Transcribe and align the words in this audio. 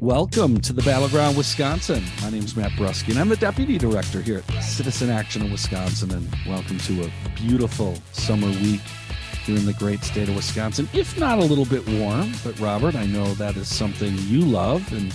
Welcome 0.00 0.60
to 0.62 0.72
the 0.72 0.82
Battleground 0.82 1.36
Wisconsin. 1.36 2.02
My 2.20 2.28
name 2.28 2.42
is 2.42 2.56
Matt 2.56 2.72
Brusky, 2.72 3.10
and 3.10 3.18
I'm 3.18 3.28
the 3.28 3.36
Deputy 3.36 3.78
Director 3.78 4.20
here 4.20 4.42
at 4.48 4.60
Citizen 4.60 5.08
Action 5.08 5.42
in 5.42 5.52
Wisconsin. 5.52 6.10
And 6.10 6.28
welcome 6.48 6.78
to 6.78 7.04
a 7.04 7.12
beautiful 7.36 7.94
summer 8.10 8.48
week 8.48 8.80
here 9.44 9.56
in 9.56 9.64
the 9.64 9.72
great 9.74 10.02
state 10.02 10.28
of 10.28 10.34
Wisconsin. 10.34 10.88
If 10.92 11.16
not 11.16 11.38
a 11.38 11.44
little 11.44 11.64
bit 11.64 11.88
warm, 11.88 12.32
but 12.42 12.58
Robert, 12.58 12.96
I 12.96 13.06
know 13.06 13.34
that 13.34 13.54
is 13.54 13.72
something 13.72 14.12
you 14.22 14.40
love. 14.40 14.92
And 14.92 15.14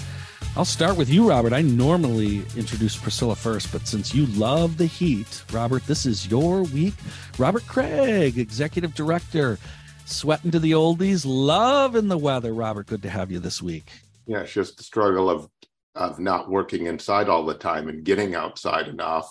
I'll 0.55 0.63
start 0.63 0.95
with 0.95 1.09
you, 1.09 1.27
Robert. 1.27 1.51
I 1.51 1.61
normally 1.61 2.37
introduce 2.55 2.95
Priscilla 2.95 3.35
first, 3.35 3.73
but 3.73 3.85
since 3.85 4.15
you 4.15 4.27
love 4.27 4.77
the 4.77 4.85
heat, 4.85 5.43
Robert, 5.51 5.85
this 5.87 6.05
is 6.05 6.31
your 6.31 6.63
week. 6.63 6.93
Robert 7.37 7.67
Kraig, 7.67 8.39
Executive 8.39 8.95
Director, 8.95 9.59
sweating 10.05 10.51
to 10.51 10.59
the 10.59 10.71
oldies, 10.71 11.25
loving 11.27 12.07
the 12.07 12.17
weather. 12.17 12.53
Robert, 12.53 12.87
good 12.87 13.01
to 13.01 13.09
have 13.09 13.29
you 13.29 13.39
this 13.39 13.61
week. 13.61 13.91
Yeah, 14.29 14.41
it's 14.41 14.53
just 14.53 14.77
the 14.77 14.83
struggle 14.83 15.27
of 15.27 15.49
of 15.95 16.19
not 16.19 16.51
working 16.51 16.85
inside 16.85 17.27
all 17.29 17.43
the 17.43 17.55
time 17.55 17.89
and 17.89 18.03
getting 18.03 18.35
outside 18.35 18.87
enough. 18.87 19.27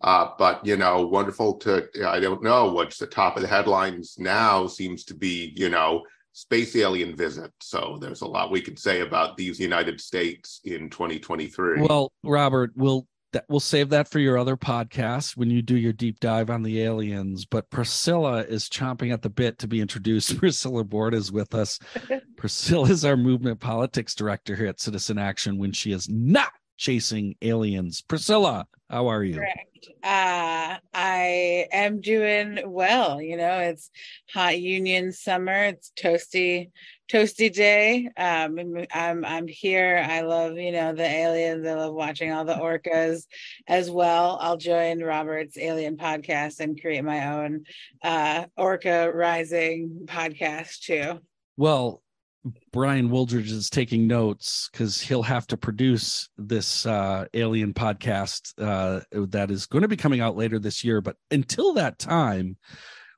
Uh, 0.00 0.30
but 0.38 0.64
you 0.64 0.78
know, 0.78 1.06
wonderful 1.06 1.58
to 1.58 1.86
I 2.06 2.18
don't 2.18 2.42
know 2.42 2.72
what's 2.72 2.96
the 2.96 3.06
top 3.06 3.36
of 3.36 3.42
the 3.42 3.48
headlines 3.48 4.16
now 4.18 4.66
seems 4.66 5.04
to 5.04 5.14
be 5.14 5.52
you 5.54 5.68
know 5.68 6.02
space 6.32 6.74
alien 6.76 7.14
visit. 7.14 7.52
So 7.60 7.98
there's 8.00 8.22
a 8.22 8.26
lot 8.26 8.50
we 8.50 8.62
could 8.62 8.78
say 8.78 9.00
about 9.02 9.36
these 9.36 9.60
United 9.60 10.00
States 10.00 10.62
in 10.64 10.88
2023. 10.88 11.82
Well, 11.82 12.10
Robert, 12.24 12.72
we'll 12.74 13.06
that 13.32 13.44
we'll 13.48 13.60
save 13.60 13.90
that 13.90 14.08
for 14.08 14.18
your 14.18 14.38
other 14.38 14.56
podcast 14.56 15.36
when 15.36 15.50
you 15.50 15.60
do 15.62 15.76
your 15.76 15.92
deep 15.92 16.20
dive 16.20 16.50
on 16.50 16.62
the 16.62 16.82
aliens. 16.82 17.44
But 17.44 17.70
Priscilla 17.70 18.42
is 18.42 18.68
chomping 18.68 19.12
at 19.12 19.22
the 19.22 19.30
bit 19.30 19.58
to 19.58 19.68
be 19.68 19.80
introduced. 19.80 20.36
Priscilla 20.38 20.84
Board 20.84 21.14
is 21.14 21.30
with 21.30 21.54
us. 21.54 21.78
Priscilla 22.36 22.88
is 22.88 23.04
our 23.04 23.16
movement 23.16 23.60
politics 23.60 24.14
director 24.14 24.56
here 24.56 24.66
at 24.66 24.80
Citizen 24.80 25.18
Action 25.18 25.58
when 25.58 25.72
she 25.72 25.92
is 25.92 26.08
not 26.08 26.52
chasing 26.78 27.34
aliens. 27.42 28.00
Priscilla, 28.00 28.66
how 28.88 29.08
are 29.08 29.22
you? 29.22 29.34
Correct. 29.34 29.88
Uh, 30.02 30.76
I 30.94 31.66
am 31.72 32.00
doing 32.00 32.60
well. 32.66 33.20
You 33.20 33.36
know, 33.36 33.58
it's 33.58 33.90
hot 34.32 34.58
union 34.58 35.12
summer. 35.12 35.64
It's 35.64 35.92
toasty, 35.96 36.70
toasty 37.10 37.52
day. 37.52 38.08
Um, 38.16 38.86
I'm 38.92 39.24
I'm 39.24 39.46
here. 39.46 40.04
I 40.08 40.22
love 40.22 40.56
you 40.56 40.72
know 40.72 40.94
the 40.94 41.04
aliens. 41.04 41.66
I 41.66 41.74
love 41.74 41.94
watching 41.94 42.32
all 42.32 42.44
the 42.44 42.54
orcas 42.54 43.26
as 43.66 43.90
well. 43.90 44.38
I'll 44.40 44.56
join 44.56 45.02
Robert's 45.02 45.58
alien 45.58 45.96
podcast 45.96 46.60
and 46.60 46.80
create 46.80 47.04
my 47.04 47.34
own 47.34 47.64
uh, 48.02 48.46
orca 48.56 49.12
rising 49.12 50.06
podcast 50.06 50.80
too. 50.80 51.20
Well, 51.56 52.02
Brian 52.72 53.10
Wooldridge 53.10 53.50
is 53.50 53.68
taking 53.68 54.06
notes 54.06 54.68
because 54.72 55.00
he'll 55.00 55.22
have 55.22 55.46
to 55.48 55.56
produce 55.56 56.28
this 56.38 56.86
uh, 56.86 57.26
alien 57.34 57.74
podcast 57.74 58.52
uh, 58.58 59.00
that 59.12 59.50
is 59.50 59.66
going 59.66 59.82
to 59.82 59.88
be 59.88 59.96
coming 59.96 60.20
out 60.20 60.36
later 60.36 60.58
this 60.58 60.84
year. 60.84 61.00
But 61.00 61.16
until 61.30 61.74
that 61.74 61.98
time, 61.98 62.56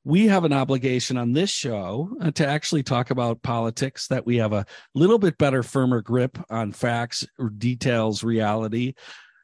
we 0.04 0.26
have 0.28 0.44
an 0.44 0.52
obligation 0.52 1.18
on 1.18 1.32
this 1.32 1.50
show 1.50 2.10
uh, 2.20 2.30
to 2.32 2.46
actually 2.46 2.82
talk 2.82 3.10
about 3.10 3.42
politics, 3.42 4.08
that 4.08 4.24
we 4.24 4.38
have 4.38 4.52
a 4.52 4.64
little 4.94 5.18
bit 5.18 5.36
better, 5.36 5.62
firmer 5.62 6.00
grip 6.00 6.38
on 6.48 6.72
facts, 6.72 7.26
details, 7.58 8.24
reality. 8.24 8.94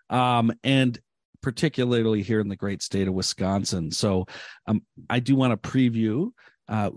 Um, 0.08 0.52
and 0.64 0.98
particularly 1.42 2.22
here 2.22 2.40
in 2.40 2.48
the 2.48 2.56
great 2.56 2.82
state 2.82 3.06
of 3.06 3.14
Wisconsin. 3.14 3.90
So 3.90 4.26
um, 4.66 4.82
I 5.08 5.20
do 5.20 5.36
want 5.36 5.52
to 5.52 5.70
preview. 5.70 6.30
Uh, 6.68 6.90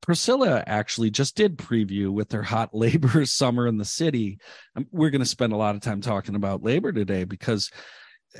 Priscilla 0.00 0.62
actually 0.66 1.10
just 1.10 1.36
did 1.36 1.58
preview 1.58 2.10
with 2.10 2.32
her 2.32 2.42
hot 2.42 2.70
labor 2.74 3.24
summer 3.26 3.66
in 3.66 3.76
the 3.76 3.84
city. 3.84 4.38
Um, 4.76 4.86
we're 4.90 5.10
going 5.10 5.20
to 5.20 5.26
spend 5.26 5.52
a 5.52 5.56
lot 5.56 5.74
of 5.74 5.80
time 5.80 6.00
talking 6.00 6.34
about 6.34 6.62
labor 6.62 6.92
today 6.92 7.24
because 7.24 7.70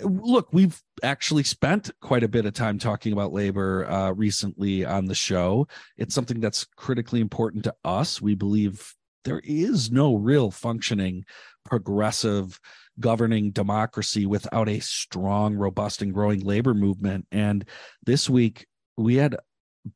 look, 0.02 0.48
we've 0.52 0.80
actually 1.02 1.42
spent 1.42 1.90
quite 2.00 2.22
a 2.22 2.28
bit 2.28 2.46
of 2.46 2.52
time 2.52 2.78
talking 2.78 3.12
about 3.12 3.32
labor 3.32 3.90
uh, 3.90 4.12
recently 4.12 4.84
on 4.84 5.06
the 5.06 5.14
show. 5.14 5.66
It's 5.96 6.14
something 6.14 6.40
that's 6.40 6.66
critically 6.76 7.20
important 7.20 7.64
to 7.64 7.74
us. 7.84 8.20
We 8.20 8.34
believe 8.34 8.94
there 9.24 9.40
is 9.44 9.90
no 9.90 10.14
real 10.14 10.50
functioning 10.50 11.24
progressive 11.64 12.60
governing 13.00 13.50
democracy 13.50 14.26
without 14.26 14.68
a 14.68 14.80
strong, 14.80 15.54
robust, 15.54 16.02
and 16.02 16.12
growing 16.12 16.40
labor 16.40 16.74
movement. 16.74 17.26
And 17.30 17.66
this 18.04 18.28
week, 18.28 18.66
we 18.96 19.16
had 19.16 19.36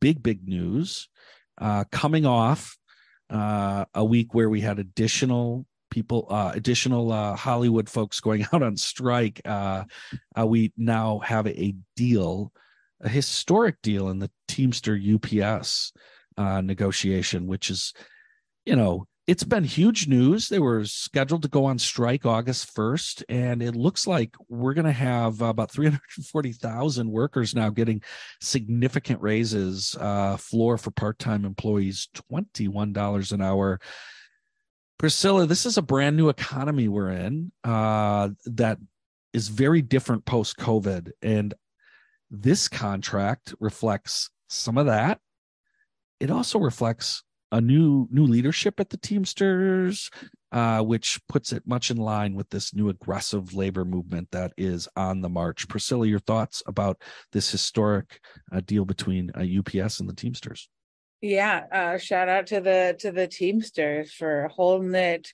big, 0.00 0.22
big 0.22 0.46
news 0.46 1.08
uh, 1.58 1.84
coming 1.90 2.26
off 2.26 2.76
uh, 3.30 3.84
a 3.94 4.04
week 4.04 4.34
where 4.34 4.48
we 4.48 4.60
had 4.60 4.78
additional 4.78 5.66
people, 5.90 6.26
uh, 6.30 6.52
additional 6.54 7.12
uh, 7.12 7.36
Hollywood 7.36 7.88
folks 7.88 8.20
going 8.20 8.46
out 8.52 8.62
on 8.62 8.76
strike. 8.76 9.40
Uh, 9.44 9.84
uh, 10.38 10.46
we 10.46 10.72
now 10.76 11.18
have 11.20 11.46
a 11.46 11.74
deal, 11.96 12.52
a 13.00 13.08
historic 13.08 13.80
deal 13.82 14.08
in 14.08 14.18
the 14.18 14.30
Teamster 14.48 14.98
UPS 14.98 15.92
uh, 16.36 16.60
negotiation, 16.60 17.46
which 17.46 17.70
is, 17.70 17.92
you 18.64 18.74
know, 18.74 19.06
it's 19.26 19.44
been 19.44 19.64
huge 19.64 20.08
news. 20.08 20.48
They 20.48 20.58
were 20.58 20.84
scheduled 20.84 21.42
to 21.42 21.48
go 21.48 21.64
on 21.64 21.78
strike 21.78 22.26
August 22.26 22.74
1st, 22.74 23.22
and 23.28 23.62
it 23.62 23.76
looks 23.76 24.06
like 24.06 24.34
we're 24.48 24.74
going 24.74 24.86
to 24.86 24.92
have 24.92 25.40
about 25.42 25.70
340,000 25.70 27.08
workers 27.08 27.54
now 27.54 27.70
getting 27.70 28.02
significant 28.40 29.20
raises. 29.20 29.96
Uh, 30.00 30.36
floor 30.36 30.76
for 30.76 30.90
part 30.90 31.20
time 31.20 31.44
employees, 31.44 32.08
$21 32.32 33.32
an 33.32 33.40
hour. 33.40 33.80
Priscilla, 34.98 35.46
this 35.46 35.66
is 35.66 35.78
a 35.78 35.82
brand 35.82 36.16
new 36.16 36.28
economy 36.28 36.88
we're 36.88 37.10
in 37.10 37.52
uh, 37.64 38.30
that 38.46 38.78
is 39.32 39.48
very 39.48 39.82
different 39.82 40.24
post 40.24 40.56
COVID. 40.56 41.10
And 41.22 41.54
this 42.30 42.68
contract 42.68 43.54
reflects 43.60 44.30
some 44.48 44.78
of 44.78 44.86
that. 44.86 45.20
It 46.18 46.30
also 46.30 46.58
reflects 46.58 47.22
a 47.52 47.60
new 47.60 48.08
new 48.10 48.24
leadership 48.24 48.80
at 48.80 48.90
the 48.90 48.96
Teamsters, 48.96 50.10
uh, 50.50 50.80
which 50.80 51.20
puts 51.28 51.52
it 51.52 51.66
much 51.66 51.90
in 51.90 51.98
line 51.98 52.34
with 52.34 52.48
this 52.50 52.74
new 52.74 52.88
aggressive 52.88 53.54
labor 53.54 53.84
movement 53.84 54.28
that 54.32 54.52
is 54.56 54.88
on 54.96 55.20
the 55.20 55.28
march. 55.28 55.68
Priscilla, 55.68 56.06
your 56.06 56.18
thoughts 56.18 56.62
about 56.66 57.00
this 57.32 57.50
historic 57.50 58.20
uh, 58.50 58.60
deal 58.64 58.84
between 58.84 59.30
uh, 59.36 59.40
UPS 59.42 60.00
and 60.00 60.08
the 60.08 60.14
Teamsters? 60.14 60.68
Yeah, 61.20 61.64
uh, 61.70 61.98
shout 61.98 62.28
out 62.28 62.48
to 62.48 62.60
the 62.60 62.96
to 63.00 63.12
the 63.12 63.28
Teamsters 63.28 64.12
for 64.12 64.48
holding 64.48 64.94
it 64.94 65.32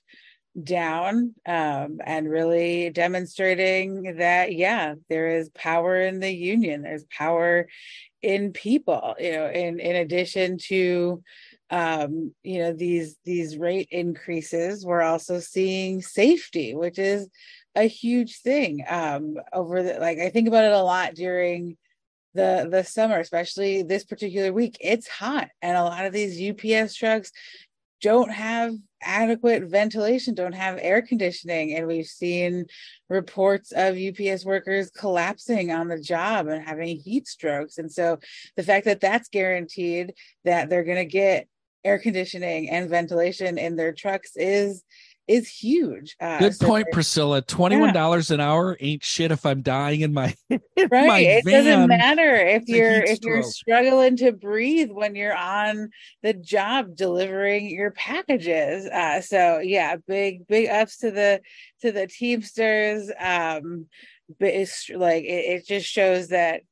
down 0.61 1.33
um, 1.45 1.99
and 2.03 2.29
really 2.29 2.89
demonstrating 2.89 4.17
that 4.17 4.53
yeah, 4.53 4.95
there 5.07 5.37
is 5.37 5.49
power 5.49 5.99
in 6.01 6.19
the 6.19 6.31
union. 6.31 6.81
There's 6.81 7.05
power 7.05 7.67
in 8.21 8.51
people. 8.51 9.15
You 9.19 9.31
know, 9.31 9.49
in 9.49 9.79
in 9.79 9.95
addition 9.95 10.57
to 10.67 11.23
um, 11.71 12.33
you 12.43 12.59
know 12.59 12.73
these 12.73 13.17
these 13.25 13.57
rate 13.57 13.87
increases 13.91 14.85
we're 14.85 15.01
also 15.01 15.39
seeing 15.39 16.01
safety 16.01 16.75
which 16.75 16.97
is 16.97 17.27
a 17.75 17.83
huge 17.83 18.39
thing 18.41 18.83
um 18.89 19.35
over 19.53 19.83
the 19.83 19.99
like 19.99 20.17
i 20.19 20.29
think 20.29 20.47
about 20.47 20.63
it 20.63 20.71
a 20.71 20.81
lot 20.81 21.13
during 21.13 21.77
the 22.33 22.67
the 22.69 22.83
summer 22.83 23.19
especially 23.19 23.83
this 23.83 24.03
particular 24.03 24.51
week 24.51 24.77
it's 24.79 25.07
hot 25.07 25.49
and 25.61 25.77
a 25.77 25.83
lot 25.83 26.05
of 26.05 26.13
these 26.13 26.39
ups 26.49 26.95
trucks 26.95 27.31
don't 28.01 28.31
have 28.31 28.73
adequate 29.01 29.63
ventilation 29.63 30.33
don't 30.33 30.53
have 30.53 30.77
air 30.81 31.01
conditioning 31.01 31.75
and 31.75 31.87
we've 31.87 32.05
seen 32.05 32.65
reports 33.09 33.71
of 33.71 33.95
ups 33.97 34.45
workers 34.45 34.89
collapsing 34.89 35.71
on 35.71 35.87
the 35.87 35.99
job 35.99 36.47
and 36.47 36.67
having 36.67 36.97
heat 36.97 37.27
strokes 37.27 37.77
and 37.77 37.91
so 37.91 38.17
the 38.57 38.63
fact 38.63 38.85
that 38.85 38.99
that's 38.99 39.29
guaranteed 39.29 40.13
that 40.43 40.69
they're 40.69 40.83
going 40.83 40.97
to 40.97 41.05
get 41.05 41.47
air 41.83 41.99
conditioning 41.99 42.69
and 42.69 42.89
ventilation 42.89 43.57
in 43.57 43.75
their 43.75 43.93
trucks 43.93 44.31
is 44.35 44.83
is 45.29 45.47
huge. 45.47 46.15
Uh, 46.19 46.39
Good 46.39 46.55
so 46.55 46.65
point, 46.65 46.87
Priscilla. 46.91 47.43
Twenty 47.43 47.77
one 47.77 47.93
dollars 47.93 48.29
yeah. 48.29 48.35
an 48.35 48.39
hour 48.41 48.75
ain't 48.79 49.03
shit 49.03 49.31
if 49.31 49.45
I'm 49.45 49.61
dying 49.61 50.01
in 50.01 50.11
my 50.11 50.35
in 50.49 50.59
right. 50.77 51.07
My 51.07 51.19
it 51.19 51.45
van. 51.45 51.65
doesn't 51.65 51.87
matter 51.87 52.35
if 52.35 52.63
you're 52.67 53.03
if 53.03 53.19
you're 53.21 53.43
struggling 53.43 54.17
to 54.17 54.31
breathe 54.31 54.89
when 54.89 55.15
you're 55.15 55.37
on 55.37 55.91
the 56.23 56.33
job 56.33 56.95
delivering 56.95 57.69
your 57.69 57.91
packages. 57.91 58.87
Uh, 58.87 59.21
so 59.21 59.59
yeah, 59.59 59.97
big 60.07 60.47
big 60.47 60.67
ups 60.67 60.97
to 60.97 61.11
the 61.11 61.41
to 61.81 61.91
the 61.91 62.07
Teamsters. 62.07 63.11
Um, 63.19 63.85
but 64.39 64.49
it's 64.49 64.89
like 64.89 65.25
it, 65.25 65.27
it 65.27 65.67
just 65.67 65.87
shows 65.87 66.29
that 66.29 66.63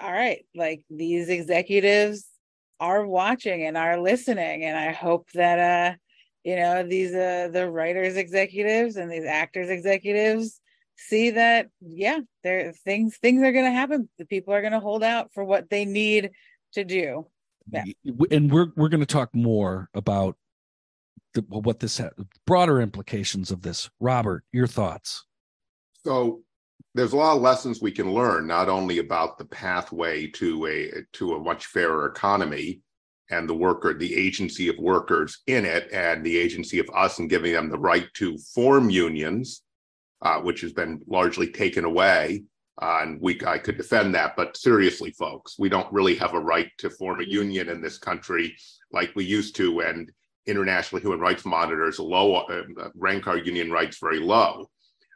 all 0.00 0.12
right, 0.12 0.44
like 0.54 0.82
these 0.88 1.28
executives 1.28 2.26
are 2.80 3.06
watching 3.06 3.62
and 3.62 3.76
are 3.76 4.00
listening 4.00 4.64
and 4.64 4.76
i 4.76 4.92
hope 4.92 5.30
that 5.32 5.58
uh 5.58 5.96
you 6.44 6.56
know 6.56 6.82
these 6.82 7.14
uh 7.14 7.48
the 7.52 7.68
writers 7.68 8.16
executives 8.16 8.96
and 8.96 9.10
these 9.10 9.24
actors 9.24 9.68
executives 9.68 10.60
see 10.96 11.30
that 11.30 11.68
yeah 11.80 12.18
there 12.42 12.72
things 12.84 13.16
things 13.18 13.42
are 13.42 13.52
going 13.52 13.64
to 13.64 13.70
happen 13.70 14.08
the 14.18 14.26
people 14.26 14.52
are 14.52 14.60
going 14.60 14.72
to 14.72 14.80
hold 14.80 15.02
out 15.02 15.30
for 15.32 15.44
what 15.44 15.68
they 15.70 15.84
need 15.84 16.30
to 16.72 16.84
do 16.84 17.26
yeah. 17.70 17.84
and 18.30 18.52
we're 18.52 18.72
we're 18.76 18.88
going 18.88 19.00
to 19.00 19.06
talk 19.06 19.34
more 19.34 19.88
about 19.94 20.36
the, 21.36 21.42
what 21.48 21.80
this 21.80 22.00
broader 22.46 22.80
implications 22.80 23.50
of 23.50 23.62
this. 23.62 23.88
Robert, 24.00 24.42
your 24.52 24.66
thoughts? 24.66 25.24
So 26.04 26.42
there's 26.96 27.12
a 27.12 27.16
lot 27.16 27.36
of 27.36 27.42
lessons 27.42 27.82
we 27.82 27.92
can 27.92 28.12
learn, 28.12 28.46
not 28.46 28.70
only 28.70 28.98
about 28.98 29.36
the 29.36 29.44
pathway 29.44 30.26
to 30.28 30.66
a 30.66 30.90
to 31.12 31.34
a 31.34 31.40
much 31.40 31.66
fairer 31.66 32.06
economy 32.06 32.80
and 33.30 33.46
the 33.46 33.54
worker, 33.54 33.92
the 33.92 34.14
agency 34.14 34.68
of 34.68 34.78
workers 34.78 35.42
in 35.46 35.66
it, 35.66 35.90
and 35.92 36.24
the 36.24 36.38
agency 36.38 36.78
of 36.78 36.88
us 36.94 37.18
and 37.18 37.28
giving 37.28 37.52
them 37.52 37.68
the 37.68 37.78
right 37.78 38.08
to 38.14 38.38
form 38.38 38.88
unions, 38.88 39.62
uh, 40.22 40.40
which 40.40 40.62
has 40.62 40.72
been 40.72 41.02
largely 41.06 41.48
taken 41.48 41.84
away. 41.84 42.44
Uh, 42.80 43.00
and 43.02 43.20
we, 43.20 43.38
I 43.46 43.58
could 43.58 43.76
defend 43.76 44.14
that, 44.14 44.34
but 44.36 44.56
seriously, 44.56 45.10
folks, 45.10 45.58
we 45.58 45.68
don't 45.68 45.92
really 45.92 46.14
have 46.16 46.34
a 46.34 46.40
right 46.40 46.70
to 46.78 46.90
form 46.90 47.20
a 47.20 47.24
union 47.24 47.68
in 47.68 47.80
this 47.80 47.98
country 47.98 48.56
like 48.92 49.12
we 49.14 49.24
used 49.24 49.56
to. 49.56 49.80
And 49.80 50.10
international 50.46 51.00
human 51.00 51.20
rights 51.20 51.44
monitors 51.44 51.98
low 51.98 52.36
uh, 52.36 52.62
rank 52.94 53.26
our 53.26 53.38
union 53.38 53.70
rights 53.70 53.98
very 53.98 54.20
low. 54.20 54.70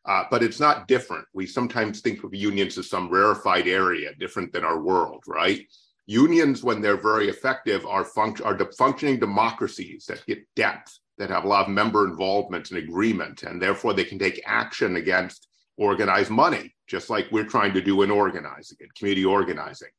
Uh, 0.06 0.24
but 0.30 0.42
it's 0.42 0.60
not 0.60 0.88
different. 0.88 1.26
We 1.34 1.46
sometimes 1.46 2.00
think 2.00 2.24
of 2.24 2.34
unions 2.34 2.78
as 2.78 2.88
some 2.88 3.10
rarefied 3.10 3.68
area, 3.68 4.14
different 4.18 4.52
than 4.52 4.64
our 4.64 4.80
world, 4.80 5.22
right? 5.26 5.66
Unions, 6.06 6.64
when 6.64 6.80
they're 6.80 6.96
very 6.96 7.28
effective, 7.28 7.84
are, 7.86 8.04
func- 8.04 8.44
are 8.44 8.56
de- 8.56 8.72
functioning 8.72 9.20
democracies 9.20 10.06
that 10.06 10.24
get 10.26 10.42
depth, 10.56 10.98
that 11.18 11.30
have 11.30 11.44
a 11.44 11.48
lot 11.48 11.66
of 11.66 11.72
member 11.72 12.06
involvement 12.06 12.70
and 12.70 12.78
agreement, 12.78 13.42
and 13.42 13.60
therefore 13.60 13.92
they 13.92 14.04
can 14.04 14.18
take 14.18 14.42
action 14.46 14.96
against 14.96 15.48
organized 15.76 16.30
money, 16.30 16.74
just 16.86 17.10
like 17.10 17.26
we're 17.30 17.44
trying 17.44 17.74
to 17.74 17.80
do 17.82 18.02
in 18.02 18.10
organizing 18.10 18.78
and 18.80 18.94
community 18.94 19.24
organizing. 19.24 19.90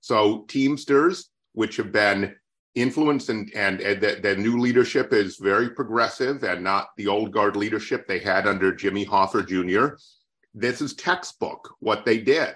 So 0.00 0.44
Teamsters, 0.48 1.30
which 1.52 1.76
have 1.76 1.92
been 1.92 2.34
influence 2.74 3.28
and 3.28 3.52
and, 3.54 3.80
and 3.80 4.00
the, 4.00 4.18
the, 4.20 4.36
new 4.36 4.58
leadership 4.58 5.12
is 5.12 5.36
very 5.36 5.70
progressive 5.70 6.42
and 6.42 6.62
not 6.62 6.88
the 6.96 7.06
old 7.06 7.30
guard 7.30 7.56
leadership 7.56 8.06
they 8.06 8.18
had 8.18 8.46
under 8.46 8.74
Jimmy 8.74 9.06
Hoffa 9.06 9.46
Jr. 9.46 9.96
This 10.54 10.80
is 10.80 10.94
textbook 10.94 11.74
what 11.80 12.04
they 12.04 12.18
did. 12.18 12.54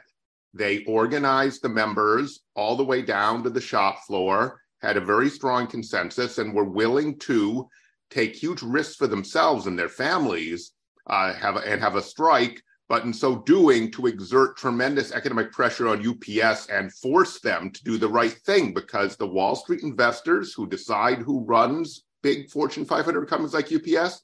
They 0.55 0.85
organized 0.85 1.62
the 1.62 1.69
members 1.69 2.41
all 2.55 2.76
the 2.76 2.85
way 2.85 3.03
down 3.03 3.43
to 3.44 3.50
the 3.50 3.61
shop 3.61 4.05
floor, 4.06 4.61
had 4.81 4.97
a 4.97 5.00
very 5.00 5.29
strong 5.29 5.67
consensus, 5.67 6.38
and 6.38 6.55
were 6.55 6.65
willing 6.65 7.19
to 7.20 7.69
take 8.11 8.35
huge 8.35 8.62
risks 8.62 8.97
for 8.97 9.06
themselves 9.06 9.67
and 9.67 9.79
their 9.79 9.88
families, 9.88 10.73
uh, 11.06 11.32
have 11.35 11.56
and 11.56 11.81
have 11.81 11.97
a 11.97 12.03
strike 12.03 12.62
but 12.88 13.05
in 13.05 13.12
so 13.12 13.37
doing 13.37 13.90
to 13.93 14.06
exert 14.06 14.56
tremendous 14.56 15.12
economic 15.12 15.52
pressure 15.52 15.88
on 15.88 16.06
UPS 16.06 16.67
and 16.69 16.93
force 16.93 17.40
them 17.40 17.70
to 17.70 17.85
do 17.85 17.99
the 17.99 18.08
right 18.08 18.32
thing 18.46 18.73
because 18.73 19.17
the 19.17 19.26
Wall 19.26 19.55
Street 19.55 19.82
investors 19.82 20.55
who 20.55 20.67
decide 20.67 21.19
who 21.19 21.44
runs 21.44 22.05
big 22.23 22.50
Fortune 22.50 22.85
500 22.85 23.29
companies 23.29 23.55
like 23.55 23.73
UPS 23.73 24.23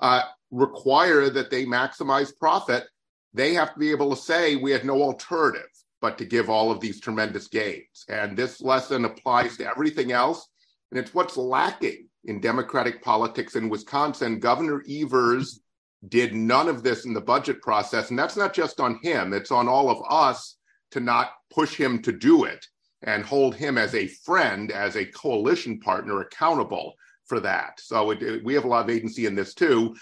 uh, 0.00 0.22
require 0.50 1.30
that 1.30 1.50
they 1.50 1.64
maximize 1.64 2.36
profit. 2.38 2.84
They 3.32 3.54
have 3.54 3.72
to 3.72 3.80
be 3.80 3.90
able 3.90 4.10
to 4.10 4.20
say 4.20 4.56
we 4.56 4.70
had 4.70 4.84
no 4.84 5.02
alternative 5.02 5.66
but 6.00 6.18
to 6.18 6.26
give 6.26 6.50
all 6.50 6.70
of 6.70 6.80
these 6.80 7.00
tremendous 7.00 7.48
gains. 7.48 8.04
And 8.10 8.36
this 8.36 8.60
lesson 8.60 9.06
applies 9.06 9.56
to 9.56 9.66
everything 9.66 10.12
else. 10.12 10.46
And 10.90 11.00
it's 11.00 11.14
what's 11.14 11.38
lacking 11.38 12.08
in 12.24 12.40
Democratic 12.40 13.02
politics 13.02 13.56
in 13.56 13.70
Wisconsin. 13.70 14.38
Governor 14.38 14.84
Evers 14.86 15.60
did 16.08 16.34
none 16.34 16.68
of 16.68 16.82
this 16.82 17.04
in 17.04 17.14
the 17.14 17.20
budget 17.20 17.62
process. 17.62 18.10
And 18.10 18.18
that's 18.18 18.36
not 18.36 18.54
just 18.54 18.80
on 18.80 18.98
him, 19.02 19.32
it's 19.32 19.50
on 19.50 19.68
all 19.68 19.90
of 19.90 20.02
us 20.08 20.56
to 20.92 21.00
not 21.00 21.32
push 21.50 21.74
him 21.74 22.00
to 22.02 22.12
do 22.12 22.44
it 22.44 22.66
and 23.02 23.24
hold 23.24 23.54
him 23.54 23.76
as 23.76 23.94
a 23.94 24.06
friend, 24.06 24.70
as 24.70 24.96
a 24.96 25.04
coalition 25.04 25.78
partner 25.80 26.20
accountable 26.20 26.94
for 27.26 27.40
that. 27.40 27.80
So 27.80 28.10
it, 28.10 28.22
it, 28.22 28.44
we 28.44 28.54
have 28.54 28.64
a 28.64 28.68
lot 28.68 28.84
of 28.84 28.90
agency 28.90 29.26
in 29.26 29.34
this 29.34 29.54
too. 29.54 29.94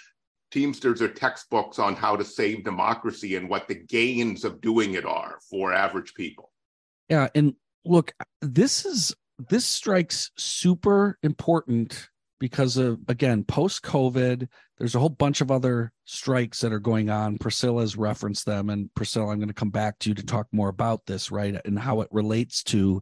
Teamsters 0.51 1.01
are 1.01 1.09
textbooks 1.09 1.79
on 1.79 1.97
how 1.97 2.17
to 2.17 2.25
save 2.25 2.65
democracy 2.65 3.37
and 3.37 3.49
what 3.49 3.69
the 3.69 3.75
gains 3.75 4.45
of 4.45 4.61
doing 4.61 4.95
it 4.95 5.07
are 5.07 5.39
for 5.51 5.73
average 5.73 6.15
people. 6.15 6.51
Yeah. 7.09 7.29
And 7.35 7.55
look, 7.85 8.13
this 8.41 8.85
is 8.85 9.15
this 9.49 9.65
strikes 9.65 10.31
super 10.37 11.19
important 11.23 12.09
because 12.43 12.77
of 12.77 12.99
again 13.07 13.45
post 13.45 13.85
covid 13.85 14.49
there's 14.77 14.97
a 14.97 14.99
whole 14.99 15.09
bunch 15.09 15.41
of 15.41 15.53
other 15.53 15.93
strikes 16.07 16.61
that 16.61 16.73
are 16.73 16.81
going 16.81 17.09
on. 17.09 17.39
Priscilla's 17.39 17.97
referenced 17.97 18.47
them 18.47 18.69
and 18.69 18.93
priscilla 18.97 19.29
i'm 19.29 19.39
going 19.39 19.47
to 19.47 19.55
come 19.55 19.71
back 19.71 19.97
to 20.01 20.09
you 20.09 20.15
to 20.17 20.27
talk 20.27 20.49
more 20.51 20.69
about 20.69 21.07
this 21.07 21.31
right 21.31 21.55
and 21.65 21.79
how 21.79 22.01
it 22.01 22.09
relates 22.11 22.65
to 22.65 23.01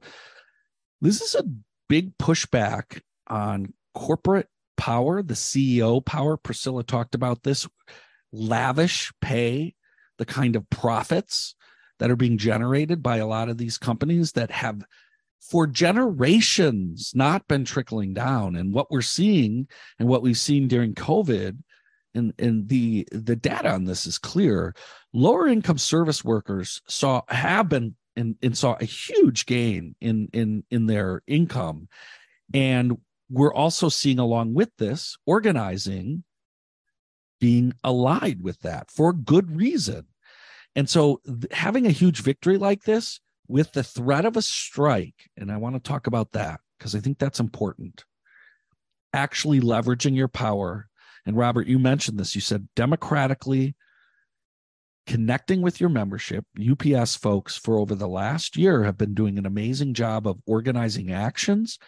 this 1.01 1.23
is 1.23 1.35
a 1.35 1.49
big 1.89 2.19
pushback 2.19 3.01
on 3.29 3.73
corporate 3.95 4.49
power. 4.77 5.23
The 5.23 5.33
ceo 5.33 6.05
power 6.05 6.37
priscilla 6.37 6.85
talked 6.85 7.15
about 7.15 7.43
this 7.43 7.67
lavish 8.33 9.11
pay 9.23 9.75
the 10.19 10.27
kind 10.27 10.55
of 10.55 10.69
profits 10.69 11.55
that 11.99 12.11
are 12.11 12.17
being 12.17 12.37
generated 12.37 13.03
by 13.03 13.17
a 13.17 13.27
lot 13.27 13.49
of 13.49 13.57
these 13.57 13.79
companies 13.79 14.33
that 14.33 14.51
have 14.51 14.85
for 15.41 15.67
generations 15.67 17.13
not 17.15 17.49
been 17.49 17.65
trickling 17.65 18.15
down. 18.15 18.57
And 18.57 18.73
what 18.73 18.91
we're 18.91 19.03
seeing 19.03 19.69
and 19.99 20.09
what 20.09 20.23
we've 20.23 20.39
seen 20.39 20.69
during 20.69 20.95
covid 20.95 21.59
and 22.15 22.33
and 22.39 22.69
the 22.69 23.07
the 23.13 23.37
data 23.37 23.71
on 23.71 23.85
this 23.85 24.07
is 24.07 24.19
clear 24.19 24.75
lower 25.13 25.47
income 25.47 25.79
service 25.79 26.25
workers 26.25 26.83
saw 26.89 27.23
have 27.29 27.69
been 27.69 27.95
and, 28.17 28.37
and 28.43 28.57
saw 28.57 28.77
a 28.81 28.85
huge 28.85 29.47
gain 29.47 29.95
in 30.01 30.29
in 30.33 30.65
in 30.71 30.87
their 30.87 31.23
income. 31.27 31.89
And 32.53 32.99
we're 33.31 33.55
also 33.55 33.89
seeing 33.89 34.19
along 34.19 34.55
with 34.55 34.71
this 34.77 35.17
organizing 35.25 36.25
being 37.39 37.73
allied 37.83 38.43
with 38.43 38.61
that 38.61 38.91
for 38.91 39.13
good 39.13 39.57
reason. 39.57 40.07
And 40.77 40.91
so 40.91 41.21
th- 41.25 41.53
having 41.53 41.87
a 41.87 41.91
huge 41.91 42.23
victory 42.23 42.59
like 42.59 42.83
this 42.83 43.21
with 43.51 43.73
the 43.73 43.83
threat 43.83 44.25
of 44.25 44.37
a 44.37 44.43
strike, 44.43 45.29
and 45.37 45.51
I 45.51 45.57
want 45.57 45.75
to 45.75 45.81
talk 45.81 46.07
about 46.07 46.33
that 46.33 46.61
because 46.79 46.95
I 46.95 47.01
think 47.01 47.19
that's 47.19 47.41
important. 47.41 48.05
Actually 49.13 49.61
leveraging 49.61 50.15
your 50.17 50.29
power. 50.29 50.89
And 51.27 51.37
Robert, 51.37 51.67
you 51.67 51.79
mentioned 51.79 52.19
this. 52.19 52.35
You 52.35 52.41
said 52.41 52.69
democratically 52.77 53.75
connecting 55.07 55.63
with 55.63 55.81
your 55.81 55.91
membership. 55.91 56.45
UPS 56.59 57.17
folks 57.17 57.57
for 57.57 57.77
over 57.77 57.97
the 57.97 58.09
last 58.09 58.57
year 58.57 58.85
have 58.85 58.97
been 58.97 59.15
doing 59.15 59.37
an 59.37 59.47
amazing 59.47 59.95
job 59.95 60.29
of 60.29 60.39
organizing 60.47 61.11
actions. 61.11 61.79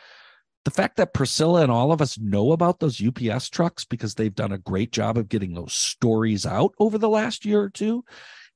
The 0.65 0.73
fact 0.73 0.97
that 0.97 1.15
Priscilla 1.15 1.63
and 1.63 1.71
all 1.71 1.93
of 1.93 2.03
us 2.03 2.19
know 2.19 2.51
about 2.51 2.81
those 2.81 3.01
UPS 3.01 3.49
trucks 3.49 3.85
because 3.85 4.15
they've 4.15 4.35
done 4.35 4.53
a 4.53 4.59
great 4.59 4.91
job 4.91 5.17
of 5.17 5.29
getting 5.29 5.55
those 5.55 5.75
stories 5.75 6.45
out 6.45 6.75
over 6.81 6.99
the 6.99 7.09
last 7.09 7.45
year 7.45 7.61
or 7.61 7.71
two 7.71 8.05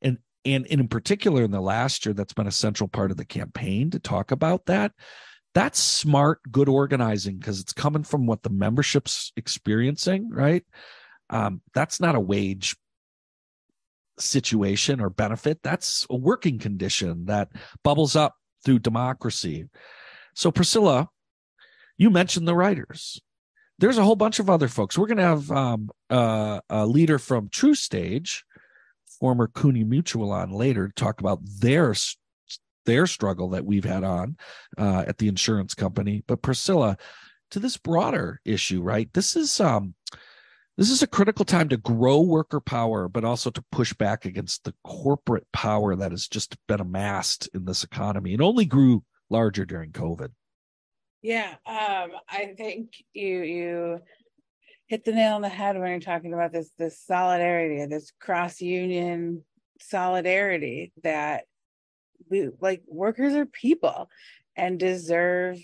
and 0.03 0.19
in 0.47 0.89
particular 0.89 1.43
in 1.43 1.51
the 1.51 1.61
last 1.61 2.05
year 2.07 2.13
that's 2.13 2.33
been 2.33 2.47
a 2.47 2.53
central 2.53 2.89
part 2.89 3.11
of 3.11 3.17
the 3.17 3.25
campaign 3.25 3.91
to 3.91 3.99
talk 3.99 4.31
about 4.31 4.67
that. 4.67 4.93
That's 5.55 5.79
smart 5.79 6.41
good 6.51 6.69
organizing 6.69 7.39
because 7.39 7.61
it's 7.61 7.73
coming 7.73 8.03
from 8.03 8.27
what 8.27 8.43
the 8.43 8.51
membership's 8.51 9.33
experiencing 9.37 10.31
right? 10.31 10.65
Um, 11.31 11.63
that's 11.75 12.01
not 12.01 12.15
a 12.15 12.21
wage 12.21 12.77
situation 14.19 15.01
or 15.01 15.11
benefit. 15.11 15.61
That's 15.63 16.07
a 16.09 16.17
working 16.17 16.59
condition 16.59 17.27
that 17.27 17.49
bubbles 17.83 18.17
up 18.17 18.35
through 18.65 18.81
democracy. 18.81 19.69
So 20.35 20.51
priscilla 20.51 21.09
you 21.99 22.11
mentioned 22.11 22.47
the 22.47 22.55
writers. 22.55 23.21
There's 23.79 23.99
a 23.99 24.05
whole 24.05 24.17
bunch 24.17 24.39
of 24.39 24.49
other 24.49 24.69
folks. 24.69 24.97
We're 24.97 25.07
going 25.07 25.19
to 25.19 25.23
have 25.23 25.51
um, 25.51 25.91
uh, 26.09 26.61
a 26.71 26.87
leader 26.87 27.19
from 27.19 27.49
TruStage 27.49 28.43
former 29.19 29.49
CUNA 29.49 29.85
Mutual 29.85 30.33
on 30.33 30.51
later 30.51 30.89
to 30.89 30.95
talk 30.95 31.21
about 31.21 31.41
their 31.61 31.95
their 32.85 33.07
struggle 33.07 33.51
that 33.51 33.65
we've 33.65 33.85
had 33.85 34.05
on 34.05 34.37
uh, 34.79 35.05
at 35.07 35.19
the 35.19 35.29
insurance 35.29 35.75
company. 35.75 36.23
But 36.27 36.43
Priscilla, 36.43 36.97
to 37.51 37.61
this 37.61 37.77
broader 37.77 38.41
issue, 38.45 38.83
right? 38.83 39.13
This 39.13 39.37
is 39.37 39.61
um 39.61 39.95
this 40.77 40.91
is 40.91 41.03
a 41.03 41.07
critical 41.07 41.47
time 41.47 41.71
to 41.71 41.79
grow 41.79 42.21
worker 42.21 42.61
power, 42.61 43.09
but 43.09 43.25
also 43.25 43.51
to 43.51 43.65
push 43.73 43.95
back 43.95 44.27
against 44.27 44.65
the 44.65 44.75
corporate 44.85 45.47
power 45.53 45.97
that 45.97 46.11
has 46.11 46.29
just 46.29 46.55
been 46.67 46.81
amassed 46.81 47.49
in 47.55 47.65
this 47.65 47.83
economy. 47.83 48.35
and 48.35 48.43
only 48.43 48.67
grew 48.67 49.03
larger 49.31 49.65
during 49.65 49.91
COVID. 49.93 50.29
Yeah, 51.23 51.55
um, 51.67 52.13
I 52.29 52.55
think 52.57 52.91
you 53.15 53.43
you 53.43 54.01
hit 54.87 55.05
the 55.05 55.13
nail 55.13 55.35
on 55.35 55.43
the 55.43 55.49
head 55.49 55.79
when 55.79 55.91
you're 55.91 56.01
talking 56.01 56.33
about 56.33 56.53
this 56.53 56.71
this 56.79 57.01
solidarity, 57.01 57.85
this 57.87 58.13
cross 58.21 58.61
union 58.61 59.45
solidarity 59.81 60.93
that 61.03 61.45
we 62.31 62.49
like 62.61 62.83
workers 62.87 63.35
are 63.35 63.47
people 63.47 64.09
and 64.57 64.79
deserve 64.79 65.59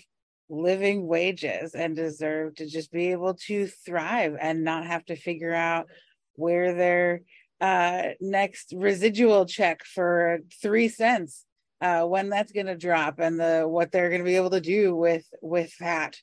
living 0.49 1.07
wages 1.07 1.73
and 1.73 1.95
deserve 1.95 2.55
to 2.55 2.67
just 2.67 2.91
be 2.91 3.11
able 3.11 3.33
to 3.33 3.67
thrive 3.67 4.35
and 4.39 4.63
not 4.63 4.85
have 4.85 5.03
to 5.05 5.15
figure 5.15 5.53
out 5.53 5.87
where 6.35 6.73
their 6.73 7.21
uh, 7.61 8.09
next 8.19 8.73
residual 8.75 9.45
check 9.45 9.83
for 9.85 10.39
three 10.61 10.89
cents 10.89 11.45
uh, 11.83 12.05
when 12.05 12.29
that's 12.29 12.53
going 12.53 12.67
to 12.67 12.77
drop 12.77 13.19
and 13.19 13.37
the 13.37 13.63
what 13.67 13.91
they're 13.91 14.07
going 14.07 14.21
to 14.21 14.25
be 14.25 14.37
able 14.37 14.51
to 14.51 14.61
do 14.61 14.95
with 14.95 15.25
with 15.41 15.77
that. 15.79 16.15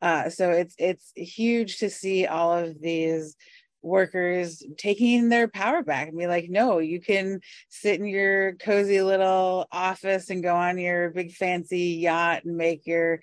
Uh, 0.00 0.30
so 0.30 0.50
it's 0.52 0.76
it's 0.78 1.12
huge 1.16 1.78
to 1.78 1.90
see 1.90 2.24
all 2.26 2.56
of 2.56 2.80
these 2.80 3.34
workers 3.82 4.62
taking 4.76 5.28
their 5.28 5.48
power 5.48 5.82
back 5.82 6.08
and 6.08 6.16
be 6.16 6.28
like, 6.28 6.48
no, 6.48 6.78
you 6.78 7.00
can 7.00 7.40
sit 7.68 7.98
in 7.98 8.06
your 8.06 8.52
cozy 8.54 9.02
little 9.02 9.66
office 9.72 10.30
and 10.30 10.42
go 10.42 10.54
on 10.54 10.78
your 10.78 11.10
big 11.10 11.32
fancy 11.32 11.98
yacht 12.00 12.44
and 12.44 12.56
make 12.56 12.86
your 12.86 13.18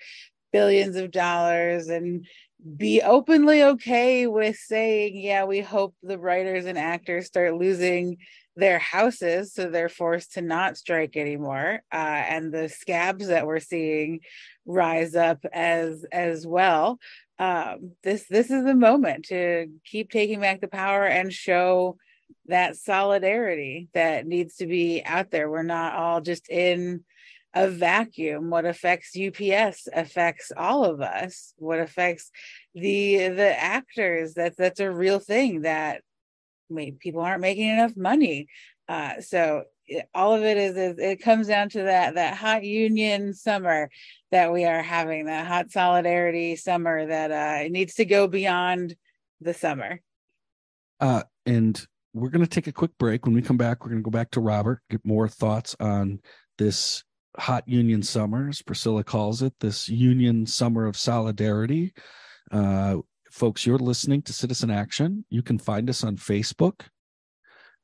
billions 0.51 0.97
of 0.97 1.11
dollars 1.11 1.87
and 1.87 2.25
be 2.75 3.01
openly 3.01 3.63
okay 3.63 4.27
with 4.27 4.57
saying, 4.57 5.15
yeah, 5.15 5.45
we 5.45 5.61
hope 5.61 5.95
the 6.03 6.17
writers 6.17 6.65
and 6.65 6.77
actors 6.77 7.25
start 7.25 7.55
losing 7.55 8.17
their 8.55 8.79
houses 8.79 9.53
so 9.53 9.69
they're 9.69 9.89
forced 9.89 10.33
to 10.33 10.41
not 10.41 10.77
strike 10.77 11.17
anymore 11.17 11.81
uh, 11.91 11.95
and 11.95 12.53
the 12.53 12.69
scabs 12.69 13.27
that 13.27 13.45
we're 13.45 13.59
seeing 13.59 14.21
rise 14.65 15.15
up 15.15 15.45
as 15.53 16.05
as 16.11 16.47
well. 16.47 16.99
Um, 17.37 17.91
this 18.03 18.25
this 18.29 18.49
is 18.49 18.63
the 18.63 18.75
moment 18.75 19.25
to 19.25 19.67
keep 19.85 20.09
taking 20.09 20.39
back 20.39 20.61
the 20.61 20.67
power 20.67 21.05
and 21.05 21.31
show 21.31 21.97
that 22.47 22.75
solidarity 22.75 23.89
that 23.93 24.25
needs 24.25 24.57
to 24.57 24.67
be 24.67 25.03
out 25.03 25.31
there. 25.31 25.49
We're 25.49 25.63
not 25.63 25.95
all 25.95 26.21
just 26.21 26.49
in 26.49 27.03
a 27.53 27.69
vacuum. 27.69 28.49
What 28.49 28.65
affects 28.65 29.15
ups 29.15 29.87
affects 29.93 30.51
all 30.55 30.85
of 30.85 31.01
us. 31.01 31.53
What 31.57 31.79
affects 31.79 32.31
the 32.73 33.29
the 33.29 33.61
actors 33.61 34.35
that 34.35 34.57
that's 34.57 34.79
a 34.79 34.91
real 34.91 35.19
thing 35.19 35.61
that 35.61 36.01
people 36.99 37.21
aren't 37.21 37.41
making 37.41 37.69
enough 37.69 37.95
money. 37.95 38.47
Uh, 38.87 39.21
so 39.21 39.63
all 40.13 40.33
of 40.33 40.43
it 40.43 40.57
is, 40.57 40.75
is 40.75 40.97
it 40.97 41.21
comes 41.21 41.47
down 41.47 41.69
to 41.69 41.83
that 41.83 42.15
that 42.15 42.35
hot 42.35 42.63
union 42.63 43.33
summer 43.33 43.89
that 44.31 44.51
we 44.51 44.65
are 44.65 44.81
having, 44.81 45.25
that 45.25 45.47
hot 45.47 45.71
solidarity 45.71 46.55
summer 46.55 47.05
that 47.05 47.31
uh, 47.31 47.67
needs 47.69 47.95
to 47.95 48.05
go 48.05 48.27
beyond 48.27 48.95
the 49.41 49.53
summer. 49.53 50.01
Uh, 50.99 51.23
and 51.45 51.85
we're 52.13 52.29
going 52.29 52.45
to 52.45 52.49
take 52.49 52.67
a 52.67 52.71
quick 52.71 52.91
break. 52.97 53.25
When 53.25 53.35
we 53.35 53.41
come 53.41 53.57
back, 53.57 53.83
we're 53.83 53.91
going 53.91 54.01
to 54.01 54.09
go 54.09 54.11
back 54.11 54.31
to 54.31 54.41
Robert, 54.41 54.81
get 54.89 55.05
more 55.05 55.27
thoughts 55.27 55.75
on 55.79 56.19
this 56.57 57.03
hot 57.37 57.67
union 57.67 58.01
summer, 58.01 58.49
as 58.49 58.61
Priscilla 58.61 59.03
calls 59.03 59.41
it, 59.41 59.53
this 59.59 59.89
union 59.89 60.45
summer 60.45 60.85
of 60.85 60.97
solidarity. 60.97 61.93
Uh, 62.51 62.97
folks, 63.35 63.65
you're 63.65 63.77
listening 63.77 64.21
to 64.21 64.31
Citizen 64.31 64.71
Action. 64.71 65.25
You 65.29 65.43
can 65.43 65.59
find 65.59 65.89
us 65.89 66.05
on 66.05 66.15
Facebook. 66.15 66.87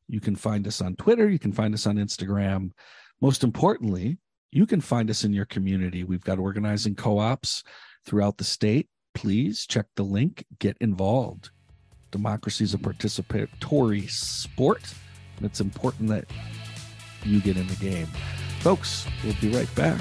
You 0.07 0.21
can 0.21 0.37
find 0.37 0.65
us 0.65 0.79
on 0.79 0.95
Twitter. 0.95 1.29
You 1.29 1.39
can 1.39 1.51
find 1.51 1.73
us 1.73 1.85
on 1.85 1.97
Instagram. 1.97 2.71
Most 3.19 3.43
importantly, 3.43 4.17
you 4.51 4.65
can 4.65 4.79
find 4.79 5.09
us 5.09 5.25
in 5.25 5.33
your 5.33 5.45
community. 5.45 6.05
We've 6.05 6.23
got 6.23 6.39
organizing 6.39 6.95
co 6.95 7.19
ops 7.19 7.63
throughout 8.05 8.37
the 8.37 8.45
state. 8.45 8.87
Please 9.13 9.65
check 9.67 9.87
the 9.97 10.03
link, 10.03 10.45
get 10.59 10.77
involved. 10.79 11.49
Democracy 12.11 12.63
is 12.63 12.73
a 12.73 12.77
participatory 12.77 14.09
sport. 14.09 14.81
And 15.35 15.45
it's 15.45 15.59
important 15.59 16.07
that 16.09 16.25
you 17.25 17.41
get 17.41 17.57
in 17.57 17.67
the 17.67 17.75
game. 17.75 18.07
Folks, 18.61 19.05
we'll 19.25 19.35
be 19.41 19.49
right 19.49 19.73
back. 19.75 19.99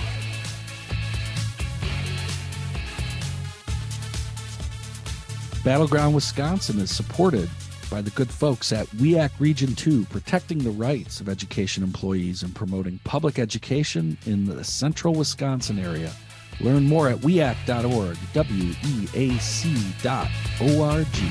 Battleground 5.62 6.14
Wisconsin 6.14 6.78
is 6.78 6.90
supported 6.90 7.50
by 7.90 8.00
the 8.00 8.08
good 8.10 8.30
folks 8.30 8.72
at 8.72 8.86
WEAC 8.96 9.30
Region 9.38 9.74
2, 9.74 10.06
protecting 10.06 10.56
the 10.58 10.70
rights 10.70 11.20
of 11.20 11.28
education 11.28 11.82
employees 11.82 12.42
and 12.42 12.54
promoting 12.54 12.98
public 13.04 13.38
education 13.38 14.16
in 14.24 14.46
the 14.46 14.64
central 14.64 15.12
Wisconsin 15.12 15.78
area. 15.78 16.12
Learn 16.60 16.86
more 16.86 17.08
at 17.08 17.18
weac.org, 17.18 18.16
W 18.32 18.74
E 18.86 19.08
A 19.14 19.36
C 19.38 19.76
dot 20.02 20.30
O 20.62 20.82
R 20.82 21.04
G. 21.12 21.30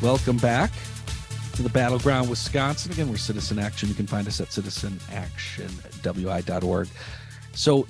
Welcome 0.00 0.36
back 0.36 0.70
to 1.54 1.62
the 1.62 1.70
Battleground 1.70 2.30
Wisconsin. 2.30 2.92
Again, 2.92 3.10
we're 3.10 3.16
Citizen 3.16 3.58
Action. 3.58 3.88
You 3.88 3.96
can 3.96 4.06
find 4.06 4.28
us 4.28 4.40
at 4.40 4.46
citizenactionwi.org. 4.48 6.88
So, 7.54 7.88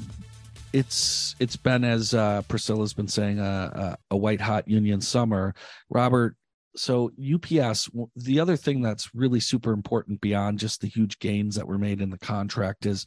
it's 0.73 1.35
it's 1.41 1.57
been 1.57 1.85
as 1.85 2.15
uh, 2.15 2.43
Priscilla's 2.43 2.95
been 2.95 3.09
saying 3.09 3.41
uh, 3.41 3.71
uh, 3.75 3.97
a 4.11 4.17
white 4.17 4.41
hot 4.41 4.69
union 4.69 5.01
summer. 5.01 5.55
Robert, 5.89 6.37
so 6.77 7.11
UPS, 7.19 7.91
the 8.17 8.41
other 8.41 8.57
thing 8.57 8.81
that's 8.81 9.15
really 9.15 9.41
super 9.41 9.73
important 9.73 10.21
beyond 10.21 10.59
just 10.59 10.81
the 10.81 10.89
huge 10.89 11.19
gains 11.19 11.57
that 11.57 11.67
were 11.67 11.79
made 11.79 12.01
in 12.01 12.11
the 12.11 12.19
contract 12.19 12.87
is 12.87 13.05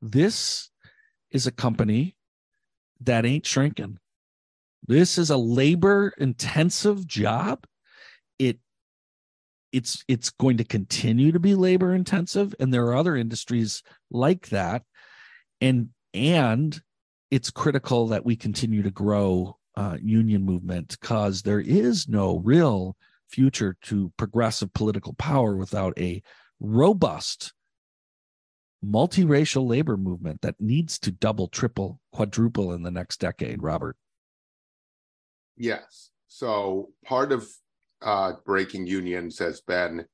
this 0.00 0.70
is 1.30 1.46
a 1.46 1.52
company 1.52 2.16
that 3.00 3.26
ain't 3.26 3.46
shrinking. 3.46 3.98
This 4.86 5.18
is 5.18 5.30
a 5.30 5.36
labor 5.36 6.12
intensive 6.18 7.06
job. 7.06 7.64
It 8.38 8.58
it's 9.72 10.04
it's 10.08 10.30
going 10.30 10.58
to 10.58 10.64
continue 10.64 11.32
to 11.32 11.40
be 11.40 11.54
labor 11.54 11.94
intensive 11.94 12.54
and 12.58 12.72
there 12.72 12.86
are 12.86 12.96
other 12.96 13.16
industries 13.16 13.82
like 14.10 14.48
that 14.48 14.82
and 15.60 15.90
and 16.12 16.80
it's 17.30 17.50
critical 17.50 18.08
that 18.08 18.24
we 18.24 18.36
continue 18.36 18.82
to 18.82 18.90
grow 18.90 19.56
uh, 19.76 19.96
union 20.02 20.42
movement 20.42 20.96
because 21.00 21.42
there 21.42 21.60
is 21.60 22.08
no 22.08 22.38
real 22.38 22.96
future 23.28 23.76
to 23.82 24.12
progressive 24.16 24.72
political 24.74 25.14
power 25.14 25.56
without 25.56 25.96
a 25.98 26.22
robust 26.58 27.52
multiracial 28.84 29.68
labor 29.68 29.96
movement 29.96 30.40
that 30.42 30.60
needs 30.60 30.98
to 30.98 31.10
double, 31.10 31.48
triple, 31.48 32.00
quadruple 32.12 32.72
in 32.72 32.82
the 32.82 32.90
next 32.90 33.20
decade, 33.20 33.62
Robert. 33.62 33.96
Yes. 35.56 36.10
So 36.28 36.90
part 37.04 37.32
of 37.32 37.48
uh, 38.02 38.32
breaking 38.44 38.86
unions 38.86 39.38
has 39.38 39.60
been 39.60 40.06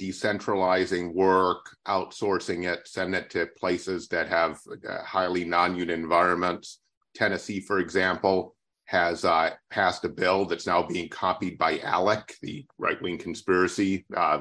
decentralizing 0.00 1.14
work, 1.14 1.76
outsourcing 1.86 2.70
it, 2.72 2.86
send 2.86 3.14
it 3.14 3.30
to 3.30 3.46
places 3.58 4.08
that 4.08 4.28
have 4.28 4.58
uh, 4.88 5.02
highly 5.02 5.44
non-union 5.44 5.98
environments. 5.98 6.80
Tennessee, 7.14 7.60
for 7.60 7.78
example, 7.78 8.54
has 8.86 9.24
uh, 9.24 9.50
passed 9.70 10.04
a 10.04 10.08
bill 10.08 10.44
that's 10.44 10.66
now 10.66 10.82
being 10.82 11.08
copied 11.08 11.56
by 11.56 11.78
ALEC, 11.78 12.38
the 12.42 12.66
right-wing 12.78 13.18
conspiracy, 13.18 14.04
uh, 14.16 14.40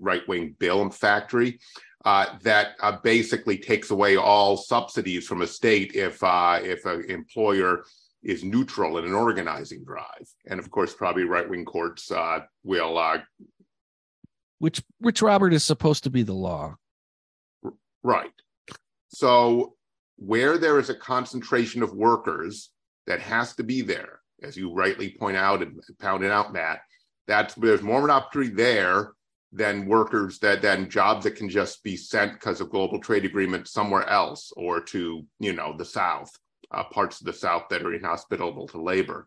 right-wing 0.00 0.56
bill 0.58 0.88
factory, 0.90 1.58
uh, 2.04 2.26
that 2.42 2.72
uh, 2.80 2.96
basically 3.02 3.56
takes 3.58 3.90
away 3.90 4.16
all 4.16 4.56
subsidies 4.56 5.26
from 5.26 5.42
a 5.42 5.46
state 5.46 5.94
if 5.94 6.22
uh, 6.22 6.58
if 6.62 6.84
an 6.86 7.04
employer 7.10 7.84
is 8.22 8.44
neutral 8.44 8.98
in 8.98 9.04
an 9.04 9.14
organizing 9.14 9.84
drive. 9.84 10.26
And 10.46 10.58
of 10.58 10.70
course, 10.70 10.94
probably 10.94 11.24
right-wing 11.24 11.64
courts 11.64 12.10
will 12.62 13.20
which 14.62 14.80
which 15.00 15.22
Robert 15.22 15.52
is 15.52 15.64
supposed 15.64 16.04
to 16.04 16.10
be 16.10 16.22
the 16.22 16.32
law. 16.32 16.76
Right. 18.04 18.30
So 19.08 19.74
where 20.18 20.56
there 20.56 20.78
is 20.78 20.88
a 20.88 20.94
concentration 20.94 21.82
of 21.82 21.92
workers 21.92 22.70
that 23.08 23.18
has 23.18 23.56
to 23.56 23.64
be 23.64 23.82
there, 23.82 24.20
as 24.40 24.56
you 24.56 24.72
rightly 24.72 25.16
point 25.18 25.36
out 25.36 25.62
and 25.62 25.80
pounded 25.98 26.30
out, 26.30 26.52
Matt, 26.52 26.82
that's 27.26 27.54
there's 27.54 27.82
more 27.82 27.98
of 27.98 28.04
an 28.04 28.10
opportunity 28.10 28.54
there 28.54 29.14
than 29.50 29.86
workers 29.86 30.38
that 30.38 30.62
than 30.62 30.88
jobs 30.88 31.24
that 31.24 31.34
can 31.34 31.48
just 31.48 31.82
be 31.82 31.96
sent 31.96 32.34
because 32.34 32.60
of 32.60 32.70
global 32.70 33.00
trade 33.00 33.24
agreement 33.24 33.66
somewhere 33.66 34.08
else 34.08 34.52
or 34.56 34.80
to 34.80 35.26
you 35.40 35.52
know 35.52 35.74
the 35.76 35.84
south 35.84 36.30
uh, 36.70 36.84
parts 36.84 37.20
of 37.20 37.26
the 37.26 37.32
south 37.32 37.64
that 37.68 37.82
are 37.82 37.94
inhospitable 37.94 38.68
to 38.68 38.80
labor 38.80 39.26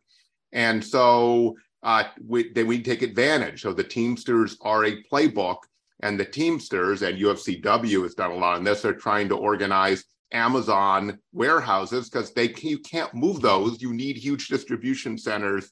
and 0.54 0.82
so 0.82 1.56
uh, 1.86 2.04
we, 2.28 2.52
then 2.52 2.66
we 2.66 2.82
take 2.82 3.04
advantage. 3.04 3.62
So 3.62 3.72
the 3.72 3.84
Teamsters 3.84 4.58
are 4.62 4.86
a 4.86 5.04
playbook, 5.04 5.58
and 6.02 6.20
the 6.20 6.26
Teamsters 6.26 7.04
and 7.04 7.18
UFCW 7.18 8.02
has 8.02 8.16
done 8.16 8.32
a 8.32 8.36
lot 8.36 8.58
on 8.58 8.64
this. 8.64 8.82
They're 8.82 8.94
trying 8.94 9.30
to 9.30 9.38
organize 9.38 10.04
Amazon 10.34 11.20
warehouses 11.32 12.10
because 12.10 12.34
they 12.34 12.54
you 12.62 12.80
can't 12.80 13.14
move 13.14 13.40
those. 13.40 13.82
You 13.82 13.94
need 13.94 14.18
huge 14.18 14.48
distribution 14.48 15.18
centers 15.18 15.72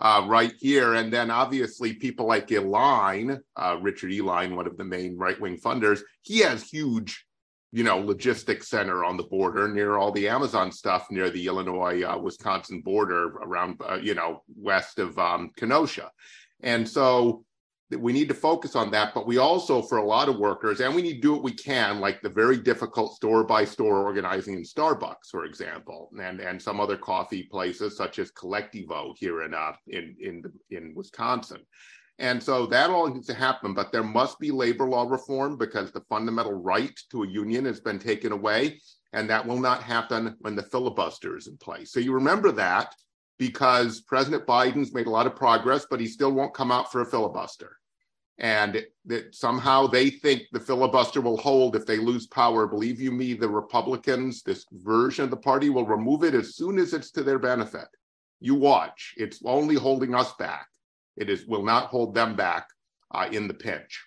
uh, 0.00 0.24
right 0.26 0.52
here. 0.58 0.94
And 0.94 1.12
then 1.12 1.30
obviously 1.30 1.94
people 1.94 2.26
like 2.26 2.48
Uihlein, 2.48 3.40
uh, 3.56 3.78
Richard 3.80 4.10
Uihlein, 4.10 4.56
one 4.56 4.66
of 4.66 4.76
the 4.76 4.84
main 4.84 5.16
right 5.16 5.40
wing 5.40 5.56
funders, 5.56 6.00
he 6.22 6.40
has 6.40 6.68
huge 6.68 7.24
you 7.72 7.82
know, 7.82 7.98
logistics 7.98 8.68
center 8.68 9.02
on 9.02 9.16
the 9.16 9.22
border 9.22 9.66
near 9.66 9.96
all 9.96 10.12
the 10.12 10.28
Amazon 10.28 10.70
stuff 10.70 11.06
near 11.10 11.30
the 11.30 11.46
Illinois 11.46 12.02
uh, 12.02 12.18
Wisconsin 12.18 12.82
border 12.82 13.28
around, 13.38 13.80
uh, 13.88 13.94
you 13.94 14.14
know, 14.14 14.42
west 14.56 14.98
of 14.98 15.18
um, 15.18 15.50
Kenosha. 15.56 16.10
And 16.62 16.86
so 16.86 17.44
we 17.98 18.12
need 18.12 18.28
to 18.28 18.34
focus 18.34 18.76
on 18.76 18.90
that. 18.90 19.14
But 19.14 19.26
we 19.26 19.38
also, 19.38 19.80
for 19.80 19.96
a 19.96 20.04
lot 20.04 20.28
of 20.28 20.38
workers, 20.38 20.80
and 20.80 20.94
we 20.94 21.00
need 21.00 21.14
to 21.14 21.20
do 21.20 21.32
what 21.32 21.42
we 21.42 21.52
can, 21.52 21.98
like 21.98 22.20
the 22.20 22.28
very 22.28 22.58
difficult 22.58 23.14
store 23.14 23.42
by 23.42 23.64
store 23.64 24.02
organizing 24.02 24.54
in 24.54 24.64
Starbucks, 24.64 25.30
for 25.30 25.46
example, 25.46 26.10
and, 26.20 26.40
and 26.40 26.60
some 26.60 26.78
other 26.78 26.98
coffee 26.98 27.44
places 27.44 27.96
such 27.96 28.18
as 28.18 28.30
Colectivo 28.32 29.14
here 29.16 29.42
in, 29.42 29.54
uh, 29.54 29.72
in, 29.88 30.14
in, 30.20 30.42
in 30.70 30.92
Wisconsin 30.94 31.62
And 32.22 32.40
so 32.40 32.66
that 32.66 32.88
all 32.88 33.08
needs 33.08 33.26
to 33.26 33.34
happen, 33.34 33.74
but 33.74 33.90
there 33.90 34.04
must 34.04 34.38
be 34.38 34.52
labor 34.52 34.88
law 34.88 35.02
reform 35.02 35.56
because 35.56 35.90
the 35.90 36.02
fundamental 36.08 36.52
right 36.52 36.98
to 37.10 37.24
a 37.24 37.28
union 37.28 37.64
has 37.64 37.80
been 37.80 37.98
taken 37.98 38.30
away. 38.30 38.80
And 39.12 39.28
that 39.28 39.44
will 39.44 39.58
not 39.58 39.82
happen 39.82 40.36
when 40.38 40.54
the 40.54 40.62
filibuster 40.62 41.36
is 41.36 41.48
in 41.48 41.56
place. 41.56 41.90
So 41.90 41.98
you 41.98 42.12
remember 42.12 42.52
that 42.52 42.94
because 43.38 44.02
President 44.02 44.46
Biden's 44.46 44.94
made 44.94 45.08
a 45.08 45.10
lot 45.10 45.26
of 45.26 45.34
progress, 45.34 45.84
but 45.90 45.98
he 45.98 46.06
still 46.06 46.30
won't 46.30 46.54
come 46.54 46.70
out 46.70 46.92
for 46.92 47.00
a 47.00 47.06
filibuster. 47.06 47.76
And 48.38 48.86
that 49.06 49.34
somehow 49.34 49.88
they 49.88 50.08
think 50.08 50.42
the 50.52 50.60
filibuster 50.60 51.20
will 51.20 51.36
hold 51.38 51.74
if 51.74 51.86
they 51.86 51.98
lose 51.98 52.28
power. 52.28 52.68
Believe 52.68 53.00
you 53.00 53.10
me, 53.10 53.34
the 53.34 53.48
Republicans, 53.48 54.44
this 54.44 54.64
version 54.70 55.24
of 55.24 55.30
the 55.30 55.36
party, 55.36 55.70
will 55.70 55.86
remove 55.86 56.22
it 56.22 56.34
as 56.34 56.54
soon 56.54 56.78
as 56.78 56.94
it's 56.94 57.10
to 57.10 57.24
their 57.24 57.40
benefit. 57.40 57.88
You 58.38 58.54
watch, 58.54 59.14
it's 59.16 59.40
only 59.44 59.74
holding 59.74 60.14
us 60.14 60.32
back. 60.34 60.68
It 61.16 61.28
is 61.28 61.46
will 61.46 61.64
not 61.64 61.86
hold 61.86 62.14
them 62.14 62.36
back 62.36 62.68
uh, 63.10 63.28
in 63.30 63.48
the 63.48 63.54
pinch. 63.54 64.04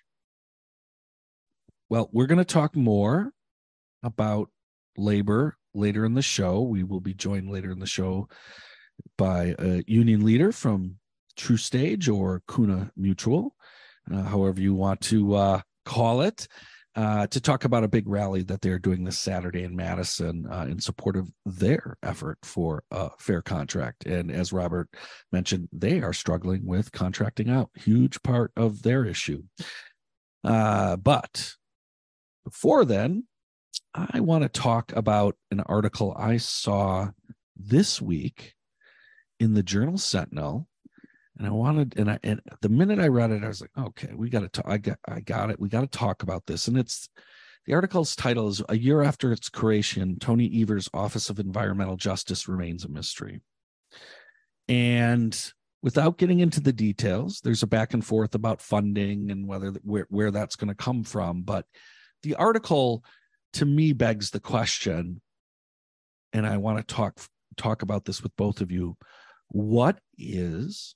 Well, 1.88 2.08
we're 2.12 2.26
going 2.26 2.38
to 2.38 2.44
talk 2.44 2.74
more 2.74 3.32
about 4.02 4.50
labor 4.96 5.56
later 5.74 6.04
in 6.04 6.14
the 6.14 6.22
show. 6.22 6.62
We 6.62 6.82
will 6.82 7.00
be 7.00 7.14
joined 7.14 7.50
later 7.50 7.70
in 7.70 7.78
the 7.78 7.86
show 7.86 8.28
by 9.16 9.54
a 9.58 9.84
union 9.86 10.24
leader 10.24 10.50
from 10.52 10.96
TruStage 11.38 12.12
or 12.12 12.42
CUNA 12.48 12.90
Mutual, 12.96 13.54
uh, 14.12 14.22
however 14.22 14.60
you 14.60 14.74
want 14.74 15.00
to 15.02 15.34
uh, 15.34 15.60
call 15.84 16.22
it 16.22 16.48
uh, 16.96 17.26
to 17.26 17.40
talk 17.40 17.64
about 17.64 17.84
a 17.84 17.88
big 17.88 18.08
rally 18.08 18.42
that 18.42 18.62
they're 18.62 18.78
doing 18.78 19.04
this 19.04 19.18
Saturday 19.18 19.62
in 19.62 19.76
Madison 19.76 20.46
uh, 20.50 20.66
in 20.68 20.80
support 20.80 21.14
of 21.14 21.30
their 21.44 21.98
effort 22.02 22.38
for 22.42 22.84
a 22.90 23.10
fair 23.18 23.42
contract. 23.42 24.06
And 24.06 24.30
as 24.30 24.52
Robert 24.52 24.88
mentioned, 25.30 25.68
they 25.72 26.00
are 26.00 26.14
struggling 26.14 26.64
with 26.64 26.92
contracting 26.92 27.50
out, 27.50 27.68
huge 27.74 28.22
part 28.22 28.50
of 28.56 28.82
their 28.82 29.04
issue. 29.04 29.42
Uh, 30.42 30.96
but 30.96 31.54
before 32.44 32.86
then, 32.86 33.24
I 33.94 34.20
want 34.20 34.42
to 34.42 34.48
talk 34.48 34.92
about 34.96 35.36
an 35.50 35.60
article 35.60 36.14
I 36.18 36.38
saw 36.38 37.10
this 37.56 38.00
week 38.00 38.54
in 39.38 39.52
the 39.52 39.62
Journal 39.62 39.98
Sentinel 39.98 40.66
and 41.38 41.46
I 41.46 41.50
wanted, 41.50 41.98
and 41.98 42.10
I, 42.10 42.18
and 42.22 42.40
the 42.62 42.68
minute 42.68 42.98
I 42.98 43.08
read 43.08 43.30
it, 43.30 43.44
I 43.44 43.48
was 43.48 43.60
like, 43.60 43.70
okay, 43.78 44.10
we 44.14 44.30
got 44.30 44.40
to 44.40 44.48
talk. 44.48 44.66
I 44.66 44.78
got, 44.78 44.98
I 45.06 45.20
got 45.20 45.50
it. 45.50 45.60
We 45.60 45.68
got 45.68 45.82
to 45.82 45.98
talk 45.98 46.22
about 46.22 46.46
this. 46.46 46.68
And 46.68 46.78
it's 46.78 47.08
the 47.66 47.74
article's 47.74 48.16
title 48.16 48.48
is 48.48 48.62
"A 48.68 48.76
Year 48.76 49.02
After 49.02 49.32
Its 49.32 49.48
Creation, 49.48 50.18
Tony 50.18 50.62
Evers' 50.62 50.88
Office 50.94 51.28
of 51.28 51.38
Environmental 51.38 51.96
Justice 51.96 52.48
Remains 52.48 52.84
a 52.84 52.88
Mystery." 52.88 53.40
And 54.68 55.52
without 55.82 56.18
getting 56.18 56.40
into 56.40 56.60
the 56.60 56.72
details, 56.72 57.40
there's 57.40 57.62
a 57.62 57.66
back 57.66 57.92
and 57.92 58.04
forth 58.04 58.34
about 58.34 58.62
funding 58.62 59.30
and 59.30 59.46
whether 59.46 59.72
where 59.82 60.06
where 60.08 60.30
that's 60.30 60.56
going 60.56 60.68
to 60.68 60.74
come 60.74 61.04
from. 61.04 61.42
But 61.42 61.66
the 62.22 62.36
article, 62.36 63.04
to 63.54 63.66
me, 63.66 63.92
begs 63.92 64.30
the 64.30 64.40
question, 64.40 65.20
and 66.32 66.46
I 66.46 66.56
want 66.56 66.78
to 66.78 66.94
talk 66.94 67.20
talk 67.56 67.82
about 67.82 68.04
this 68.04 68.22
with 68.22 68.34
both 68.36 68.60
of 68.60 68.70
you. 68.70 68.96
What 69.48 69.98
is 70.16 70.94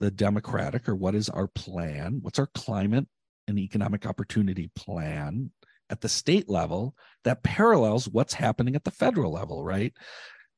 the 0.00 0.10
Democratic 0.10 0.88
or 0.88 0.94
what 0.94 1.14
is 1.14 1.28
our 1.28 1.48
plan? 1.48 2.18
What's 2.22 2.38
our 2.38 2.48
climate 2.54 3.06
and 3.46 3.58
economic 3.58 4.06
opportunity 4.06 4.70
plan 4.74 5.50
at 5.90 6.00
the 6.00 6.08
state 6.08 6.48
level 6.48 6.94
that 7.24 7.42
parallels 7.42 8.08
what's 8.08 8.34
happening 8.34 8.76
at 8.76 8.84
the 8.84 8.90
federal 8.90 9.32
level, 9.32 9.64
right? 9.64 9.92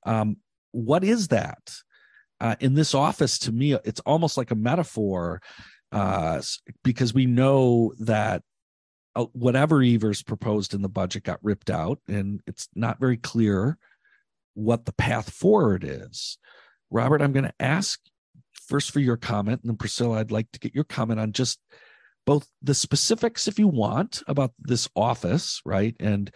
Um, 0.04 0.36
what 0.72 1.04
is 1.04 1.28
that? 1.28 1.72
Uh, 2.40 2.56
in 2.60 2.74
this 2.74 2.94
office, 2.94 3.38
to 3.38 3.52
me, 3.52 3.74
it's 3.84 4.00
almost 4.00 4.36
like 4.36 4.50
a 4.50 4.56
metaphor 4.56 5.40
uh, 5.92 6.40
because 6.82 7.12
we 7.12 7.26
know 7.26 7.92
that 8.00 8.42
uh, 9.14 9.26
whatever 9.32 9.82
Evers 9.82 10.22
proposed 10.22 10.72
in 10.72 10.82
the 10.82 10.88
budget 10.88 11.24
got 11.24 11.42
ripped 11.42 11.68
out, 11.68 11.98
and 12.08 12.40
it's 12.46 12.68
not 12.74 13.00
very 13.00 13.16
clear 13.16 13.76
what 14.54 14.84
the 14.84 14.92
path 14.92 15.30
forward 15.30 15.84
is. 15.84 16.38
Robert, 16.90 17.20
I'm 17.20 17.32
going 17.32 17.44
to 17.44 17.54
ask 17.60 18.00
first 18.70 18.92
for 18.92 19.00
your 19.00 19.18
comment, 19.18 19.60
and 19.62 19.70
then 19.70 19.76
Priscilla, 19.76 20.20
I'd 20.20 20.30
like 20.30 20.50
to 20.52 20.60
get 20.60 20.74
your 20.74 20.84
comment 20.84 21.20
on 21.20 21.32
just 21.32 21.60
both 22.24 22.48
the 22.62 22.74
specifics, 22.74 23.48
if 23.48 23.58
you 23.58 23.68
want, 23.68 24.22
about 24.28 24.52
this 24.58 24.88
office, 24.94 25.60
right? 25.64 25.94
And 25.98 26.30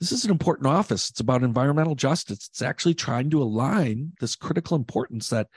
this 0.00 0.12
is 0.12 0.24
an 0.24 0.30
important 0.30 0.66
office. 0.66 1.08
It's 1.08 1.20
about 1.20 1.42
environmental 1.42 1.94
justice. 1.94 2.48
It's 2.50 2.62
actually 2.62 2.94
trying 2.94 3.30
to 3.30 3.42
align 3.42 4.12
this 4.20 4.36
critical 4.36 4.76
importance 4.76 5.30
that 5.30 5.48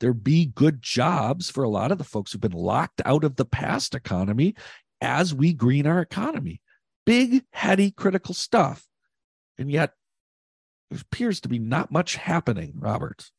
there 0.00 0.12
be 0.12 0.46
good 0.46 0.82
jobs 0.82 1.48
for 1.48 1.64
a 1.64 1.68
lot 1.68 1.92
of 1.92 1.98
the 1.98 2.04
folks 2.04 2.32
who've 2.32 2.40
been 2.40 2.52
locked 2.52 3.00
out 3.06 3.24
of 3.24 3.36
the 3.36 3.46
past 3.46 3.94
economy 3.94 4.54
as 5.00 5.34
we 5.34 5.54
green 5.54 5.86
our 5.86 6.00
economy. 6.00 6.60
Big, 7.06 7.44
heady, 7.52 7.90
critical 7.92 8.34
stuff. 8.34 8.84
And 9.56 9.70
yet, 9.70 9.92
there 10.90 11.00
appears 11.00 11.40
to 11.42 11.48
be 11.48 11.58
not 11.58 11.90
much 11.90 12.16
happening, 12.16 12.74
Robert. 12.76 13.30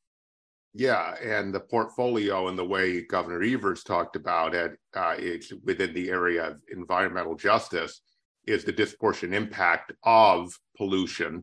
Yeah, 0.77 1.15
and 1.23 1.51
the 1.51 1.59
portfolio 1.59 2.49
and 2.49 2.57
the 2.57 2.63
way 2.63 3.01
Governor 3.01 3.41
Evers 3.41 3.83
talked 3.83 4.15
about 4.15 4.53
it, 4.53 4.77
uh, 4.95 5.15
it's 5.17 5.51
within 5.63 5.91
the 5.91 6.07
area 6.11 6.51
of 6.51 6.61
environmental 6.71 7.33
justice, 7.33 8.01
is 8.45 8.63
the 8.63 8.71
disproportionate 8.71 9.35
impact 9.35 9.91
of 10.03 10.53
pollution, 10.77 11.41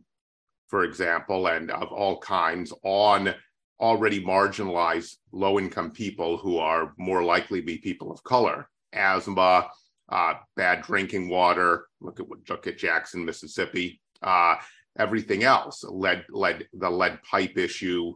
for 0.69 0.85
example, 0.85 1.49
and 1.49 1.73
of 1.73 1.89
all 1.89 2.21
kinds 2.21 2.73
on 2.85 3.35
already 3.81 4.25
marginalized 4.25 5.17
low 5.33 5.59
income 5.59 5.91
people 5.91 6.37
who 6.37 6.59
are 6.59 6.93
more 6.97 7.25
likely 7.25 7.59
to 7.59 7.67
be 7.67 7.79
people 7.79 8.13
of 8.13 8.23
color. 8.23 8.69
Asthma, 8.93 9.69
uh, 10.11 10.35
bad 10.55 10.83
drinking 10.83 11.29
water. 11.29 11.87
Look 12.01 12.21
at 12.21 12.27
look 12.49 12.69
at 12.69 12.79
Jackson, 12.79 13.25
Mississippi. 13.25 14.01
Uh, 14.23 14.55
everything 14.97 15.43
else, 15.43 15.83
lead, 15.83 16.25
lead, 16.31 16.69
the 16.73 16.89
lead 16.89 17.21
pipe 17.25 17.59
issue, 17.59 18.15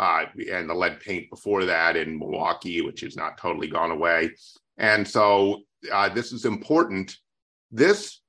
uh, 0.00 0.24
and 0.50 0.68
the 0.68 0.74
lead 0.74 0.98
paint 0.98 1.28
before 1.28 1.66
that 1.66 1.94
in 1.94 2.18
Milwaukee, 2.18 2.80
which 2.80 3.02
has 3.02 3.16
not 3.16 3.36
totally 3.36 3.68
gone 3.68 3.90
away. 3.90 4.30
And 4.78 5.06
so 5.06 5.60
uh, 5.92 6.08
this 6.08 6.32
is 6.32 6.46
important. 6.46 7.14
This 7.70 8.22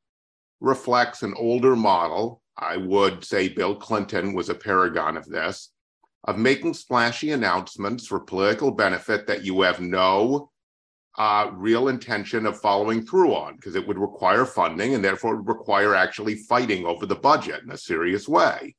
reflects 0.60 1.24
an 1.24 1.34
older 1.38 1.78
model. 1.78 2.42
I 2.58 2.76
would 2.76 3.24
say 3.24 3.48
Bill 3.48 3.74
Clinton 3.74 4.34
was 4.34 4.50
a 4.50 4.54
paragon 4.54 5.16
of 5.16 5.26
this, 5.30 5.70
of 6.26 6.38
making 6.38 6.74
splashy 6.74 7.32
announcements 7.32 8.06
for 8.06 8.20
political 8.20 8.72
benefit 8.72 9.26
that 9.28 9.46
you 9.46 9.62
have 9.62 9.80
no 9.80 10.52
uh, 11.18 11.52
real 11.54 11.88
intention 11.88 12.46
of 12.46 12.60
following 12.60 13.02
through 13.02 13.34
on, 13.34 13.56
because 13.56 13.76
it 13.76 13.88
would 13.88 13.98
require 13.98 14.46
funding 14.46 14.94
and 14.94 15.04
therefore 15.04 15.42
require 15.42 15.96
actually 15.96 16.36
fighting 16.36 16.86
over 16.86 17.06
the 17.06 17.16
budget 17.16 17.64
in 17.64 17.72
a 17.72 17.78
serious 17.78 18.28
way 18.28 18.76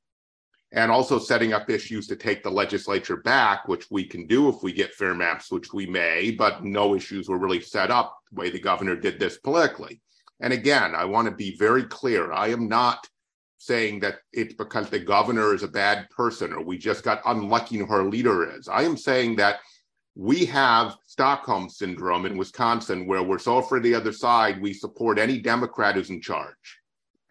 and 0.72 0.90
also 0.90 1.18
setting 1.18 1.52
up 1.52 1.68
issues 1.68 2.06
to 2.06 2.16
take 2.16 2.42
the 2.42 2.50
legislature 2.50 3.18
back, 3.18 3.68
which 3.68 3.90
we 3.90 4.04
can 4.04 4.26
do 4.26 4.48
if 4.48 4.62
we 4.62 4.72
get 4.72 4.94
fair 4.94 5.14
maps, 5.14 5.50
which 5.50 5.72
we 5.72 5.86
may, 5.86 6.30
but 6.30 6.64
no 6.64 6.94
issues 6.94 7.28
were 7.28 7.38
really 7.38 7.60
set 7.60 7.90
up 7.90 8.18
the 8.30 8.40
way 8.40 8.50
the 8.50 8.58
governor 8.58 8.96
did 8.96 9.20
this 9.20 9.36
politically. 9.38 10.00
And 10.40 10.52
again, 10.52 10.94
I 10.94 11.04
want 11.04 11.28
to 11.28 11.34
be 11.34 11.56
very 11.56 11.84
clear. 11.84 12.32
I 12.32 12.48
am 12.48 12.68
not 12.68 13.06
saying 13.58 14.00
that 14.00 14.16
it's 14.32 14.54
because 14.54 14.88
the 14.90 14.98
governor 14.98 15.54
is 15.54 15.62
a 15.62 15.68
bad 15.68 16.08
person 16.10 16.52
or 16.52 16.64
we 16.64 16.78
just 16.78 17.04
got 17.04 17.22
unlucky 17.26 17.78
who 17.78 17.86
our 17.86 18.04
leader 18.04 18.50
is. 18.58 18.66
I 18.66 18.82
am 18.82 18.96
saying 18.96 19.36
that 19.36 19.60
we 20.16 20.44
have 20.46 20.96
Stockholm 21.06 21.68
syndrome 21.68 22.26
in 22.26 22.36
Wisconsin 22.36 23.06
where 23.06 23.22
we're 23.22 23.38
so 23.38 23.58
afraid 23.58 23.78
of 23.78 23.84
the 23.84 23.94
other 23.94 24.12
side, 24.12 24.60
we 24.60 24.72
support 24.72 25.18
any 25.18 25.38
Democrat 25.38 25.94
who's 25.94 26.10
in 26.10 26.20
charge. 26.20 26.81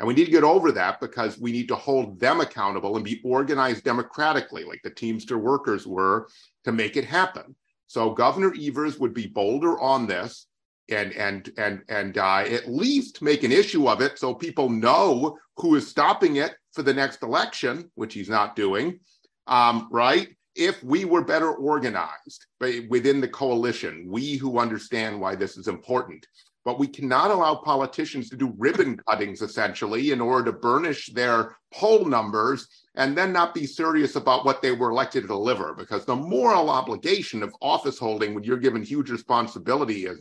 And 0.01 0.07
we 0.07 0.15
need 0.15 0.25
to 0.25 0.31
get 0.31 0.43
over 0.43 0.71
that 0.71 0.99
because 0.99 1.37
we 1.37 1.51
need 1.51 1.67
to 1.67 1.75
hold 1.75 2.19
them 2.19 2.41
accountable 2.41 2.95
and 2.95 3.05
be 3.05 3.21
organized 3.23 3.83
democratically, 3.83 4.63
like 4.63 4.81
the 4.83 4.89
Teamster 4.89 5.37
workers 5.37 5.85
were, 5.85 6.27
to 6.63 6.71
make 6.71 6.97
it 6.97 7.05
happen. 7.05 7.55
So 7.85 8.09
Governor 8.09 8.51
Evers 8.59 8.97
would 8.97 9.13
be 9.13 9.27
bolder 9.27 9.79
on 9.79 10.07
this 10.07 10.47
and 10.89 11.13
and 11.13 11.51
and 11.55 11.83
and 11.87 12.17
uh, 12.17 12.45
at 12.49 12.67
least 12.67 13.21
make 13.21 13.43
an 13.43 13.51
issue 13.51 13.87
of 13.87 14.01
it 14.01 14.17
so 14.17 14.33
people 14.33 14.69
know 14.69 15.37
who 15.57 15.75
is 15.75 15.87
stopping 15.87 16.37
it 16.37 16.55
for 16.71 16.81
the 16.81 16.95
next 16.95 17.21
election, 17.21 17.91
which 17.93 18.15
he's 18.15 18.29
not 18.29 18.55
doing, 18.55 18.99
um, 19.45 19.87
right? 19.91 20.29
If 20.55 20.83
we 20.83 21.05
were 21.05 21.23
better 21.23 21.53
organized 21.53 22.47
within 22.89 23.21
the 23.21 23.27
coalition, 23.27 24.07
we 24.09 24.35
who 24.37 24.57
understand 24.57 25.21
why 25.21 25.35
this 25.35 25.57
is 25.57 25.67
important, 25.67 26.25
but 26.63 26.79
we 26.79 26.87
cannot 26.87 27.31
allow 27.31 27.55
politicians 27.55 28.29
to 28.29 28.37
do 28.37 28.53
ribbon 28.57 28.97
cuttings 29.07 29.41
essentially 29.41 30.11
in 30.11 30.21
order 30.21 30.51
to 30.51 30.57
burnish 30.57 31.07
their 31.13 31.57
poll 31.73 32.05
numbers 32.05 32.67
and 32.95 33.17
then 33.17 33.31
not 33.31 33.53
be 33.53 33.65
serious 33.65 34.15
about 34.15 34.45
what 34.45 34.61
they 34.61 34.71
were 34.71 34.89
elected 34.89 35.23
to 35.23 35.27
deliver 35.27 35.73
because 35.73 36.05
the 36.05 36.15
moral 36.15 36.69
obligation 36.69 37.41
of 37.41 37.55
office 37.61 37.97
holding 37.97 38.33
when 38.33 38.43
you're 38.43 38.57
given 38.57 38.83
huge 38.83 39.09
responsibility 39.09 40.07
as 40.07 40.19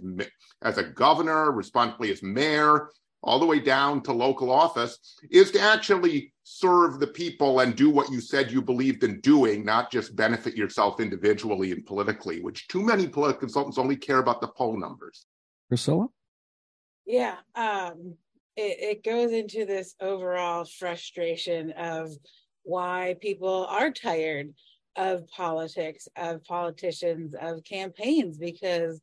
as 0.62 0.79
a 0.79 0.85
governor 0.85 1.50
responsibility 1.50 2.12
as 2.12 2.22
mayor 2.22 2.90
all 3.22 3.38
the 3.38 3.46
way 3.46 3.61
down 3.61 4.03
to 4.03 4.12
local 4.12 4.50
office 4.50 4.98
is 5.31 5.50
to 5.50 5.61
actually 5.61 6.33
serve 6.42 7.00
the 7.00 7.07
people 7.07 7.61
and 7.61 7.76
do 7.76 7.90
what 7.90 8.11
you 8.11 8.20
said 8.20 8.50
you 8.50 8.62
believed 8.62 9.05
in 9.05 9.20
doing, 9.20 9.64
not 9.64 9.90
just 9.90 10.16
benefit 10.16 10.57
yourself 10.57 11.00
individually 11.00 11.72
and 11.72 11.85
politically, 11.85 12.40
which 12.40 12.66
too 12.68 12.83
many 12.83 13.07
political 13.07 13.40
consultants 13.40 13.79
only 13.79 13.96
care 13.96 14.18
about 14.18 14.40
the 14.40 14.48
poll 14.48 14.79
numbers. 14.79 15.26
Priscilla? 15.68 16.09
Yeah. 17.11 17.38
Um, 17.57 18.14
it, 18.57 18.79
it 18.81 19.05
goes 19.05 19.33
into 19.33 19.66
this 19.66 19.96
overall 20.01 20.64
frustration 20.64 21.73
of 21.73 22.12
why 22.62 23.16
people 23.20 23.66
are 23.68 23.90
tired 23.90 24.55
of 24.94 25.27
politics, 25.29 26.07
of 26.16 26.44
politicians, 26.44 27.35
of 27.35 27.64
campaigns, 27.64 28.38
because 28.38 29.01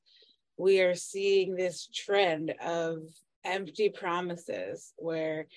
we 0.57 0.79
are 0.79 0.95
seeing 0.95 1.53
this 1.53 1.89
trend 1.93 2.53
of 2.63 2.99
empty 3.43 3.89
promises 3.89 4.93
where 4.95 5.47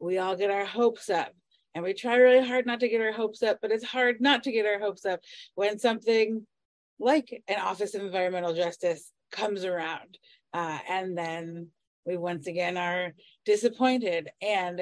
we 0.00 0.16
all 0.16 0.34
get 0.34 0.50
our 0.50 0.64
hopes 0.64 1.10
up 1.10 1.34
and 1.74 1.84
we 1.84 1.92
try 1.92 2.16
really 2.16 2.46
hard 2.46 2.64
not 2.64 2.80
to 2.80 2.88
get 2.88 3.02
our 3.02 3.12
hopes 3.12 3.42
up, 3.42 3.58
but 3.60 3.70
it's 3.70 3.84
hard 3.84 4.18
not 4.18 4.44
to 4.44 4.52
get 4.52 4.64
our 4.64 4.80
hopes 4.80 5.04
up 5.04 5.20
when 5.56 5.78
something 5.78 6.46
like 6.98 7.42
an 7.48 7.60
Office 7.60 7.94
of 7.94 8.00
Environmental 8.00 8.54
Justice 8.54 9.12
comes 9.30 9.66
around. 9.66 10.16
Uh, 10.54 10.78
and 10.88 11.16
then 11.16 11.68
we 12.06 12.16
once 12.16 12.46
again 12.46 12.76
are 12.76 13.14
disappointed. 13.44 14.30
And 14.40 14.80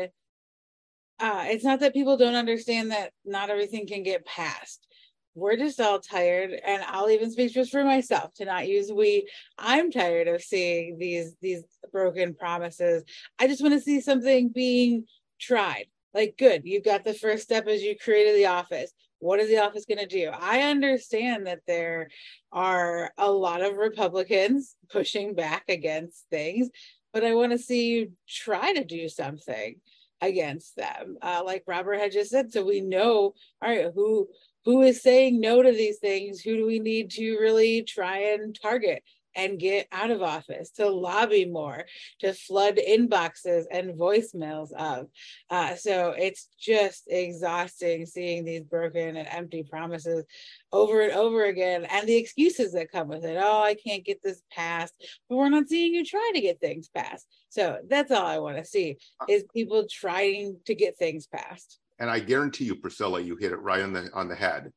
uh, 1.18 1.44
it's 1.46 1.64
not 1.64 1.80
that 1.80 1.94
people 1.94 2.16
don't 2.16 2.34
understand 2.34 2.90
that 2.90 3.12
not 3.24 3.50
everything 3.50 3.86
can 3.86 4.02
get 4.02 4.26
passed. 4.26 4.86
We're 5.34 5.56
just 5.56 5.80
all 5.80 6.00
tired, 6.00 6.50
and 6.64 6.82
I'll 6.86 7.10
even 7.10 7.30
speak 7.30 7.52
just 7.52 7.70
for 7.70 7.84
myself 7.84 8.32
to 8.34 8.46
not 8.46 8.68
use 8.68 8.90
we. 8.90 9.28
I'm 9.58 9.90
tired 9.90 10.28
of 10.28 10.42
seeing 10.42 10.96
these 10.98 11.36
these 11.42 11.62
broken 11.92 12.34
promises. 12.34 13.04
I 13.38 13.46
just 13.46 13.60
want 13.60 13.74
to 13.74 13.80
see 13.80 14.00
something 14.00 14.48
being 14.48 15.04
tried. 15.38 15.86
Like, 16.14 16.36
good, 16.38 16.62
you 16.64 16.80
got 16.80 17.04
the 17.04 17.12
first 17.12 17.42
step 17.42 17.66
as 17.66 17.82
you 17.82 17.96
created 17.98 18.34
the 18.34 18.46
office. 18.46 18.92
What 19.18 19.40
is 19.40 19.48
the 19.48 19.58
office 19.58 19.84
going 19.84 19.98
to 19.98 20.06
do? 20.06 20.30
I 20.32 20.62
understand 20.62 21.46
that 21.46 21.60
there 21.66 22.08
are 22.52 23.12
a 23.18 23.30
lot 23.30 23.60
of 23.60 23.76
Republicans 23.76 24.74
pushing 24.90 25.34
back 25.34 25.64
against 25.68 26.24
things, 26.30 26.70
but 27.16 27.24
I 27.24 27.34
want 27.34 27.52
to 27.52 27.58
see 27.58 27.86
you 27.86 28.12
try 28.28 28.74
to 28.74 28.84
do 28.84 29.08
something 29.08 29.76
against 30.20 30.76
them. 30.76 31.16
Uh, 31.22 31.40
like 31.46 31.64
Robert 31.66 31.98
had 31.98 32.12
just 32.12 32.28
said, 32.28 32.52
so 32.52 32.62
we 32.62 32.82
know, 32.82 33.32
all 33.62 33.70
right, 33.70 33.86
who 33.94 34.28
who 34.66 34.82
is 34.82 35.00
saying 35.00 35.40
no 35.40 35.62
to 35.62 35.72
these 35.72 35.96
things? 35.96 36.42
Who 36.42 36.58
do 36.58 36.66
we 36.66 36.78
need 36.78 37.10
to 37.12 37.38
really 37.38 37.84
try 37.84 38.18
and 38.18 38.54
target? 38.60 39.02
And 39.36 39.60
get 39.60 39.86
out 39.92 40.10
of 40.10 40.22
office, 40.22 40.70
to 40.70 40.88
lobby 40.88 41.44
more, 41.44 41.84
to 42.20 42.32
flood 42.32 42.78
inboxes 42.88 43.64
and 43.70 43.98
voicemails 43.98 44.72
of. 44.72 45.08
Uh, 45.50 45.74
so 45.76 46.14
it's 46.16 46.48
just 46.58 47.04
exhausting 47.08 48.06
seeing 48.06 48.44
these 48.44 48.64
broken 48.64 49.16
and 49.16 49.28
empty 49.28 49.62
promises 49.62 50.24
over 50.72 51.02
and 51.02 51.12
over 51.12 51.44
again 51.44 51.84
and 51.84 52.08
the 52.08 52.16
excuses 52.16 52.72
that 52.72 52.90
come 52.90 53.08
with 53.08 53.24
it. 53.24 53.36
Oh, 53.40 53.62
I 53.62 53.74
can't 53.74 54.04
get 54.04 54.22
this 54.22 54.42
passed, 54.50 54.94
but 55.28 55.36
we're 55.36 55.48
not 55.48 55.68
seeing 55.68 55.94
you 55.94 56.04
try 56.04 56.32
to 56.34 56.40
get 56.40 56.60
things 56.60 56.88
passed. 56.88 57.26
So 57.50 57.78
that's 57.88 58.10
all 58.10 58.26
I 58.26 58.38
want 58.38 58.56
to 58.56 58.64
see 58.64 58.96
is 59.28 59.44
people 59.54 59.86
trying 59.90 60.58
to 60.66 60.74
get 60.74 60.98
things 60.98 61.26
passed. 61.26 61.78
And 61.98 62.10
I 62.10 62.20
guarantee 62.20 62.64
you, 62.64 62.76
Priscilla, 62.76 63.20
you 63.20 63.36
hit 63.36 63.52
it 63.52 63.60
right 63.60 63.80
on 63.80 63.92
the 63.92 64.10
on 64.12 64.28
the 64.28 64.34
head. 64.34 64.72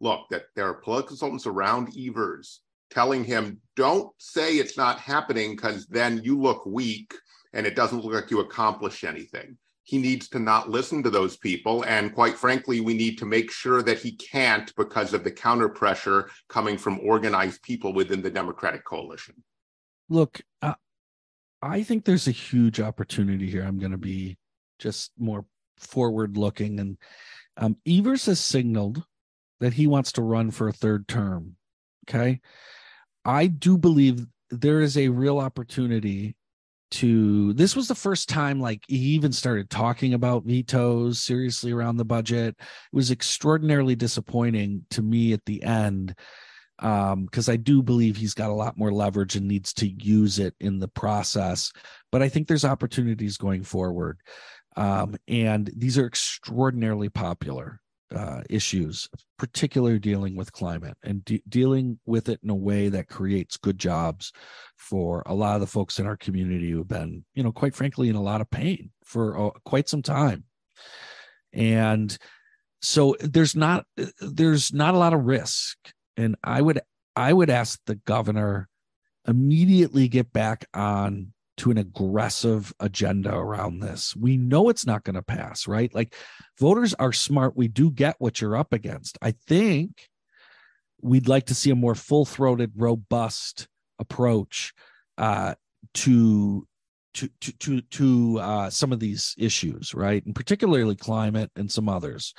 Look, 0.00 0.26
that 0.30 0.46
there 0.54 0.68
are 0.68 0.74
political 0.74 1.08
consultants 1.08 1.46
around 1.46 1.96
Evers 1.96 2.60
telling 2.90 3.24
him, 3.24 3.60
don't 3.74 4.10
say 4.18 4.54
it's 4.54 4.76
not 4.76 4.98
happening 4.98 5.56
because 5.56 5.86
then 5.86 6.20
you 6.22 6.40
look 6.40 6.64
weak 6.66 7.14
and 7.52 7.66
it 7.66 7.76
doesn't 7.76 8.04
look 8.04 8.14
like 8.14 8.30
you 8.30 8.40
accomplish 8.40 9.04
anything. 9.04 9.56
He 9.84 9.98
needs 9.98 10.28
to 10.30 10.40
not 10.40 10.68
listen 10.68 11.02
to 11.04 11.10
those 11.10 11.36
people. 11.36 11.84
And 11.84 12.12
quite 12.12 12.36
frankly, 12.36 12.80
we 12.80 12.94
need 12.94 13.18
to 13.18 13.24
make 13.24 13.52
sure 13.52 13.82
that 13.82 13.98
he 13.98 14.12
can't 14.16 14.74
because 14.76 15.14
of 15.14 15.22
the 15.22 15.30
counter 15.30 15.68
pressure 15.68 16.28
coming 16.48 16.76
from 16.76 16.98
organized 17.00 17.62
people 17.62 17.92
within 17.92 18.20
the 18.20 18.30
Democratic 18.30 18.84
coalition. 18.84 19.36
Look, 20.08 20.40
uh, 20.60 20.74
I 21.62 21.82
think 21.82 22.04
there's 22.04 22.26
a 22.26 22.32
huge 22.32 22.80
opportunity 22.80 23.48
here. 23.48 23.62
I'm 23.62 23.78
going 23.78 23.92
to 23.92 23.98
be 23.98 24.38
just 24.78 25.12
more 25.18 25.44
forward 25.78 26.36
looking. 26.36 26.80
And 26.80 26.98
um, 27.56 27.76
Evers 27.86 28.26
has 28.26 28.40
signaled 28.40 29.04
that 29.60 29.74
he 29.74 29.86
wants 29.86 30.12
to 30.12 30.22
run 30.22 30.50
for 30.50 30.68
a 30.68 30.72
third 30.72 31.08
term. 31.08 31.56
Okay. 32.08 32.40
I 33.24 33.48
do 33.48 33.76
believe 33.76 34.26
there 34.50 34.80
is 34.80 34.96
a 34.96 35.08
real 35.08 35.38
opportunity 35.38 36.36
to 36.92 37.52
this 37.54 37.74
was 37.74 37.88
the 37.88 37.96
first 37.96 38.28
time 38.28 38.60
like 38.60 38.84
he 38.86 38.96
even 38.96 39.32
started 39.32 39.68
talking 39.68 40.14
about 40.14 40.44
vetoes 40.44 41.20
seriously 41.20 41.72
around 41.72 41.96
the 41.96 42.04
budget. 42.04 42.54
It 42.58 42.96
was 42.96 43.10
extraordinarily 43.10 43.96
disappointing 43.96 44.86
to 44.90 45.02
me 45.02 45.32
at 45.32 45.44
the 45.46 45.62
end 45.62 46.14
um 46.80 47.24
because 47.24 47.48
i 47.48 47.56
do 47.56 47.82
believe 47.82 48.16
he's 48.18 48.34
got 48.34 48.50
a 48.50 48.54
lot 48.54 48.76
more 48.76 48.92
leverage 48.92 49.34
and 49.34 49.48
needs 49.48 49.72
to 49.72 49.88
use 49.88 50.38
it 50.38 50.54
in 50.60 50.78
the 50.78 50.88
process. 50.88 51.72
But 52.12 52.22
i 52.22 52.28
think 52.28 52.46
there's 52.46 52.64
opportunities 52.64 53.36
going 53.36 53.64
forward. 53.64 54.20
Um 54.76 55.16
and 55.26 55.70
these 55.74 55.98
are 55.98 56.06
extraordinarily 56.06 57.08
popular 57.08 57.80
uh, 58.14 58.42
issues, 58.48 59.08
particularly 59.38 59.98
dealing 59.98 60.36
with 60.36 60.52
climate 60.52 60.96
and 61.02 61.24
de- 61.24 61.42
dealing 61.48 61.98
with 62.06 62.28
it 62.28 62.40
in 62.42 62.50
a 62.50 62.54
way 62.54 62.88
that 62.88 63.08
creates 63.08 63.56
good 63.56 63.78
jobs 63.78 64.32
for 64.76 65.22
a 65.26 65.34
lot 65.34 65.56
of 65.56 65.60
the 65.60 65.66
folks 65.66 65.98
in 65.98 66.06
our 66.06 66.16
community 66.16 66.70
who 66.70 66.78
have 66.78 66.88
been, 66.88 67.24
you 67.34 67.42
know, 67.42 67.52
quite 67.52 67.74
frankly, 67.74 68.08
in 68.08 68.16
a 68.16 68.22
lot 68.22 68.40
of 68.40 68.50
pain 68.50 68.90
for 69.04 69.48
uh, 69.48 69.50
quite 69.64 69.88
some 69.88 70.02
time. 70.02 70.44
And 71.52 72.16
so 72.82 73.16
there's 73.20 73.56
not 73.56 73.86
there's 74.20 74.72
not 74.72 74.94
a 74.94 74.98
lot 74.98 75.14
of 75.14 75.24
risk, 75.24 75.76
and 76.16 76.36
I 76.44 76.60
would 76.60 76.80
I 77.16 77.32
would 77.32 77.50
ask 77.50 77.80
the 77.86 77.96
governor 77.96 78.68
immediately 79.26 80.06
get 80.08 80.32
back 80.32 80.66
on 80.72 81.32
to 81.58 81.70
an 81.70 81.78
aggressive 81.78 82.72
agenda 82.80 83.34
around 83.34 83.80
this. 83.80 84.14
We 84.14 84.36
know 84.36 84.68
it's 84.68 84.86
not 84.86 85.04
going 85.04 85.14
to 85.14 85.22
pass, 85.22 85.66
right? 85.66 85.94
Like 85.94 86.14
voters 86.58 86.94
are 86.94 87.12
smart. 87.12 87.56
We 87.56 87.68
do 87.68 87.90
get 87.90 88.16
what 88.18 88.40
you're 88.40 88.56
up 88.56 88.72
against. 88.72 89.18
I 89.22 89.32
think 89.46 90.08
we'd 91.00 91.28
like 91.28 91.46
to 91.46 91.54
see 91.54 91.70
a 91.70 91.74
more 91.74 91.94
full-throated, 91.94 92.72
robust 92.76 93.68
approach 93.98 94.74
uh, 95.18 95.54
to 95.94 96.66
to 97.14 97.28
to 97.40 97.52
to 97.52 97.80
to 97.80 98.38
uh, 98.40 98.70
some 98.70 98.92
of 98.92 99.00
these 99.00 99.34
issues, 99.38 99.94
right? 99.94 100.24
And 100.24 100.34
particularly 100.34 100.96
climate 100.96 101.50
and 101.56 101.72
some 101.72 101.88
others. 101.88 102.34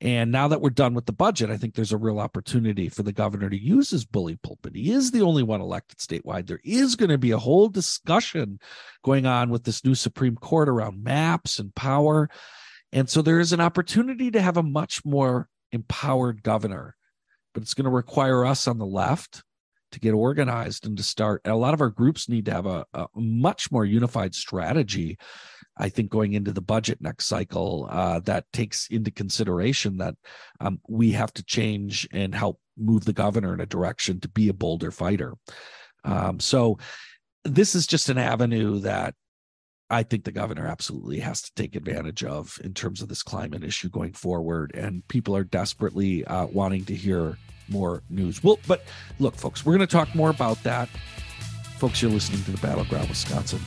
And 0.00 0.30
now 0.30 0.46
that 0.48 0.60
we're 0.60 0.70
done 0.70 0.94
with 0.94 1.06
the 1.06 1.12
budget, 1.12 1.50
I 1.50 1.56
think 1.56 1.74
there's 1.74 1.92
a 1.92 1.98
real 1.98 2.20
opportunity 2.20 2.88
for 2.88 3.02
the 3.02 3.12
governor 3.12 3.50
to 3.50 3.58
use 3.58 3.90
his 3.90 4.04
bully 4.04 4.36
pulpit. 4.36 4.76
He 4.76 4.92
is 4.92 5.10
the 5.10 5.22
only 5.22 5.42
one 5.42 5.60
elected 5.60 5.98
statewide. 5.98 6.46
There 6.46 6.60
is 6.62 6.94
going 6.94 7.10
to 7.10 7.18
be 7.18 7.32
a 7.32 7.38
whole 7.38 7.68
discussion 7.68 8.60
going 9.02 9.26
on 9.26 9.50
with 9.50 9.64
this 9.64 9.84
new 9.84 9.96
Supreme 9.96 10.36
Court 10.36 10.68
around 10.68 11.02
maps 11.02 11.58
and 11.58 11.74
power. 11.74 12.30
And 12.92 13.10
so 13.10 13.22
there 13.22 13.40
is 13.40 13.52
an 13.52 13.60
opportunity 13.60 14.30
to 14.30 14.40
have 14.40 14.56
a 14.56 14.62
much 14.62 15.04
more 15.04 15.48
empowered 15.72 16.44
governor, 16.44 16.96
but 17.52 17.64
it's 17.64 17.74
going 17.74 17.84
to 17.84 17.90
require 17.90 18.46
us 18.46 18.68
on 18.68 18.78
the 18.78 18.86
left 18.86 19.42
to 19.92 20.00
get 20.00 20.12
organized 20.12 20.86
and 20.86 20.96
to 20.96 21.02
start. 21.02 21.40
And 21.44 21.52
a 21.52 21.56
lot 21.56 21.74
of 21.74 21.80
our 21.80 21.90
groups 21.90 22.28
need 22.28 22.44
to 22.46 22.52
have 22.52 22.66
a, 22.66 22.84
a 22.94 23.06
much 23.14 23.70
more 23.70 23.84
unified 23.84 24.34
strategy 24.34 25.18
I 25.78 25.88
think 25.88 26.10
going 26.10 26.32
into 26.32 26.52
the 26.52 26.60
budget 26.60 27.00
next 27.00 27.26
cycle, 27.26 27.86
uh, 27.90 28.18
that 28.20 28.52
takes 28.52 28.88
into 28.88 29.10
consideration 29.10 29.98
that 29.98 30.16
um, 30.60 30.80
we 30.88 31.12
have 31.12 31.32
to 31.34 31.44
change 31.44 32.08
and 32.12 32.34
help 32.34 32.60
move 32.76 33.04
the 33.04 33.12
governor 33.12 33.54
in 33.54 33.60
a 33.60 33.66
direction 33.66 34.20
to 34.20 34.28
be 34.28 34.48
a 34.48 34.54
bolder 34.54 34.90
fighter. 34.90 35.34
Um, 36.04 36.40
so 36.40 36.78
this 37.44 37.74
is 37.74 37.86
just 37.86 38.08
an 38.08 38.18
avenue 38.18 38.80
that 38.80 39.14
I 39.90 40.02
think 40.02 40.24
the 40.24 40.32
governor 40.32 40.66
absolutely 40.66 41.20
has 41.20 41.42
to 41.42 41.52
take 41.54 41.74
advantage 41.74 42.24
of 42.24 42.58
in 42.62 42.74
terms 42.74 43.00
of 43.00 43.08
this 43.08 43.22
climate 43.22 43.64
issue 43.64 43.88
going 43.88 44.12
forward. 44.12 44.72
And 44.74 45.06
people 45.08 45.34
are 45.34 45.44
desperately 45.44 46.24
uh, 46.24 46.46
wanting 46.46 46.84
to 46.86 46.94
hear 46.94 47.38
more 47.68 48.02
news. 48.10 48.42
Well, 48.42 48.58
but 48.66 48.84
look, 49.18 49.34
folks, 49.34 49.64
we're 49.64 49.76
going 49.76 49.86
to 49.86 49.92
talk 49.92 50.14
more 50.14 50.30
about 50.30 50.62
that. 50.64 50.88
Folks, 51.78 52.02
you're 52.02 52.10
listening 52.10 52.42
to 52.44 52.50
the 52.50 52.58
Battleground 52.58 53.08
Wisconsin. 53.08 53.60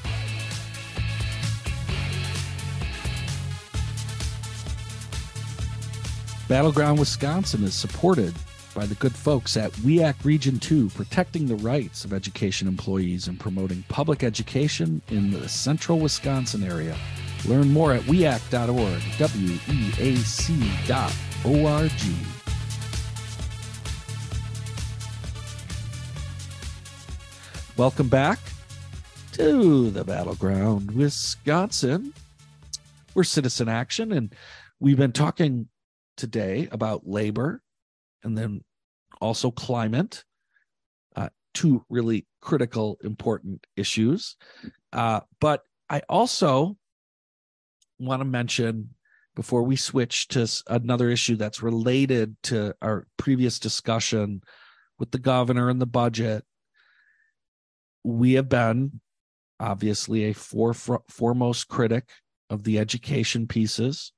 Battleground 6.47 6.99
Wisconsin 6.99 7.63
is 7.63 7.73
supported 7.73 8.33
by 8.73 8.85
the 8.85 8.95
good 8.95 9.15
folks 9.15 9.55
at 9.55 9.71
WEAC 9.73 10.15
Region 10.25 10.59
2, 10.59 10.89
protecting 10.89 11.45
the 11.45 11.55
rights 11.55 12.03
of 12.03 12.13
education 12.13 12.67
employees 12.67 13.27
and 13.27 13.39
promoting 13.39 13.83
public 13.87 14.23
education 14.23 15.01
in 15.09 15.31
the 15.31 15.47
central 15.47 15.99
Wisconsin 15.99 16.63
area. 16.63 16.97
Learn 17.45 17.71
more 17.71 17.93
at 17.93 18.01
weac.org, 18.03 19.01
W 19.17 19.59
E 19.69 19.91
A 19.99 20.15
C 20.17 20.71
dot 20.87 21.15
O 21.45 21.65
R 21.65 21.87
G. 21.87 22.13
Welcome 27.81 28.09
back 28.09 28.37
to 29.31 29.89
the 29.89 30.03
battleground, 30.03 30.91
Wisconsin. 30.91 32.13
We're 33.15 33.23
Citizen 33.23 33.69
Action, 33.69 34.11
and 34.11 34.35
we've 34.79 34.97
been 34.97 35.13
talking 35.13 35.67
today 36.15 36.69
about 36.71 37.07
labor 37.07 37.63
and 38.23 38.37
then 38.37 38.63
also 39.19 39.49
climate, 39.49 40.23
uh, 41.15 41.29
two 41.55 41.83
really 41.89 42.27
critical, 42.39 42.99
important 43.03 43.65
issues. 43.75 44.35
Uh, 44.93 45.21
but 45.39 45.63
I 45.89 46.03
also 46.07 46.77
want 47.97 48.19
to 48.19 48.25
mention 48.25 48.91
before 49.35 49.63
we 49.63 49.75
switch 49.75 50.27
to 50.27 50.47
another 50.67 51.09
issue 51.09 51.35
that's 51.35 51.63
related 51.63 52.35
to 52.43 52.75
our 52.83 53.07
previous 53.17 53.57
discussion 53.57 54.43
with 54.99 55.09
the 55.09 55.17
governor 55.17 55.71
and 55.71 55.81
the 55.81 55.87
budget. 55.87 56.45
We 58.03 58.33
have 58.33 58.49
been 58.49 59.01
obviously 59.59 60.25
a 60.25 60.33
fore, 60.33 60.73
foremost 60.73 61.67
critic 61.67 62.09
of 62.49 62.63
the 62.63 62.79
education 62.79 63.47
pieces 63.47 64.11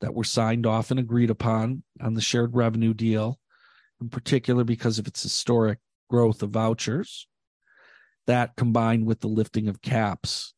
that 0.00 0.14
were 0.14 0.24
signed 0.24 0.66
off 0.66 0.90
and 0.90 1.00
agreed 1.00 1.30
upon 1.30 1.82
on 2.00 2.14
the 2.14 2.20
shared 2.20 2.54
revenue 2.54 2.94
deal, 2.94 3.38
in 4.00 4.08
particular 4.08 4.64
because 4.64 4.98
of 4.98 5.06
its 5.06 5.22
historic 5.22 5.78
growth 6.08 6.42
of 6.42 6.50
vouchers. 6.50 7.26
That 8.26 8.56
combined 8.56 9.06
with 9.06 9.20
the 9.20 9.28
lifting 9.28 9.68
of 9.68 9.82
caps. 9.82 10.54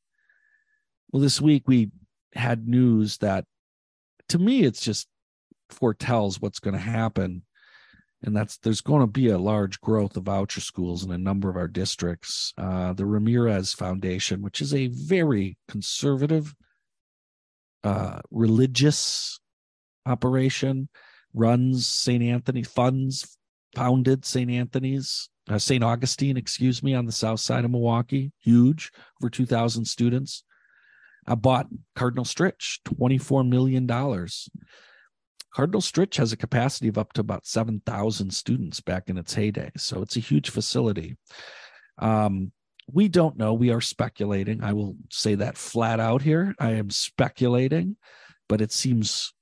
Well, 1.11 1.23
this 1.23 1.41
week 1.41 1.65
we 1.67 1.91
had 2.35 2.69
news 2.69 3.19
that 3.19 3.45
to 4.29 4.39
me 4.39 4.63
it's 4.63 4.81
just 4.81 5.09
foretells 5.71 6.41
what's 6.41 6.61
going 6.61 6.75
to 6.75 6.81
happen 6.81 7.43
and 8.25 8.37
that's 8.37 8.59
there's 8.59 8.81
going 8.81 9.01
to 9.01 9.07
be 9.07 9.29
a 9.29 9.39
large 9.39 9.81
growth 9.81 10.17
of 10.17 10.25
voucher 10.25 10.61
schools 10.61 11.05
in 11.05 11.11
a 11.11 11.19
number 11.19 11.51
of 11.51 11.57
our 11.57 11.69
districts. 11.69 12.53
Uh, 12.57 12.93
the 12.93 13.07
Ramirez 13.07 13.73
Foundation, 13.73 14.43
which 14.43 14.61
is 14.61 14.73
a 14.73 14.89
very 14.89 15.57
conservative, 15.69 16.55
uh, 17.83 18.21
religious 18.31 19.41
operation, 20.07 20.89
runs 21.35 21.87
St. 21.87 22.23
Anthony 22.23 22.63
funds, 22.63 23.37
founded 23.75 24.25
St. 24.25 24.51
Anthony's, 24.51 25.29
uh, 25.49 25.59
St. 25.59 25.83
Augustine, 25.83 26.37
excuse 26.37 26.83
me, 26.83 26.95
on 26.95 27.07
the 27.07 27.13
south 27.13 27.41
side 27.41 27.65
of 27.65 27.71
Milwaukee, 27.71 28.33
huge, 28.41 28.93
over 29.21 29.31
2,000 29.31 29.85
students. 29.85 30.45
I 31.27 31.35
bought 31.35 31.67
Cardinal 31.97 32.25
Stritch, 32.25 32.81
$24 32.85 33.49
million. 33.49 33.87
Cardinal 35.55 35.81
Stritch 35.81 36.17
has 36.17 36.33
a 36.33 36.37
capacity 36.37 36.89
of 36.89 36.99
up 36.99 37.13
to 37.13 37.21
about 37.21 37.47
7,000 37.47 38.33
students 38.33 38.81
back 38.81 39.09
in 39.09 39.19
its 39.19 39.35
heyday. 39.35 39.71
So 39.77 40.03
it's 40.03 40.17
a 40.17 40.21
huge 40.21 40.51
facility. 40.51 41.17
Um, 41.99 42.53
we 42.91 43.09
don't 43.09 43.37
know. 43.37 43.53
We 43.53 43.71
are 43.71 43.81
speculating. 43.81 44.63
I 44.63 44.73
will 44.73 44.97
say 45.11 45.35
that 45.37 45.59
flat 45.59 46.01
out 46.01 46.23
here. 46.23 46.55
I 46.59 46.73
am 46.73 46.91
speculating, 46.91 47.97
but 48.49 48.61
it 48.61 48.73
seems 48.73 49.33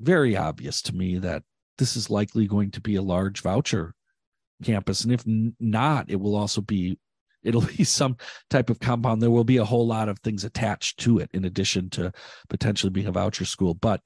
very 0.00 0.36
obvious 0.36 0.82
to 0.82 0.94
me 0.94 1.18
that 1.18 1.42
this 1.76 1.96
is 1.96 2.10
likely 2.10 2.46
going 2.46 2.70
to 2.72 2.80
be 2.80 2.96
a 2.96 3.02
large 3.02 3.40
voucher 3.42 3.94
campus. 4.64 5.04
And 5.04 5.12
if 5.12 5.22
not, 5.26 6.10
it 6.10 6.16
will 6.16 6.34
also 6.34 6.60
be 6.60 6.98
it'll 7.44 7.62
be 7.62 7.84
some 7.84 8.16
type 8.50 8.70
of 8.70 8.80
compound 8.80 9.22
there 9.22 9.30
will 9.30 9.44
be 9.44 9.58
a 9.58 9.64
whole 9.64 9.86
lot 9.86 10.08
of 10.08 10.18
things 10.20 10.44
attached 10.44 10.98
to 11.00 11.18
it 11.18 11.30
in 11.32 11.44
addition 11.44 11.88
to 11.90 12.12
potentially 12.48 12.90
being 12.90 13.06
a 13.06 13.12
voucher 13.12 13.44
school 13.44 13.74
but 13.74 14.00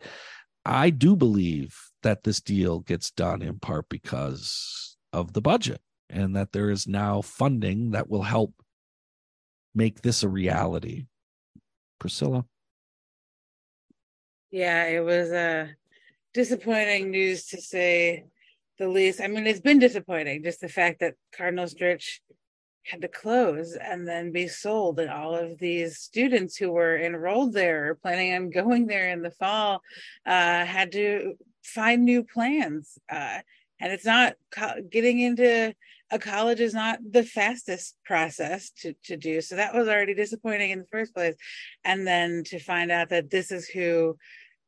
i 0.64 0.90
do 0.90 1.16
believe 1.16 1.90
that 2.02 2.24
this 2.24 2.40
deal 2.40 2.80
gets 2.80 3.10
done 3.10 3.42
in 3.42 3.58
part 3.58 3.88
because 3.88 4.96
of 5.12 5.32
the 5.32 5.40
budget 5.40 5.80
and 6.10 6.36
that 6.36 6.52
there 6.52 6.70
is 6.70 6.86
now 6.86 7.22
funding 7.22 7.92
that 7.92 8.08
will 8.08 8.22
help 8.22 8.54
make 9.74 10.02
this 10.02 10.22
a 10.22 10.28
reality. 10.28 11.06
Priscilla? 11.98 12.44
Yeah 14.50 14.84
it 14.84 15.00
was 15.00 15.30
a 15.30 15.70
disappointing 16.34 17.10
news 17.10 17.46
to 17.46 17.60
say 17.60 18.24
the 18.78 18.88
least. 18.88 19.20
I 19.20 19.28
mean 19.28 19.46
it's 19.46 19.60
been 19.60 19.78
disappointing 19.78 20.42
just 20.42 20.60
the 20.60 20.68
fact 20.68 21.00
that 21.00 21.14
cardinal 21.34 21.66
stritch 21.66 22.20
had 22.84 23.02
to 23.02 23.08
close 23.08 23.74
and 23.74 24.06
then 24.06 24.32
be 24.32 24.48
sold. 24.48 24.98
And 24.98 25.10
all 25.10 25.34
of 25.34 25.58
these 25.58 25.98
students 25.98 26.56
who 26.56 26.70
were 26.70 26.98
enrolled 26.98 27.52
there 27.52 27.94
planning 27.94 28.34
on 28.34 28.50
going 28.62 28.86
there 28.86 29.10
in 29.10 29.22
the 29.22 29.30
fall 29.30 29.82
uh, 30.26 30.64
had 30.64 30.92
to 30.92 31.34
find 31.62 32.04
new 32.04 32.24
plans 32.24 32.98
uh, 33.08 33.38
and 33.82 33.92
it's 33.92 34.06
not 34.06 34.34
co- 34.52 34.80
getting 34.88 35.18
into 35.18 35.74
a 36.12 36.18
college 36.18 36.60
is 36.60 36.72
not 36.72 37.00
the 37.10 37.24
fastest 37.24 37.96
process 38.04 38.70
to, 38.70 38.94
to 39.04 39.16
do. 39.16 39.40
So 39.40 39.56
that 39.56 39.74
was 39.74 39.88
already 39.88 40.14
disappointing 40.14 40.70
in 40.70 40.80
the 40.80 40.86
first 40.92 41.12
place. 41.12 41.34
And 41.84 42.06
then 42.06 42.44
to 42.46 42.60
find 42.60 42.92
out 42.92 43.08
that 43.08 43.30
this 43.30 43.50
is 43.50 43.66
who 43.66 44.16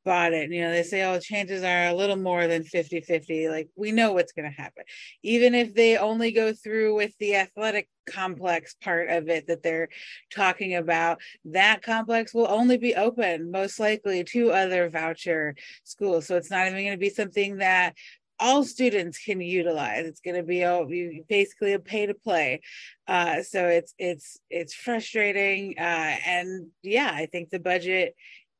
bought 0.04 0.32
it. 0.32 0.50
You 0.50 0.62
know, 0.62 0.72
they 0.72 0.82
say, 0.82 1.02
oh, 1.02 1.18
chances 1.18 1.62
are 1.62 1.86
a 1.86 1.94
little 1.94 2.16
more 2.16 2.46
than 2.46 2.64
50 2.64 3.00
50. 3.00 3.48
Like, 3.48 3.68
we 3.76 3.92
know 3.92 4.12
what's 4.12 4.32
going 4.32 4.50
to 4.50 4.56
happen. 4.56 4.84
Even 5.22 5.54
if 5.54 5.74
they 5.74 5.96
only 5.96 6.32
go 6.32 6.52
through 6.52 6.94
with 6.94 7.12
the 7.18 7.36
athletic 7.36 7.88
complex 8.06 8.74
part 8.82 9.08
of 9.08 9.28
it 9.28 9.46
that 9.46 9.62
they're 9.62 9.88
talking 10.32 10.74
about, 10.74 11.20
that 11.46 11.82
complex 11.82 12.34
will 12.34 12.48
only 12.48 12.76
be 12.76 12.94
open, 12.94 13.50
most 13.50 13.80
likely, 13.80 14.24
to 14.24 14.52
other 14.52 14.88
voucher 14.88 15.54
schools. 15.84 16.26
So 16.26 16.36
it's 16.36 16.50
not 16.50 16.66
even 16.66 16.84
going 16.84 16.92
to 16.92 16.98
be 16.98 17.10
something 17.10 17.58
that 17.58 17.94
all 18.40 18.64
students 18.64 19.18
can 19.18 19.40
utilize 19.40 20.06
it's 20.06 20.20
going 20.20 20.36
to 20.36 20.42
be 20.42 20.62
a, 20.62 21.22
basically 21.28 21.72
a 21.72 21.78
pay 21.78 22.06
to 22.06 22.14
play 22.14 22.60
uh, 23.06 23.42
so 23.42 23.66
it's 23.66 23.94
it's 23.98 24.38
it's 24.50 24.74
frustrating 24.74 25.74
uh, 25.78 26.16
and 26.26 26.66
yeah 26.82 27.10
i 27.14 27.26
think 27.26 27.50
the 27.50 27.60
budget 27.60 28.14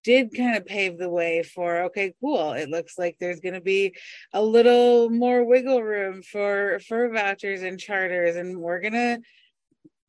did 0.05 0.37
kind 0.37 0.57
of 0.57 0.67
pave 0.67 0.99
the 0.99 1.09
way 1.09 1.43
for 1.43 1.85
okay 1.85 2.15
cool 2.21 2.53
it 2.53 2.69
looks 2.69 2.99
like 2.99 3.17
there's 3.19 3.41
going 3.41 3.55
to 3.55 3.61
be 3.61 3.95
a 4.33 4.43
little 4.43 5.11
more 5.11 5.45
wiggle 5.45 5.83
room 5.83 6.23
for 6.23 6.79
for 6.87 7.09
vouchers 7.09 7.63
and 7.63 7.81
charters 7.81 8.37
and 8.37 8.59
we're 8.59 8.81
going 8.81 8.93
to 8.93 9.19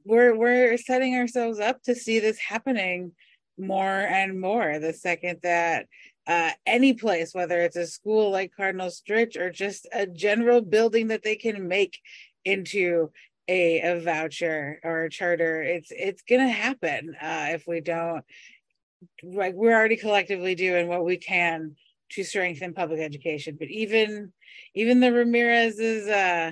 we're 0.03 0.35
we're 0.35 0.77
setting 0.77 1.15
ourselves 1.15 1.59
up 1.59 1.81
to 1.81 1.95
see 1.95 2.19
this 2.19 2.37
happening 2.37 3.11
more 3.57 3.83
and 3.83 4.39
more 4.39 4.79
the 4.79 4.93
second 4.93 5.39
that 5.41 5.87
uh, 6.27 6.51
any 6.65 6.93
place 6.93 7.33
whether 7.33 7.61
it's 7.61 7.75
a 7.75 7.87
school 7.87 8.31
like 8.31 8.51
cardinal 8.55 8.89
stritch 8.89 9.37
or 9.37 9.49
just 9.49 9.87
a 9.93 10.05
general 10.05 10.61
building 10.61 11.07
that 11.07 11.23
they 11.23 11.35
can 11.35 11.67
make 11.67 11.99
into 12.43 13.09
a, 13.47 13.79
a 13.81 13.99
voucher 13.99 14.79
or 14.83 15.03
a 15.03 15.09
charter 15.09 15.61
it's 15.61 15.91
it's 15.91 16.23
gonna 16.27 16.49
happen 16.49 17.15
uh, 17.21 17.47
if 17.51 17.65
we 17.67 17.79
don't 17.79 18.25
like 19.23 19.53
we're 19.55 19.73
already 19.73 19.97
collectively 19.97 20.55
doing 20.55 20.87
what 20.87 21.05
we 21.05 21.17
can 21.17 21.75
to 22.11 22.23
strengthen 22.23 22.73
public 22.73 22.99
education. 22.99 23.57
But 23.59 23.69
even 23.69 24.33
even 24.73 24.99
the 24.99 25.11
ramirez's 25.11 26.07
uh 26.07 26.51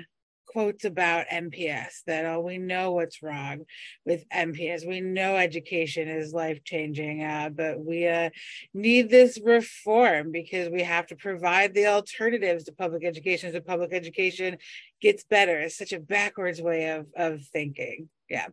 quotes 0.53 0.85
about 0.85 1.25
MPS 1.29 2.03
that 2.05 2.25
oh 2.25 2.39
we 2.39 2.59
know 2.59 2.91
what's 2.91 3.23
wrong 3.23 3.65
with 4.05 4.23
MPS 4.29 4.87
we 4.87 5.01
know 5.01 5.35
education 5.35 6.07
is 6.07 6.31
life 6.31 6.63
changing 6.63 7.23
uh, 7.23 7.49
but 7.49 7.79
we 7.79 8.07
uh, 8.07 8.29
need 8.71 9.09
this 9.09 9.39
reform 9.43 10.31
because 10.31 10.69
we 10.69 10.83
have 10.83 11.07
to 11.07 11.15
provide 11.15 11.73
the 11.73 11.87
alternatives 11.87 12.65
to 12.65 12.71
public 12.71 13.03
education 13.03 13.51
so 13.51 13.59
public 13.61 13.93
education 13.93 14.57
gets 15.01 15.23
better. 15.23 15.59
It's 15.59 15.77
such 15.77 15.91
a 15.91 15.99
backwards 15.99 16.61
way 16.61 16.89
of 16.89 17.07
of 17.15 17.41
thinking. 17.51 18.09
Yeah. 18.29 18.47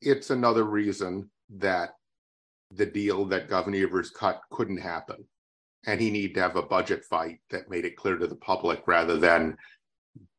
It's 0.00 0.30
another 0.30 0.62
reason 0.62 1.30
that 1.56 1.97
the 2.70 2.86
deal 2.86 3.24
that 3.26 3.48
Governor 3.48 3.78
Evers 3.78 4.10
cut 4.10 4.40
couldn't 4.50 4.78
happen. 4.78 5.24
And 5.86 6.00
he 6.00 6.10
needed 6.10 6.34
to 6.34 6.42
have 6.42 6.56
a 6.56 6.62
budget 6.62 7.04
fight 7.04 7.38
that 7.50 7.70
made 7.70 7.84
it 7.84 7.96
clear 7.96 8.16
to 8.18 8.26
the 8.26 8.36
public 8.36 8.82
rather 8.86 9.16
than 9.16 9.56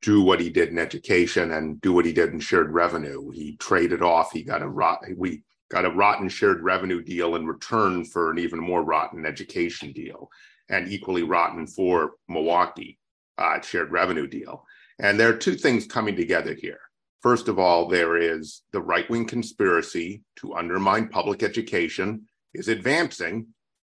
do 0.01 0.21
what 0.21 0.39
he 0.39 0.49
did 0.49 0.69
in 0.69 0.77
education 0.77 1.51
and 1.51 1.79
do 1.81 1.93
what 1.93 2.05
he 2.05 2.13
did 2.13 2.31
in 2.31 2.39
shared 2.39 2.71
revenue. 2.71 3.31
He 3.31 3.55
traded 3.57 4.01
off, 4.01 4.31
he 4.31 4.43
got 4.43 4.61
a 4.61 4.67
rot, 4.67 4.99
we 5.15 5.43
got 5.69 5.85
a 5.85 5.91
rotten 5.91 6.29
shared 6.29 6.61
revenue 6.61 7.01
deal 7.01 7.35
in 7.35 7.45
return 7.45 8.05
for 8.05 8.31
an 8.31 8.39
even 8.39 8.59
more 8.59 8.83
rotten 8.83 9.25
education 9.25 9.91
deal 9.91 10.29
and 10.69 10.91
equally 10.91 11.23
rotten 11.23 11.67
for 11.67 12.13
Milwaukee 12.27 12.99
uh, 13.37 13.61
shared 13.61 13.91
revenue 13.91 14.27
deal. 14.27 14.65
And 14.99 15.19
there 15.19 15.29
are 15.29 15.37
two 15.37 15.55
things 15.55 15.85
coming 15.85 16.15
together 16.15 16.53
here. 16.53 16.79
First 17.21 17.49
of 17.49 17.59
all, 17.59 17.87
there 17.87 18.17
is 18.17 18.61
the 18.71 18.81
right 18.81 19.09
wing 19.09 19.25
conspiracy 19.25 20.23
to 20.37 20.55
undermine 20.55 21.09
public 21.09 21.43
education 21.43 22.27
is 22.53 22.69
advancing, 22.69 23.47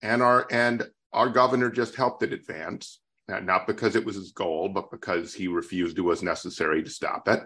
and 0.02 0.22
our 0.22 0.46
and 0.50 0.86
our 1.12 1.30
governor 1.30 1.70
just 1.70 1.94
helped 1.94 2.22
it 2.22 2.32
advance, 2.32 3.00
not 3.28 3.66
because 3.66 3.96
it 3.96 4.04
was 4.04 4.16
his 4.16 4.32
goal, 4.32 4.68
but 4.68 4.90
because 4.90 5.32
he 5.32 5.48
refused 5.48 5.98
it 5.98 6.02
was 6.02 6.22
necessary 6.22 6.82
to 6.82 6.90
stop 6.90 7.28
it. 7.28 7.40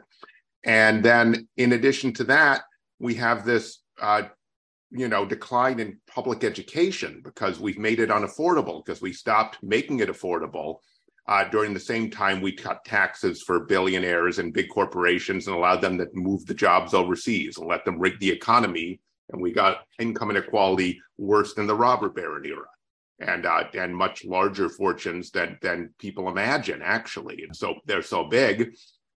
And 0.65 1.05
then, 1.05 1.47
in 1.57 1.73
addition 1.73 2.13
to 2.15 2.25
that, 2.25 2.63
we 2.99 3.15
have 3.15 3.45
this, 3.45 3.81
uh, 4.01 4.23
you 4.91 5.07
know, 5.07 5.25
decline 5.25 5.79
in 5.79 6.01
public 6.09 6.43
education 6.43 7.21
because 7.23 7.61
we've 7.61 7.79
made 7.79 8.01
it 8.01 8.09
unaffordable 8.09 8.85
because 8.85 9.01
we 9.01 9.13
stopped 9.13 9.59
making 9.63 10.01
it 10.01 10.09
affordable 10.09 10.79
uh, 11.29 11.45
during 11.51 11.75
the 11.75 11.81
same 11.81 12.11
time, 12.11 12.41
we 12.41 12.53
cut 12.53 12.83
taxes 12.87 13.43
for 13.43 13.61
billionaires 13.61 14.39
and 14.39 14.55
big 14.55 14.71
corporations 14.71 15.47
and 15.47 15.55
allowed 15.55 15.83
them 15.83 15.99
to 15.99 16.09
move 16.15 16.47
the 16.47 16.55
jobs 16.55 16.95
overseas 16.95 17.59
and 17.59 17.69
let 17.69 17.85
them 17.85 17.99
rig 17.99 18.19
the 18.19 18.31
economy. 18.31 18.99
And 19.31 19.43
we 19.43 19.53
got 19.53 19.85
income 19.99 20.31
inequality 20.31 20.99
worse 21.19 21.53
than 21.53 21.67
the 21.67 21.75
robber 21.75 22.09
baron 22.09 22.47
era, 22.47 22.65
and 23.21 23.45
uh, 23.45 23.65
and 23.75 23.95
much 23.95 24.25
larger 24.25 24.71
fortunes 24.71 25.31
than 25.31 25.59
than 25.61 25.91
people 25.99 26.31
imagine 26.31 26.81
actually. 26.83 27.43
And 27.43 27.55
so 27.55 27.75
they're 27.85 28.01
so 28.01 28.25
big. 28.25 28.75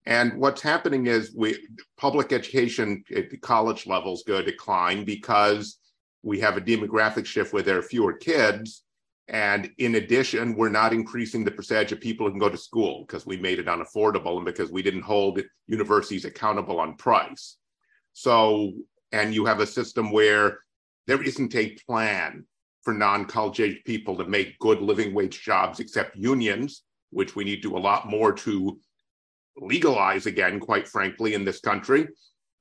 And 0.07 0.33
what's 0.39 0.63
happening 0.63 1.09
is 1.09 1.35
we 1.37 1.59
public 1.99 2.33
education 2.33 3.05
at 3.15 3.29
the 3.29 3.37
college 3.37 3.87
levels 3.87 4.25
go 4.27 4.41
decline 4.41 5.05
because 5.05 5.79
we 6.23 6.41
have 6.41 6.57
a 6.57 6.63
demographic 6.63 7.27
shift 7.27 7.53
where 7.53 7.63
there 7.63 7.77
are 7.77 7.83
fewer 7.83 8.15
kids 8.15 8.85
and 9.29 9.71
in 9.77 9.97
addition, 9.97 10.57
we're 10.57 10.71
not 10.71 10.95
increasing 10.95 11.45
the 11.45 11.51
percentage 11.51 11.93
of 11.93 12.01
people 12.01 12.27
who 12.27 12.33
can 12.33 12.41
go 12.41 12.49
to 12.49 12.57
school 12.57 13.05
because 13.07 13.27
we 13.27 13.37
made 13.37 13.59
it 13.59 13.67
unaffordable 13.67 14.37
and 14.37 14.45
because 14.45 14.71
we 14.71 14.83
didn't 14.83 15.03
hold 15.03 15.41
universities 15.67 16.25
accountable 16.25 16.81
on 16.81 16.97
price. 16.97 17.57
So, 18.15 18.73
and 19.13 19.35
you 19.35 19.45
have 19.45 19.61
a 19.61 19.67
system 19.67 20.11
where 20.11 20.61
there 21.07 21.23
isn't 21.23 21.55
a 21.55 21.77
plan 21.87 22.47
for 22.83 22.95
non 22.95 23.27
college 23.27 23.61
age 23.61 23.85
people 23.85 24.17
to 24.17 24.25
make 24.25 24.59
good 24.61 24.81
living 24.81 25.13
wage 25.13 25.43
jobs 25.43 25.79
except 25.79 26.17
unions, 26.17 26.85
which 27.11 27.37
we 27.37 27.45
need 27.45 27.57
to 27.57 27.69
do 27.69 27.77
a 27.77 27.79
lot 27.79 28.09
more 28.09 28.33
to 28.33 28.79
legalize 29.59 30.25
again, 30.25 30.59
quite 30.59 30.89
frankly, 30.89 31.35
in 31.35 31.45
this 31.45 31.61
country. 31.61 32.09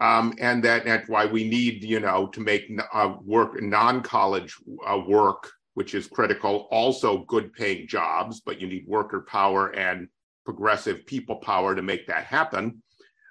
Um, 0.01 0.33
and 0.39 0.61
that, 0.63 0.85
that's 0.85 1.09
why 1.09 1.25
we 1.25 1.47
need, 1.47 1.83
you 1.83 2.01
know, 2.01 2.27
to 2.27 2.41
make 2.41 2.69
uh, 2.93 3.15
work 3.23 3.61
non 3.61 4.01
college 4.01 4.55
uh, 4.85 4.99
work 5.07 5.49
which 5.77 5.93
is 5.93 6.07
critical. 6.07 6.67
Also, 6.71 7.19
good 7.25 7.53
paying 7.53 7.87
jobs, 7.87 8.41
but 8.43 8.59
you 8.59 8.65
need 8.65 8.83
worker 8.87 9.23
power 9.29 9.67
and 9.75 10.07
progressive 10.43 11.05
people 11.05 11.35
power 11.35 11.75
to 11.75 11.83
make 11.83 12.07
that 12.07 12.23
happen. 12.23 12.81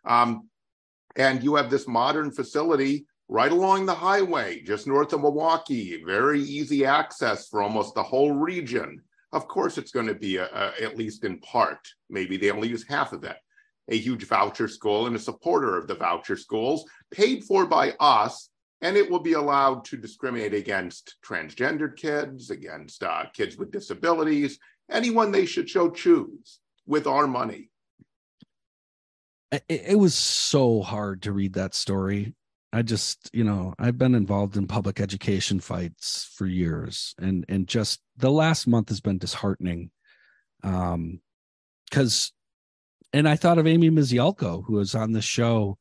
Um, 0.04 0.48
and 1.16 1.42
you 1.42 1.56
have 1.56 1.70
this 1.70 1.88
modern 1.88 2.30
facility 2.30 3.04
right 3.28 3.50
along 3.50 3.86
the 3.86 3.96
highway, 3.96 4.62
just 4.62 4.86
north 4.86 5.12
of 5.12 5.22
Milwaukee, 5.22 6.00
very 6.06 6.40
easy 6.40 6.84
access 6.84 7.48
for 7.48 7.64
almost 7.64 7.96
the 7.96 8.02
whole 8.04 8.30
region. 8.30 9.02
Of 9.32 9.48
course, 9.48 9.76
it's 9.76 9.90
going 9.90 10.06
to 10.06 10.14
be 10.14 10.36
a, 10.36 10.44
a, 10.44 10.84
at 10.84 10.96
least 10.96 11.24
in 11.24 11.40
part, 11.40 11.80
maybe 12.08 12.36
they 12.36 12.52
only 12.52 12.68
use 12.68 12.86
half 12.88 13.12
of 13.12 13.24
it, 13.24 13.38
a 13.88 13.98
huge 13.98 14.22
voucher 14.22 14.68
school 14.68 15.08
and 15.08 15.16
a 15.16 15.18
supporter 15.18 15.76
of 15.76 15.88
the 15.88 15.96
voucher 15.96 16.36
schools, 16.36 16.88
paid 17.10 17.42
for 17.42 17.66
by 17.66 17.94
us 17.98 18.50
and 18.82 18.96
it 18.96 19.10
will 19.10 19.20
be 19.20 19.32
allowed 19.32 19.84
to 19.86 19.96
discriminate 19.96 20.54
against 20.54 21.16
transgendered 21.24 21.96
kids, 21.96 22.50
against 22.50 23.02
uh, 23.02 23.24
kids 23.32 23.56
with 23.56 23.70
disabilities, 23.70 24.58
anyone 24.90 25.32
they 25.32 25.46
should 25.46 25.68
so 25.68 25.90
choose 25.90 26.60
with 26.86 27.06
our 27.06 27.26
money. 27.26 27.70
It, 29.50 29.64
it 29.68 29.98
was 29.98 30.14
so 30.14 30.82
hard 30.82 31.22
to 31.22 31.32
read 31.32 31.54
that 31.54 31.74
story. 31.74 32.34
I 32.72 32.82
just, 32.82 33.30
you 33.32 33.44
know, 33.44 33.74
I've 33.78 33.96
been 33.96 34.14
involved 34.14 34.56
in 34.56 34.66
public 34.66 35.00
education 35.00 35.60
fights 35.60 36.30
for 36.34 36.46
years, 36.46 37.14
and 37.18 37.44
and 37.48 37.66
just 37.66 38.00
the 38.16 38.30
last 38.30 38.66
month 38.66 38.90
has 38.90 39.00
been 39.00 39.18
disheartening. 39.18 39.90
Um, 40.62 41.20
because, 41.88 42.32
and 43.12 43.28
I 43.28 43.36
thought 43.36 43.58
of 43.58 43.66
Amy 43.66 43.90
Mizialko, 43.90 44.64
who 44.66 44.74
was 44.74 44.94
on 44.94 45.12
the 45.12 45.22
show 45.22 45.78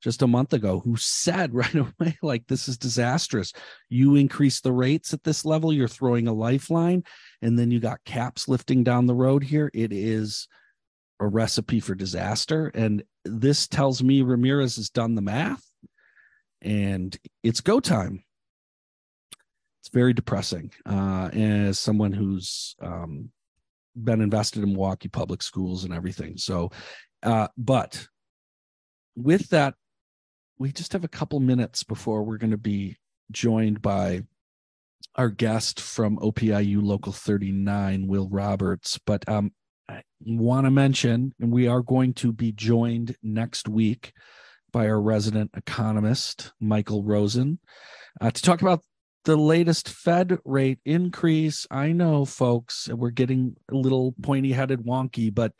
just 0.00 0.22
a 0.22 0.26
month 0.26 0.52
ago 0.52 0.80
who 0.80 0.96
said 0.96 1.54
right 1.54 1.74
away 1.74 2.18
like 2.22 2.46
this 2.46 2.68
is 2.68 2.78
disastrous. 2.78 3.52
You 3.88 4.16
increase 4.16 4.60
the 4.60 4.72
rates 4.72 5.12
at 5.12 5.24
this 5.24 5.44
level 5.44 5.72
you're 5.72 5.88
throwing 5.88 6.26
a 6.26 6.32
lifeline 6.32 7.04
and 7.42 7.58
then 7.58 7.70
you 7.70 7.80
got 7.80 8.04
caps 8.04 8.48
lifting 8.48 8.82
down 8.82 9.06
the 9.06 9.14
road 9.14 9.42
here. 9.42 9.70
It 9.74 9.92
is 9.92 10.48
a 11.20 11.26
recipe 11.26 11.80
for 11.80 11.94
disaster. 11.94 12.68
And 12.74 13.02
this 13.24 13.68
tells 13.68 14.02
me 14.02 14.22
ramirez 14.22 14.76
has 14.76 14.90
done 14.90 15.14
the 15.14 15.22
math 15.22 15.64
and 16.62 17.16
it's 17.42 17.60
go 17.60 17.80
time. 17.80 18.24
It's 19.80 19.90
very 19.90 20.12
depressing 20.12 20.72
uh 20.86 21.30
as 21.32 21.78
someone 21.78 22.12
who's 22.12 22.74
um 22.80 23.30
been 23.96 24.20
invested 24.20 24.62
in 24.62 24.72
milwaukee 24.72 25.08
public 25.08 25.42
schools 25.42 25.84
and 25.84 25.92
everything. 25.92 26.36
So 26.36 26.70
uh 27.22 27.48
but 27.58 28.06
with 29.16 29.48
that 29.50 29.74
we 30.60 30.70
just 30.70 30.92
have 30.92 31.04
a 31.04 31.08
couple 31.08 31.40
minutes 31.40 31.82
before 31.82 32.22
we're 32.22 32.36
going 32.36 32.50
to 32.50 32.58
be 32.58 32.98
joined 33.32 33.80
by 33.80 34.20
our 35.16 35.30
guest 35.30 35.80
from 35.80 36.18
OPEIU 36.18 36.82
Local 36.82 37.12
39, 37.12 38.06
Will 38.06 38.28
Roberts. 38.28 38.98
But 39.06 39.26
um, 39.26 39.52
I 39.88 40.02
want 40.20 40.66
to 40.66 40.70
mention, 40.70 41.34
and 41.40 41.50
we 41.50 41.66
are 41.66 41.80
going 41.80 42.12
to 42.14 42.30
be 42.30 42.52
joined 42.52 43.16
next 43.22 43.68
week 43.70 44.12
by 44.70 44.86
our 44.86 45.00
resident 45.00 45.50
economist, 45.56 46.52
Michael 46.60 47.04
Rosen, 47.04 47.58
uh, 48.20 48.30
to 48.30 48.42
talk 48.42 48.60
about 48.60 48.84
the 49.24 49.36
latest 49.36 49.88
Fed 49.88 50.38
rate 50.44 50.80
increase. 50.84 51.66
I 51.70 51.92
know, 51.92 52.26
folks, 52.26 52.86
we're 52.86 53.10
getting 53.10 53.56
a 53.70 53.76
little 53.76 54.14
pointy 54.20 54.52
headed 54.52 54.80
wonky, 54.80 55.34
but 55.34 55.54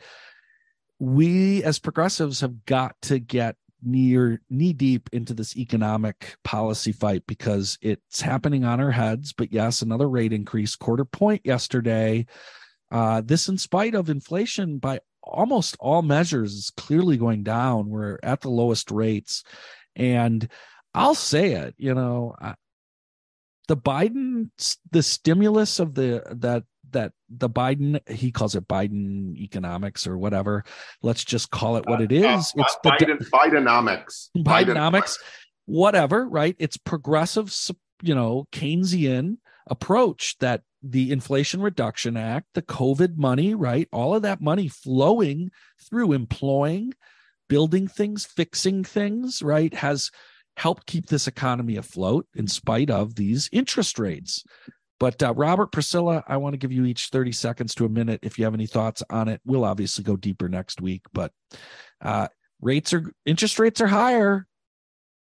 we 0.98 1.64
as 1.64 1.78
progressives 1.78 2.42
have 2.42 2.66
got 2.66 2.96
to 3.02 3.18
get 3.18 3.56
near 3.82 4.40
knee 4.50 4.72
deep 4.72 5.08
into 5.12 5.34
this 5.34 5.56
economic 5.56 6.36
policy 6.44 6.92
fight 6.92 7.22
because 7.26 7.78
it's 7.80 8.20
happening 8.20 8.64
on 8.64 8.80
our 8.80 8.90
heads. 8.90 9.32
But 9.32 9.52
yes, 9.52 9.82
another 9.82 10.08
rate 10.08 10.32
increase, 10.32 10.76
quarter 10.76 11.04
point 11.04 11.42
yesterday. 11.44 12.26
Uh, 12.90 13.20
this, 13.24 13.48
in 13.48 13.58
spite 13.58 13.94
of 13.94 14.10
inflation 14.10 14.78
by 14.78 15.00
almost 15.22 15.76
all 15.78 16.02
measures, 16.02 16.54
is 16.54 16.70
clearly 16.76 17.16
going 17.16 17.42
down. 17.42 17.88
We're 17.88 18.18
at 18.22 18.40
the 18.40 18.50
lowest 18.50 18.90
rates, 18.90 19.44
and 19.94 20.48
I'll 20.94 21.14
say 21.14 21.52
it. 21.52 21.74
You 21.78 21.94
know, 21.94 22.34
the 23.68 23.76
Biden, 23.76 24.50
the 24.90 25.02
stimulus 25.02 25.78
of 25.78 25.94
the 25.94 26.24
that 26.30 26.64
that 26.92 27.12
the 27.28 27.48
Biden 27.48 28.00
he 28.08 28.30
calls 28.30 28.54
it 28.54 28.68
Biden 28.68 29.36
economics 29.36 30.06
or 30.06 30.18
whatever. 30.18 30.64
Let's 31.02 31.24
just 31.24 31.50
call 31.50 31.76
it 31.76 31.86
what 31.86 32.00
it 32.00 32.12
is. 32.12 32.24
Uh, 32.24 32.60
uh, 32.60 32.64
it's 32.64 32.76
the 32.82 32.90
Biden, 32.90 33.28
Bidenomics. 33.30 34.28
Bidenomics, 34.36 35.16
whatever, 35.66 36.28
right? 36.28 36.56
It's 36.58 36.76
progressive, 36.76 37.54
you 38.02 38.14
know, 38.14 38.46
Keynesian 38.52 39.38
approach 39.66 40.36
that 40.40 40.62
the 40.82 41.12
Inflation 41.12 41.60
Reduction 41.60 42.16
Act, 42.16 42.46
the 42.54 42.62
COVID 42.62 43.16
money, 43.16 43.54
right? 43.54 43.88
All 43.92 44.14
of 44.14 44.22
that 44.22 44.40
money 44.40 44.68
flowing 44.68 45.50
through 45.78 46.12
employing, 46.12 46.94
building 47.48 47.86
things, 47.86 48.24
fixing 48.24 48.84
things, 48.84 49.42
right? 49.42 49.72
Has 49.74 50.10
helped 50.56 50.86
keep 50.86 51.06
this 51.06 51.26
economy 51.26 51.76
afloat 51.76 52.26
in 52.34 52.46
spite 52.46 52.90
of 52.90 53.14
these 53.14 53.48
interest 53.52 53.98
rates. 53.98 54.44
But 55.00 55.22
uh, 55.22 55.32
Robert, 55.34 55.72
Priscilla, 55.72 56.22
I 56.28 56.36
want 56.36 56.52
to 56.52 56.58
give 56.58 56.70
you 56.70 56.84
each 56.84 57.06
30 57.06 57.32
seconds 57.32 57.74
to 57.76 57.86
a 57.86 57.88
minute 57.88 58.20
if 58.22 58.38
you 58.38 58.44
have 58.44 58.54
any 58.54 58.66
thoughts 58.66 59.02
on 59.08 59.28
it. 59.28 59.40
We'll 59.46 59.64
obviously 59.64 60.04
go 60.04 60.14
deeper 60.14 60.48
next 60.48 60.82
week, 60.82 61.02
but 61.14 61.32
uh, 62.02 62.28
rates 62.60 62.92
are 62.92 63.10
interest 63.24 63.58
rates 63.58 63.80
are 63.80 63.86
higher. 63.86 64.46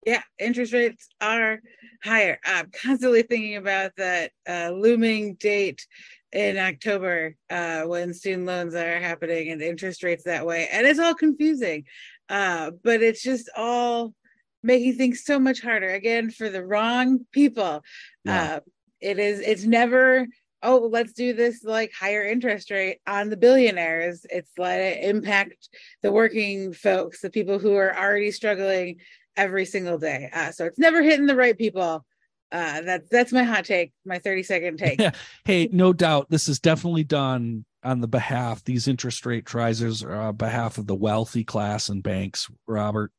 Yeah, 0.04 0.22
interest 0.38 0.74
rates 0.74 1.08
are 1.22 1.60
higher. 2.02 2.38
I'm 2.44 2.70
constantly 2.82 3.22
thinking 3.22 3.56
about 3.56 3.92
that 3.96 4.32
uh, 4.48 4.70
looming 4.70 5.34
date 5.34 5.86
in 6.30 6.58
October 6.58 7.36
uh, 7.48 7.82
when 7.82 8.12
student 8.12 8.46
loans 8.46 8.74
are 8.74 9.00
happening 9.00 9.50
and 9.50 9.62
interest 9.62 10.02
rates 10.02 10.24
that 10.24 10.46
way. 10.46 10.68
And 10.70 10.86
it's 10.86 11.00
all 11.00 11.14
confusing, 11.14 11.84
uh, 12.28 12.72
but 12.84 13.02
it's 13.02 13.22
just 13.22 13.48
all 13.56 14.14
making 14.62 14.96
things 14.96 15.24
so 15.24 15.38
much 15.38 15.62
harder 15.62 15.90
again 15.90 16.30
for 16.30 16.50
the 16.50 16.64
wrong 16.64 17.26
people. 17.32 17.82
Yeah. 18.24 18.56
Uh, 18.56 18.60
it 19.00 19.18
is 19.18 19.40
it's 19.40 19.64
never 19.64 20.26
oh 20.62 20.88
let's 20.90 21.12
do 21.12 21.32
this 21.32 21.64
like 21.64 21.92
higher 21.92 22.24
interest 22.24 22.70
rate 22.70 22.98
on 23.06 23.30
the 23.30 23.36
billionaires. 23.36 24.26
It's 24.30 24.50
let 24.58 24.80
it 24.80 25.04
impact 25.04 25.68
the 26.02 26.12
working 26.12 26.72
folks 26.72 27.20
the 27.20 27.30
people 27.30 27.58
who 27.58 27.74
are 27.74 27.96
already 27.96 28.30
struggling 28.30 28.98
every 29.36 29.64
single 29.64 29.98
day. 29.98 30.28
Uh, 30.32 30.50
so 30.50 30.66
it's 30.66 30.78
never 30.78 31.02
hitting 31.02 31.26
the 31.26 31.36
right 31.36 31.56
people. 31.56 32.04
Uh, 32.52 32.80
that's 32.82 33.08
that's 33.08 33.32
my 33.32 33.44
hot 33.44 33.64
take 33.64 33.92
my 34.04 34.18
30 34.18 34.42
second 34.42 34.78
take. 34.78 35.00
Yeah. 35.00 35.12
hey 35.44 35.68
no 35.72 35.92
doubt 35.92 36.30
this 36.30 36.48
is 36.48 36.60
definitely 36.60 37.04
done 37.04 37.64
on 37.82 38.00
the 38.00 38.08
behalf 38.08 38.62
these 38.64 38.88
interest 38.88 39.24
rate 39.24 39.52
risers 39.54 40.02
are 40.02 40.20
on 40.20 40.36
behalf 40.36 40.76
of 40.76 40.86
the 40.86 40.94
wealthy 40.94 41.44
class 41.44 41.88
and 41.88 42.02
banks 42.02 42.50
robert 42.66 43.10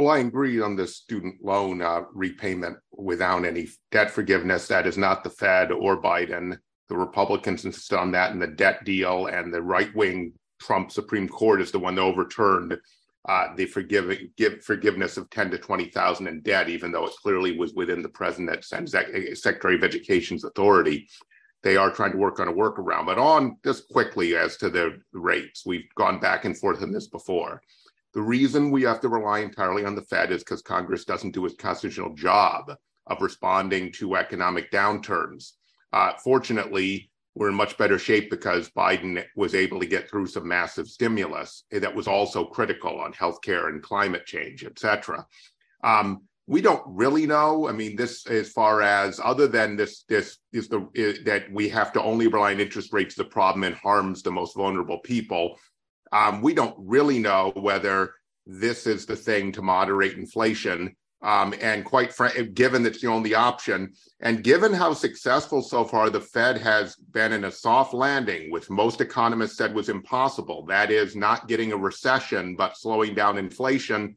well, 0.00 0.14
I 0.14 0.20
agree 0.20 0.60
on 0.62 0.76
the 0.76 0.86
student 0.86 1.44
loan 1.44 1.82
uh, 1.82 2.02
repayment 2.14 2.78
without 2.96 3.44
any 3.44 3.68
debt 3.90 4.10
forgiveness. 4.10 4.66
That 4.66 4.86
is 4.86 4.96
not 4.96 5.22
the 5.22 5.30
Fed 5.30 5.70
or 5.70 6.00
Biden. 6.00 6.56
The 6.88 6.96
Republicans 6.96 7.66
insist 7.66 7.92
on 7.92 8.10
that 8.12 8.32
in 8.32 8.38
the 8.38 8.46
debt 8.46 8.84
deal, 8.84 9.26
and 9.26 9.52
the 9.52 9.60
right 9.60 9.94
wing 9.94 10.32
Trump 10.58 10.90
Supreme 10.90 11.28
Court 11.28 11.60
is 11.60 11.70
the 11.70 11.78
one 11.78 11.96
that 11.96 12.00
overturned 12.00 12.78
uh, 13.28 13.48
the 13.56 14.26
give, 14.36 14.64
forgiveness 14.64 15.18
of 15.18 15.28
10 15.28 15.50
to 15.50 15.58
20,000 15.58 16.26
in 16.26 16.40
debt, 16.40 16.70
even 16.70 16.92
though 16.92 17.04
it 17.04 17.12
clearly 17.22 17.58
was 17.58 17.74
within 17.74 18.00
the 18.00 18.08
president's 18.08 18.72
and 18.72 18.88
Secretary 18.88 19.74
of 19.74 19.84
Education's 19.84 20.44
authority. 20.44 21.08
they 21.62 21.76
are 21.76 21.90
trying 21.90 22.12
to 22.12 22.16
work 22.16 22.40
on 22.40 22.48
a 22.48 22.52
workaround. 22.52 23.04
But 23.04 23.18
on 23.18 23.58
just 23.62 23.86
quickly 23.90 24.34
as 24.34 24.56
to 24.56 24.70
the 24.70 24.98
rates, 25.12 25.66
we've 25.66 25.94
gone 25.94 26.18
back 26.18 26.46
and 26.46 26.56
forth 26.56 26.82
on 26.82 26.90
this 26.90 27.08
before. 27.08 27.60
The 28.14 28.22
reason 28.22 28.70
we 28.70 28.82
have 28.82 29.00
to 29.02 29.08
rely 29.08 29.40
entirely 29.40 29.84
on 29.84 29.94
the 29.94 30.02
Fed 30.02 30.32
is 30.32 30.42
because 30.42 30.62
Congress 30.62 31.04
doesn't 31.04 31.30
do 31.32 31.46
its 31.46 31.54
constitutional 31.54 32.14
job 32.14 32.72
of 33.06 33.22
responding 33.22 33.92
to 33.92 34.16
economic 34.16 34.70
downturns. 34.70 35.52
Uh, 35.92 36.12
fortunately, 36.22 37.10
we're 37.36 37.48
in 37.48 37.54
much 37.54 37.78
better 37.78 37.98
shape 37.98 38.28
because 38.28 38.70
Biden 38.70 39.24
was 39.36 39.54
able 39.54 39.78
to 39.78 39.86
get 39.86 40.10
through 40.10 40.26
some 40.26 40.48
massive 40.48 40.88
stimulus 40.88 41.64
that 41.70 41.94
was 41.94 42.08
also 42.08 42.44
critical 42.44 43.00
on 43.00 43.12
healthcare 43.12 43.68
and 43.68 43.82
climate 43.82 44.26
change, 44.26 44.64
et 44.64 44.78
cetera. 44.78 45.24
Um, 45.84 46.22
we 46.48 46.60
don't 46.60 46.82
really 46.86 47.26
know. 47.26 47.68
I 47.68 47.72
mean, 47.72 47.94
this 47.94 48.26
as 48.26 48.50
far 48.50 48.82
as 48.82 49.20
other 49.22 49.46
than 49.46 49.76
this, 49.76 50.02
this 50.08 50.38
is 50.52 50.68
the 50.68 50.88
is 50.94 51.22
that 51.24 51.44
we 51.52 51.68
have 51.68 51.92
to 51.92 52.02
only 52.02 52.26
rely 52.26 52.52
on 52.52 52.60
interest 52.60 52.92
rates. 52.92 53.14
The 53.14 53.24
problem 53.24 53.62
and 53.62 53.76
harms 53.76 54.22
the 54.22 54.32
most 54.32 54.56
vulnerable 54.56 54.98
people. 54.98 55.60
Um, 56.12 56.42
we 56.42 56.54
don't 56.54 56.74
really 56.78 57.18
know 57.18 57.52
whether 57.54 58.14
this 58.46 58.86
is 58.86 59.06
the 59.06 59.16
thing 59.16 59.52
to 59.52 59.62
moderate 59.62 60.16
inflation. 60.16 60.96
Um, 61.22 61.54
and 61.60 61.84
quite 61.84 62.14
frankly, 62.14 62.46
given 62.46 62.82
that's 62.82 63.02
the 63.02 63.08
only 63.08 63.34
option, 63.34 63.92
and 64.20 64.42
given 64.42 64.72
how 64.72 64.94
successful 64.94 65.60
so 65.60 65.84
far 65.84 66.08
the 66.08 66.20
Fed 66.20 66.56
has 66.56 66.96
been 66.96 67.34
in 67.34 67.44
a 67.44 67.50
soft 67.50 67.92
landing, 67.92 68.50
which 68.50 68.70
most 68.70 69.02
economists 69.02 69.58
said 69.58 69.74
was 69.74 69.90
impossible, 69.90 70.64
that 70.66 70.90
is, 70.90 71.14
not 71.14 71.46
getting 71.46 71.72
a 71.72 71.76
recession 71.76 72.56
but 72.56 72.78
slowing 72.78 73.14
down 73.14 73.36
inflation 73.36 74.16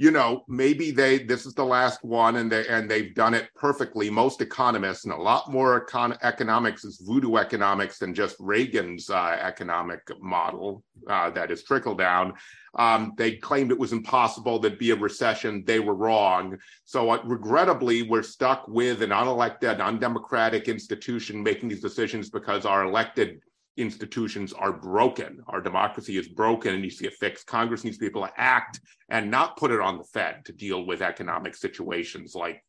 you 0.00 0.12
know, 0.12 0.44
maybe 0.46 0.92
they 0.92 1.18
this 1.18 1.44
is 1.44 1.54
the 1.54 1.64
last 1.64 2.04
one 2.04 2.36
and 2.36 2.50
they 2.50 2.66
and 2.68 2.88
they've 2.88 3.12
done 3.16 3.34
it 3.34 3.48
perfectly. 3.56 4.08
Most 4.08 4.40
economists 4.40 5.04
and 5.04 5.12
a 5.12 5.16
lot 5.16 5.50
more 5.50 5.84
econ- 5.84 6.16
economics 6.22 6.84
is 6.84 7.02
voodoo 7.04 7.34
economics 7.34 7.98
than 7.98 8.14
just 8.14 8.36
Reagan's 8.38 9.10
uh, 9.10 9.36
economic 9.40 10.00
model 10.20 10.84
uh, 11.08 11.30
that 11.30 11.50
is 11.50 11.64
trickle 11.64 11.96
down. 11.96 12.34
Um, 12.78 13.14
they 13.16 13.32
claimed 13.32 13.72
it 13.72 13.78
was 13.78 13.92
impossible 13.92 14.60
there'd 14.60 14.78
be 14.78 14.92
a 14.92 14.96
recession. 14.96 15.64
They 15.66 15.80
were 15.80 15.96
wrong. 15.96 16.58
So 16.84 17.10
uh, 17.10 17.20
regrettably, 17.24 18.02
we're 18.02 18.22
stuck 18.22 18.68
with 18.68 19.02
an 19.02 19.10
unelected, 19.10 19.84
undemocratic 19.84 20.68
institution 20.68 21.42
making 21.42 21.70
these 21.70 21.82
decisions 21.82 22.30
because 22.30 22.64
our 22.64 22.84
elected 22.84 23.40
institutions 23.78 24.52
are 24.52 24.72
broken. 24.72 25.42
Our 25.46 25.60
democracy 25.60 26.18
is 26.18 26.28
broken 26.28 26.74
and 26.74 26.82
needs 26.82 26.96
to 26.96 27.04
get 27.04 27.14
fixed. 27.14 27.46
Congress 27.46 27.84
needs 27.84 27.96
to 27.96 28.00
be 28.00 28.06
able 28.06 28.26
to 28.26 28.32
act 28.36 28.80
and 29.08 29.30
not 29.30 29.56
put 29.56 29.70
it 29.70 29.80
on 29.80 29.98
the 29.98 30.04
Fed 30.04 30.44
to 30.46 30.52
deal 30.52 30.84
with 30.84 31.00
economic 31.00 31.54
situations 31.54 32.34
like 32.34 32.62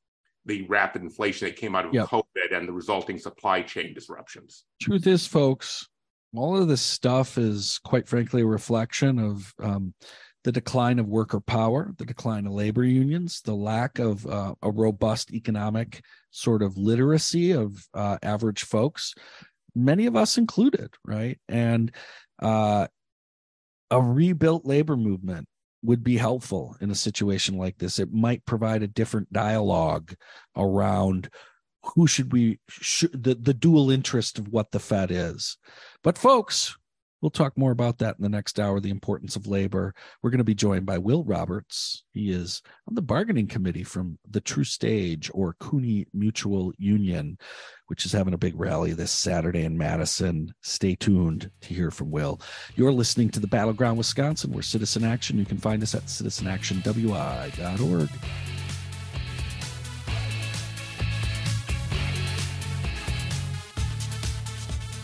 the 0.46 0.66
rapid 0.68 1.02
inflation 1.02 1.48
that 1.48 1.58
came 1.58 1.76
out 1.76 1.86
of 1.86 1.94
yep. 1.94 2.08
COVID 2.08 2.54
and 2.56 2.68
the 2.68 2.74
resulting 2.74 3.18
supply 3.18 3.62
chain 3.62 3.94
disruptions. 3.94 4.64
Truth 4.82 5.08
is, 5.08 5.26
folks, 5.26 5.88
all 6.36 6.58
of 6.58 6.68
this 6.68 6.82
stuff 6.82 7.38
is 7.38 7.80
quite 7.84 8.08
frankly 8.08 8.42
a 8.42 8.46
reflection 8.46 9.20
of 9.20 9.54
um, 9.62 9.94
the 10.44 10.52
decline 10.52 11.00
of 11.00 11.08
worker 11.08 11.40
power, 11.40 11.92
the 11.98 12.06
decline 12.06 12.46
of 12.46 12.54
labor 12.54 12.84
unions, 12.84 13.42
the 13.42 13.56
lack 13.56 14.00
of 14.00 14.26
uh, 14.26 14.54
a 14.62 14.72
robust 14.72 15.34
economic 15.34 16.02
sort 16.32 16.62
of 16.62 16.78
literacy 16.78 17.52
of 17.52 17.88
uh, 17.94 18.18
average 18.24 18.64
folks 18.64 19.14
many 19.76 20.06
of 20.06 20.16
us 20.16 20.38
included, 20.38 20.94
right? 21.06 21.40
And 21.48 21.92
uh, 22.42 22.88
a 23.92 24.02
rebuilt 24.02 24.66
labor 24.66 24.98
movement 24.98 25.48
would 25.82 26.04
be 26.04 26.18
helpful 26.18 26.76
in 26.82 26.92
a 26.92 26.96
situation 26.96 27.58
like 27.58 27.78
this. 27.78 28.00
It 28.00 28.12
might 28.12 28.46
provide 28.46 28.84
a 28.84 28.88
different 28.88 29.32
dialogue 29.32 30.14
around 30.56 31.30
who 31.96 32.08
should 32.08 32.34
we 32.34 32.60
should, 32.70 33.24
the 33.24 33.36
the 33.36 33.54
dual 33.54 33.90
interest 33.90 34.38
of 34.38 34.50
what 34.50 34.72
the 34.72 34.80
Fed 34.80 35.12
is. 35.12 35.58
But 36.04 36.18
folks, 36.18 36.78
We'll 37.22 37.30
talk 37.30 37.58
more 37.58 37.72
about 37.72 37.98
that 37.98 38.16
in 38.18 38.24
the 38.24 38.30
next 38.30 38.60
hour 38.60 38.80
the 38.80 38.90
importance 38.90 39.36
of 39.36 39.46
labor. 39.46 39.94
We're 40.22 40.30
going 40.30 40.38
to 40.38 40.46
be 40.46 40.56
joined 40.56 40.86
by 40.86 40.98
Will 40.98 41.26
Roberts. 41.26 42.06
He 42.14 42.32
is 42.32 42.62
on 42.88 42.96
the 42.96 43.02
bargaining 43.02 43.48
committee 43.48 43.84
from 43.84 44.18
the 44.30 44.40
TruStage 44.40 45.30
or 45.34 45.58
CUNA 45.60 46.06
Mutual 46.14 46.72
Union, 46.78 47.38
which 47.88 48.06
is 48.06 48.14
having 48.14 48.34
a 48.34 48.38
big 48.38 48.58
rally 48.58 48.94
this 48.94 49.12
Saturday 49.12 49.66
in 49.66 49.78
Madison. 49.78 50.54
Stay 50.62 50.96
tuned 50.96 51.52
to 51.60 51.74
hear 51.74 51.92
from 51.92 52.10
Will. 52.10 52.40
You're 52.76 52.94
listening 52.94 53.30
to 53.32 53.42
the 53.42 53.48
Battleground 53.48 53.98
Wisconsin. 53.98 54.54
We're 54.54 54.62
Citizen 54.62 55.04
Action. 55.04 55.38
You 55.38 55.46
can 55.46 55.58
find 55.58 55.84
us 55.84 55.94
at 55.94 56.04
citizenactionwi.org. 56.04 58.10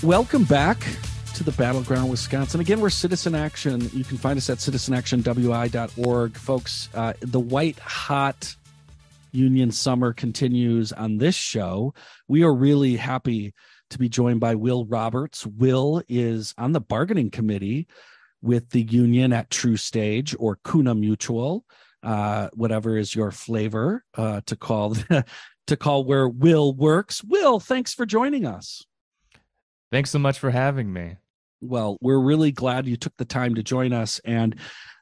Welcome 0.02 0.44
back 0.44 0.78
to 1.36 1.44
the 1.44 1.52
Battleground 1.52 2.10
Wisconsin. 2.10 2.62
Again, 2.62 2.80
we're 2.80 2.90
Citizen 2.90 3.36
Action. 3.36 3.90
You 3.92 4.06
can 4.06 4.18
find 4.18 4.38
us 4.38 4.50
at 4.50 4.60
citizenactionwi.org. 4.60 6.38
Folks, 6.38 6.88
uh, 6.94 7.12
the 7.20 7.42
white 7.42 7.78
hot 7.78 8.56
union 9.34 9.70
summer 9.70 10.14
continues 10.14 10.94
on 10.94 11.18
this 11.18 11.36
show. 11.36 11.94
We 12.30 12.44
are 12.44 12.54
really 12.54 12.96
happy 12.96 13.54
to 13.90 13.98
be 14.00 14.08
joined 14.08 14.40
by 14.40 14.56
Will 14.56 14.86
Roberts. 14.86 15.46
Will 15.46 16.02
is 16.08 16.54
on 16.58 16.72
the 16.72 16.80
bargaining 16.80 17.32
committee 17.32 17.88
with 18.42 18.70
the 18.70 18.84
union 18.84 19.34
at 19.34 19.50
TruStage 19.50 20.38
or 20.40 20.60
CUNA 20.64 20.96
Mutual, 20.96 21.66
uh, 22.02 22.48
whatever 22.54 22.98
is 22.98 23.14
your 23.14 23.32
flavor 23.32 24.06
uh, 24.14 24.40
to 24.46 24.56
call 24.56 24.96
to 25.68 25.76
call 25.76 26.06
where 26.06 26.30
Will 26.30 26.74
works. 26.74 27.22
Will, 27.26 27.60
thanks 27.60 27.94
for 27.94 28.06
joining 28.06 28.46
us. 28.46 28.86
Thanks 29.92 30.12
so 30.12 30.20
much 30.20 30.40
for 30.40 30.52
having 30.52 30.94
me 30.94 31.18
well, 31.62 31.98
we're 32.02 32.20
really 32.20 32.52
glad 32.52 32.88
you 32.88 32.98
took 32.98 33.16
the 33.18 33.26
time 33.26 33.56
to 33.56 33.64
join 33.64 33.94
us. 33.94 34.20
And 34.26 34.56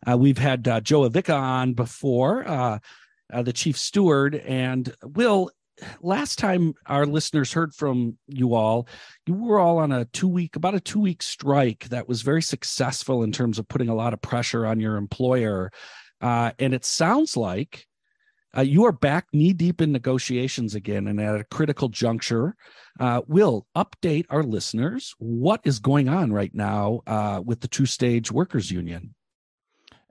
uh, 0.09 0.17
we've 0.17 0.37
had 0.37 0.67
uh, 0.67 0.81
Joe 0.81 1.09
Avica 1.09 1.37
on 1.37 1.73
before, 1.73 2.47
uh, 2.47 2.79
uh, 3.31 3.41
the 3.41 3.53
chief 3.53 3.77
steward. 3.77 4.35
And 4.35 4.93
Will, 5.03 5.49
last 6.01 6.39
time 6.39 6.73
our 6.85 7.05
listeners 7.05 7.53
heard 7.53 7.73
from 7.73 8.17
you 8.27 8.53
all, 8.53 8.87
you 9.25 9.33
were 9.33 9.59
all 9.59 9.79
on 9.79 9.91
a 9.91 10.05
two 10.05 10.27
week, 10.27 10.55
about 10.55 10.75
a 10.75 10.79
two 10.79 10.99
week 10.99 11.23
strike 11.23 11.85
that 11.89 12.07
was 12.07 12.21
very 12.21 12.41
successful 12.41 13.23
in 13.23 13.31
terms 13.31 13.59
of 13.59 13.67
putting 13.67 13.89
a 13.89 13.95
lot 13.95 14.13
of 14.13 14.21
pressure 14.21 14.65
on 14.65 14.79
your 14.79 14.97
employer. 14.97 15.71
Uh, 16.21 16.51
and 16.59 16.73
it 16.73 16.85
sounds 16.85 17.35
like 17.35 17.85
uh, 18.57 18.61
you 18.61 18.85
are 18.85 18.91
back 18.91 19.27
knee 19.33 19.53
deep 19.53 19.81
in 19.81 19.91
negotiations 19.91 20.75
again 20.75 21.07
and 21.07 21.19
at 21.19 21.39
a 21.39 21.43
critical 21.45 21.89
juncture. 21.89 22.55
Uh, 22.99 23.21
Will 23.27 23.65
update 23.75 24.25
our 24.29 24.43
listeners 24.43 25.15
what 25.17 25.61
is 25.63 25.79
going 25.79 26.09
on 26.09 26.31
right 26.31 26.53
now 26.53 27.01
uh, 27.07 27.41
with 27.43 27.59
the 27.61 27.67
TruStage 27.67 28.31
Workers 28.31 28.69
Union. 28.69 29.15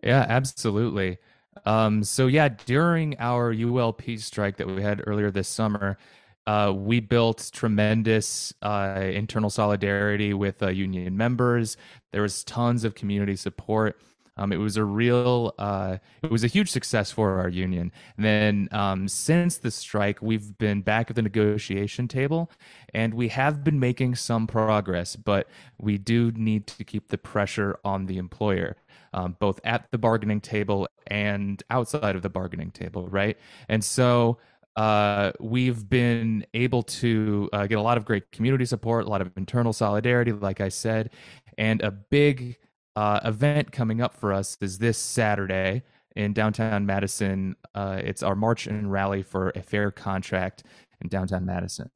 Yeah, 0.02 0.26
absolutely. 0.28 1.18
Um, 1.64 2.02
so 2.02 2.26
yeah, 2.26 2.48
during 2.48 3.16
our 3.18 3.54
ULP 3.54 4.18
strike 4.20 4.56
that 4.56 4.66
we 4.66 4.82
had 4.82 5.02
earlier 5.06 5.30
this 5.30 5.48
summer, 5.48 5.98
uh, 6.46 6.72
we 6.74 6.98
built 6.98 7.50
tremendous 7.52 8.52
uh, 8.62 9.00
internal 9.00 9.50
solidarity 9.50 10.34
with 10.34 10.62
uh, 10.62 10.68
union 10.68 11.16
members. 11.16 11.76
There 12.10 12.22
was 12.22 12.42
tons 12.42 12.84
of 12.84 12.94
community 12.96 13.36
support. 13.36 14.00
Um, 14.36 14.52
it 14.52 14.56
was 14.56 14.76
a 14.76 14.84
real, 14.84 15.54
uh, 15.58 15.98
it 16.22 16.30
was 16.30 16.42
a 16.42 16.46
huge 16.46 16.70
success 16.70 17.10
for 17.10 17.38
our 17.38 17.48
union. 17.48 17.92
And 18.16 18.24
then 18.24 18.68
um, 18.72 19.08
since 19.08 19.58
the 19.58 19.70
strike, 19.70 20.22
we've 20.22 20.56
been 20.56 20.80
back 20.80 21.10
at 21.10 21.16
the 21.16 21.22
negotiation 21.22 22.08
table, 22.08 22.50
and 22.94 23.12
we 23.12 23.28
have 23.28 23.62
been 23.62 23.78
making 23.78 24.14
some 24.14 24.46
progress. 24.46 25.16
But 25.16 25.48
we 25.78 25.98
do 25.98 26.32
need 26.32 26.66
to 26.68 26.84
keep 26.84 27.08
the 27.08 27.18
pressure 27.18 27.78
on 27.84 28.06
the 28.06 28.16
employer, 28.16 28.76
um, 29.12 29.36
both 29.38 29.60
at 29.64 29.90
the 29.90 29.98
bargaining 29.98 30.40
table 30.40 30.88
and 31.08 31.62
outside 31.68 32.16
of 32.16 32.22
the 32.22 32.30
bargaining 32.30 32.70
table, 32.70 33.08
right? 33.08 33.36
And 33.68 33.84
so 33.84 34.38
uh, 34.76 35.32
we've 35.40 35.88
been 35.88 36.46
able 36.54 36.82
to 36.82 37.50
uh, 37.52 37.66
get 37.66 37.76
a 37.76 37.82
lot 37.82 37.98
of 37.98 38.06
great 38.06 38.32
community 38.32 38.64
support, 38.64 39.04
a 39.04 39.10
lot 39.10 39.20
of 39.20 39.30
internal 39.36 39.72
solidarity, 39.72 40.32
like 40.32 40.62
I 40.62 40.70
said, 40.70 41.10
and 41.58 41.82
a 41.82 41.90
big 41.90 42.56
uh, 42.96 43.20
event 43.24 43.72
coming 43.72 44.00
up 44.00 44.14
for 44.14 44.32
us 44.32 44.56
is 44.60 44.78
this 44.78 44.98
Saturday 44.98 45.82
in 46.16 46.32
downtown 46.32 46.84
Madison. 46.86 47.56
Uh, 47.74 48.00
it's 48.02 48.22
our 48.22 48.36
march 48.36 48.66
and 48.66 48.90
rally 48.90 49.22
for 49.22 49.50
a 49.50 49.62
fair 49.62 49.90
contract 49.90 50.64
in 51.00 51.08
downtown 51.08 51.44
Madison. 51.44 51.90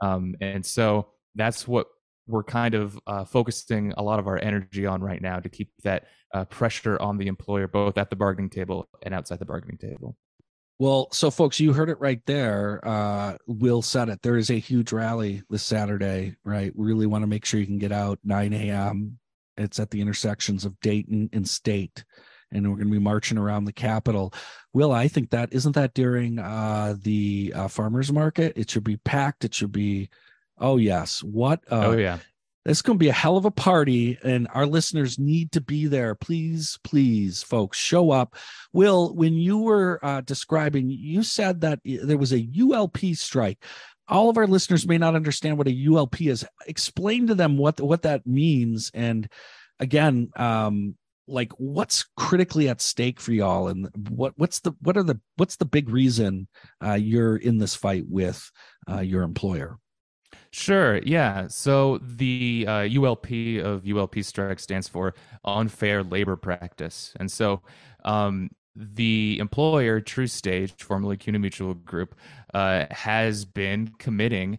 Um, 0.00 0.34
and 0.40 0.64
so 0.64 1.08
that's 1.34 1.66
what 1.66 1.86
we're 2.28 2.44
kind 2.44 2.74
of 2.74 2.98
uh, 3.06 3.24
focusing 3.24 3.92
a 3.96 4.02
lot 4.02 4.18
of 4.18 4.26
our 4.26 4.38
energy 4.38 4.86
on 4.86 5.00
right 5.00 5.22
now 5.22 5.38
to 5.38 5.48
keep 5.48 5.70
that 5.84 6.06
uh, 6.34 6.44
pressure 6.44 7.00
on 7.00 7.16
the 7.16 7.28
employer, 7.28 7.68
both 7.68 7.98
at 7.98 8.10
the 8.10 8.16
bargaining 8.16 8.50
table 8.50 8.88
and 9.02 9.14
outside 9.14 9.38
the 9.38 9.44
bargaining 9.44 9.78
table. 9.78 10.16
Well, 10.78 11.08
so 11.10 11.30
folks, 11.30 11.58
you 11.58 11.72
heard 11.72 11.88
it 11.88 11.98
right 12.00 12.20
there. 12.26 12.86
Uh, 12.86 13.36
Will 13.46 13.80
said 13.80 14.10
it. 14.10 14.20
There 14.22 14.36
is 14.36 14.50
a 14.50 14.58
huge 14.58 14.92
rally 14.92 15.42
this 15.48 15.62
Saturday, 15.62 16.34
right? 16.44 16.74
We 16.76 16.86
really 16.86 17.06
want 17.06 17.22
to 17.22 17.26
make 17.26 17.46
sure 17.46 17.58
you 17.58 17.66
can 17.66 17.78
get 17.78 17.92
out 17.92 18.18
9 18.24 18.52
a.m. 18.52 19.18
It's 19.56 19.80
at 19.80 19.90
the 19.90 20.00
intersections 20.00 20.64
of 20.64 20.78
Dayton 20.80 21.30
and 21.32 21.48
State, 21.48 22.04
and 22.52 22.68
we're 22.68 22.76
going 22.76 22.88
to 22.88 22.92
be 22.92 22.98
marching 22.98 23.38
around 23.38 23.64
the 23.64 23.72
Capitol. 23.72 24.32
Will, 24.72 24.92
I 24.92 25.08
think 25.08 25.30
that 25.30 25.52
isn't 25.52 25.72
that 25.72 25.94
during 25.94 26.38
uh, 26.38 26.96
the 27.00 27.52
uh, 27.54 27.68
farmers 27.68 28.12
market? 28.12 28.52
It 28.56 28.70
should 28.70 28.84
be 28.84 28.98
packed. 28.98 29.44
It 29.44 29.54
should 29.54 29.72
be 29.72 30.08
Oh 30.58 30.76
yes. 30.76 31.22
What? 31.22 31.60
Uh, 31.70 31.86
oh 31.86 31.96
yeah. 31.96 32.18
It's 32.64 32.82
going 32.82 32.98
to 32.98 33.02
be 33.02 33.10
a 33.10 33.12
hell 33.12 33.36
of 33.36 33.44
a 33.44 33.50
party, 33.52 34.18
and 34.24 34.48
our 34.52 34.66
listeners 34.66 35.20
need 35.20 35.52
to 35.52 35.60
be 35.60 35.86
there. 35.86 36.16
Please, 36.16 36.80
please, 36.82 37.40
folks, 37.40 37.78
show 37.78 38.10
up. 38.10 38.34
Will, 38.72 39.14
when 39.14 39.34
you 39.34 39.58
were 39.58 40.04
uh, 40.04 40.20
describing, 40.22 40.90
you 40.90 41.22
said 41.22 41.60
that 41.60 41.78
there 41.84 42.18
was 42.18 42.32
a 42.32 42.44
ULP 42.44 43.16
strike. 43.16 43.64
All 44.08 44.30
of 44.30 44.36
our 44.36 44.46
listeners 44.46 44.86
may 44.86 44.98
not 44.98 45.14
understand 45.14 45.58
what 45.58 45.68
a 45.68 45.70
ULP 45.70 46.28
is. 46.28 46.46
Explain 46.66 47.26
to 47.26 47.34
them 47.34 47.56
what 47.56 47.80
what 47.80 48.02
that 48.02 48.26
means, 48.26 48.90
and 48.94 49.28
again, 49.80 50.30
um, 50.36 50.96
like 51.28 51.52
what's 51.58 52.04
critically 52.16 52.68
at 52.68 52.80
stake 52.80 53.20
for 53.20 53.32
y'all, 53.32 53.68
and 53.68 53.88
what 54.10 54.32
what's 54.36 54.60
the 54.60 54.72
what 54.80 54.96
are 54.96 55.02
the 55.02 55.20
what's 55.36 55.56
the 55.56 55.64
big 55.64 55.88
reason 55.88 56.48
uh, 56.84 56.94
you're 56.94 57.36
in 57.36 57.58
this 57.58 57.74
fight 57.74 58.04
with 58.08 58.50
uh, 58.90 59.00
your 59.00 59.22
employer? 59.22 59.78
Sure. 60.50 60.98
Yeah. 60.98 61.48
So 61.48 61.98
the 61.98 62.64
uh, 62.66 62.88
ULP 62.88 63.60
of 63.60 63.82
ULP 63.82 64.24
strike 64.24 64.58
stands 64.58 64.88
for 64.88 65.14
unfair 65.44 66.02
labor 66.02 66.36
practice, 66.36 67.12
and 67.18 67.30
so 67.30 67.62
um, 68.04 68.50
the 68.76 69.38
employer, 69.40 70.00
TruStage, 70.00 70.80
formerly 70.82 71.16
CUNA 71.16 71.38
Mutual 71.38 71.74
Group, 71.74 72.14
uh, 72.52 72.86
has 72.90 73.44
been 73.44 73.92
committing 73.98 74.58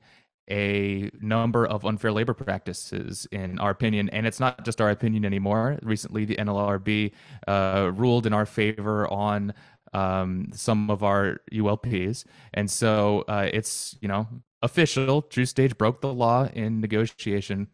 a 0.49 1.11
number 1.21 1.65
of 1.65 1.85
unfair 1.85 2.11
labor 2.11 2.33
practices, 2.33 3.27
in 3.31 3.59
our 3.59 3.69
opinion, 3.69 4.09
and 4.09 4.25
it's 4.25 4.39
not 4.39 4.63
just 4.63 4.79
our 4.81 4.89
opinion 4.89 5.25
anymore. 5.25 5.77
Recently, 5.83 6.25
the 6.25 6.35
NLRB 6.35 7.11
uh, 7.47 7.91
ruled 7.93 8.25
in 8.25 8.33
our 8.33 8.45
favor 8.45 9.07
on 9.11 9.53
um, 9.93 10.49
some 10.53 10.89
of 10.89 11.03
our 11.03 11.41
ULPs, 11.51 12.23
and 12.53 12.71
so 12.71 13.25
uh, 13.27 13.49
it's 13.51 13.97
you 14.01 14.07
know 14.07 14.27
official. 14.61 15.21
TruStage 15.21 15.77
broke 15.77 16.01
the 16.01 16.13
law 16.13 16.47
in 16.53 16.79
negotiation, 16.79 17.67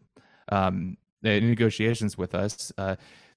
um, 0.50 0.96
in 1.22 1.48
negotiations 1.48 2.18
with 2.18 2.34
us. 2.34 2.72
Uh, 2.76 2.96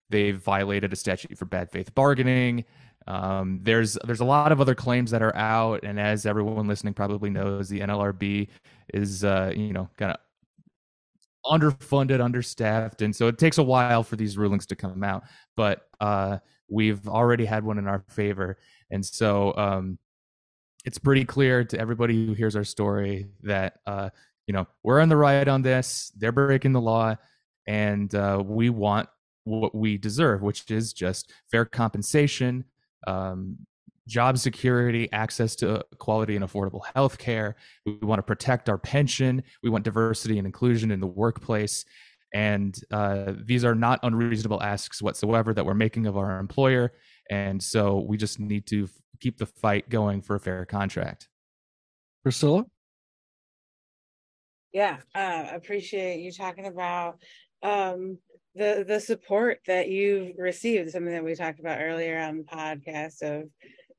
they 0.09 0.31
violated 0.31 0.93
a 0.93 0.95
statute 0.95 1.37
for 1.37 1.45
bad 1.45 1.69
faith 1.69 1.93
bargaining. 1.93 2.65
Um, 3.07 3.59
there's 3.63 3.97
there's 4.03 4.19
a 4.19 4.25
lot 4.25 4.51
of 4.51 4.59
other 4.59 4.75
claims 4.75 5.11
that 5.11 5.21
are 5.21 5.35
out, 5.35 5.83
and 5.83 5.99
as 5.99 6.25
everyone 6.25 6.67
listening 6.67 6.93
probably 6.93 7.29
knows, 7.29 7.69
the 7.69 7.79
NLRB 7.79 8.49
is 8.93 9.23
uh, 9.23 9.53
you 9.55 9.73
know 9.73 9.89
kind 9.97 10.11
of 10.11 10.19
underfunded, 11.45 12.21
understaffed, 12.21 13.01
and 13.01 13.15
so 13.15 13.27
it 13.27 13.37
takes 13.37 13.57
a 13.57 13.63
while 13.63 14.03
for 14.03 14.17
these 14.17 14.37
rulings 14.37 14.65
to 14.67 14.75
come 14.75 15.03
out. 15.03 15.23
But 15.55 15.87
uh, 16.01 16.39
we've 16.69 17.07
already 17.07 17.45
had 17.45 17.63
one 17.63 17.77
in 17.77 17.87
our 17.87 18.03
favor, 18.09 18.57
and 18.91 19.05
so 19.05 19.55
um, 19.55 19.97
it's 20.85 20.97
pretty 20.97 21.23
clear 21.23 21.63
to 21.63 21.79
everybody 21.79 22.25
who 22.25 22.33
hears 22.33 22.55
our 22.55 22.65
story 22.65 23.27
that 23.43 23.79
uh, 23.85 24.09
you 24.47 24.53
know 24.53 24.67
we're 24.83 24.99
on 24.99 25.09
the 25.09 25.17
right 25.17 25.47
on 25.47 25.61
this. 25.61 26.11
They're 26.17 26.33
breaking 26.33 26.73
the 26.73 26.81
law, 26.81 27.15
and 27.67 28.13
uh, 28.13 28.43
we 28.45 28.69
want 28.69 29.07
what 29.45 29.73
we 29.73 29.97
deserve, 29.97 30.41
which 30.41 30.69
is 30.69 30.91
just 30.91 31.31
fair 31.49 31.63
compensation, 31.63 32.65
um, 33.05 33.57
job 34.07 34.37
security, 34.37 35.09
access 35.11 35.55
to 35.57 35.83
quality 35.97 36.35
and 36.35 36.45
affordable 36.45 36.81
health 36.95 37.17
care. 37.17 37.55
We 37.85 37.97
want 38.01 38.19
to 38.19 38.23
protect 38.23 38.69
our 38.69 38.77
pension. 38.77 39.43
We 39.61 39.69
want 39.69 39.83
diversity 39.83 40.37
and 40.37 40.47
inclusion 40.47 40.91
in 40.91 40.99
the 40.99 41.07
workplace. 41.07 41.85
And 42.33 42.77
uh, 42.91 43.33
these 43.45 43.63
are 43.63 43.75
not 43.75 43.99
unreasonable 44.03 44.61
asks 44.61 45.01
whatsoever 45.01 45.53
that 45.53 45.65
we're 45.65 45.73
making 45.73 46.07
of 46.07 46.17
our 46.17 46.39
employer. 46.39 46.93
And 47.29 47.61
so 47.61 48.05
we 48.07 48.17
just 48.17 48.39
need 48.39 48.65
to 48.67 48.87
keep 49.19 49.37
the 49.37 49.45
fight 49.45 49.89
going 49.89 50.21
for 50.21 50.35
a 50.35 50.39
fair 50.39 50.65
contract. 50.65 51.27
Priscilla? 52.23 52.65
Yeah, 54.73 54.97
uh, 55.15 55.45
appreciate 55.53 56.19
you 56.19 56.31
talking 56.31 56.65
about 56.65 57.17
um, 57.63 58.19
the 58.57 58.85
the 58.87 58.99
support 58.99 59.59
that 59.67 59.89
you've 59.89 60.37
received. 60.37 60.91
Something 60.91 61.13
that 61.13 61.23
we 61.23 61.35
talked 61.35 61.59
about 61.59 61.81
earlier 61.81 62.19
on 62.19 62.37
the 62.37 62.43
podcast 62.43 63.21
of 63.21 63.49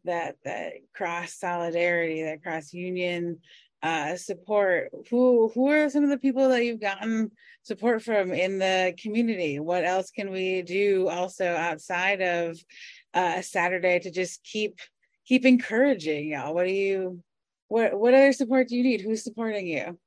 that 0.05 0.37
that 0.45 0.75
cross 0.95 1.35
solidarity, 1.35 2.23
that 2.25 2.43
cross 2.43 2.73
union 2.73 3.39
uh, 3.83 4.17
support. 4.17 4.91
Who 5.11 5.51
who 5.55 5.69
are 5.71 5.89
some 5.89 6.05
of 6.05 6.11
the 6.11 6.19
people 6.19 6.49
that 6.51 6.65
you've 6.65 6.81
gotten 6.81 7.31
support 7.63 8.03
from 8.03 8.33
in 8.33 8.59
the 8.59 8.95
community? 9.01 9.61
What 9.61 9.85
else 9.85 10.11
can 10.11 10.31
we 10.31 10.63
do 10.63 11.09
also 11.09 11.47
outside 11.47 12.21
of 12.21 12.59
uh, 13.15 13.43
Saturday 13.43 13.99
to 14.01 14.11
just 14.11 14.43
keep 14.45 14.79
keep 15.27 15.45
encouraging 15.45 16.29
y'all. 16.29 16.55
What 16.55 16.67
do 16.67 16.73
you 16.73 17.23
what 17.69 17.99
what 17.99 18.15
other 18.15 18.33
support 18.33 18.69
do 18.69 18.77
you 18.77 18.83
need? 18.83 19.03
Who's 19.03 19.23
supporting 19.23 19.67
you? 19.67 19.99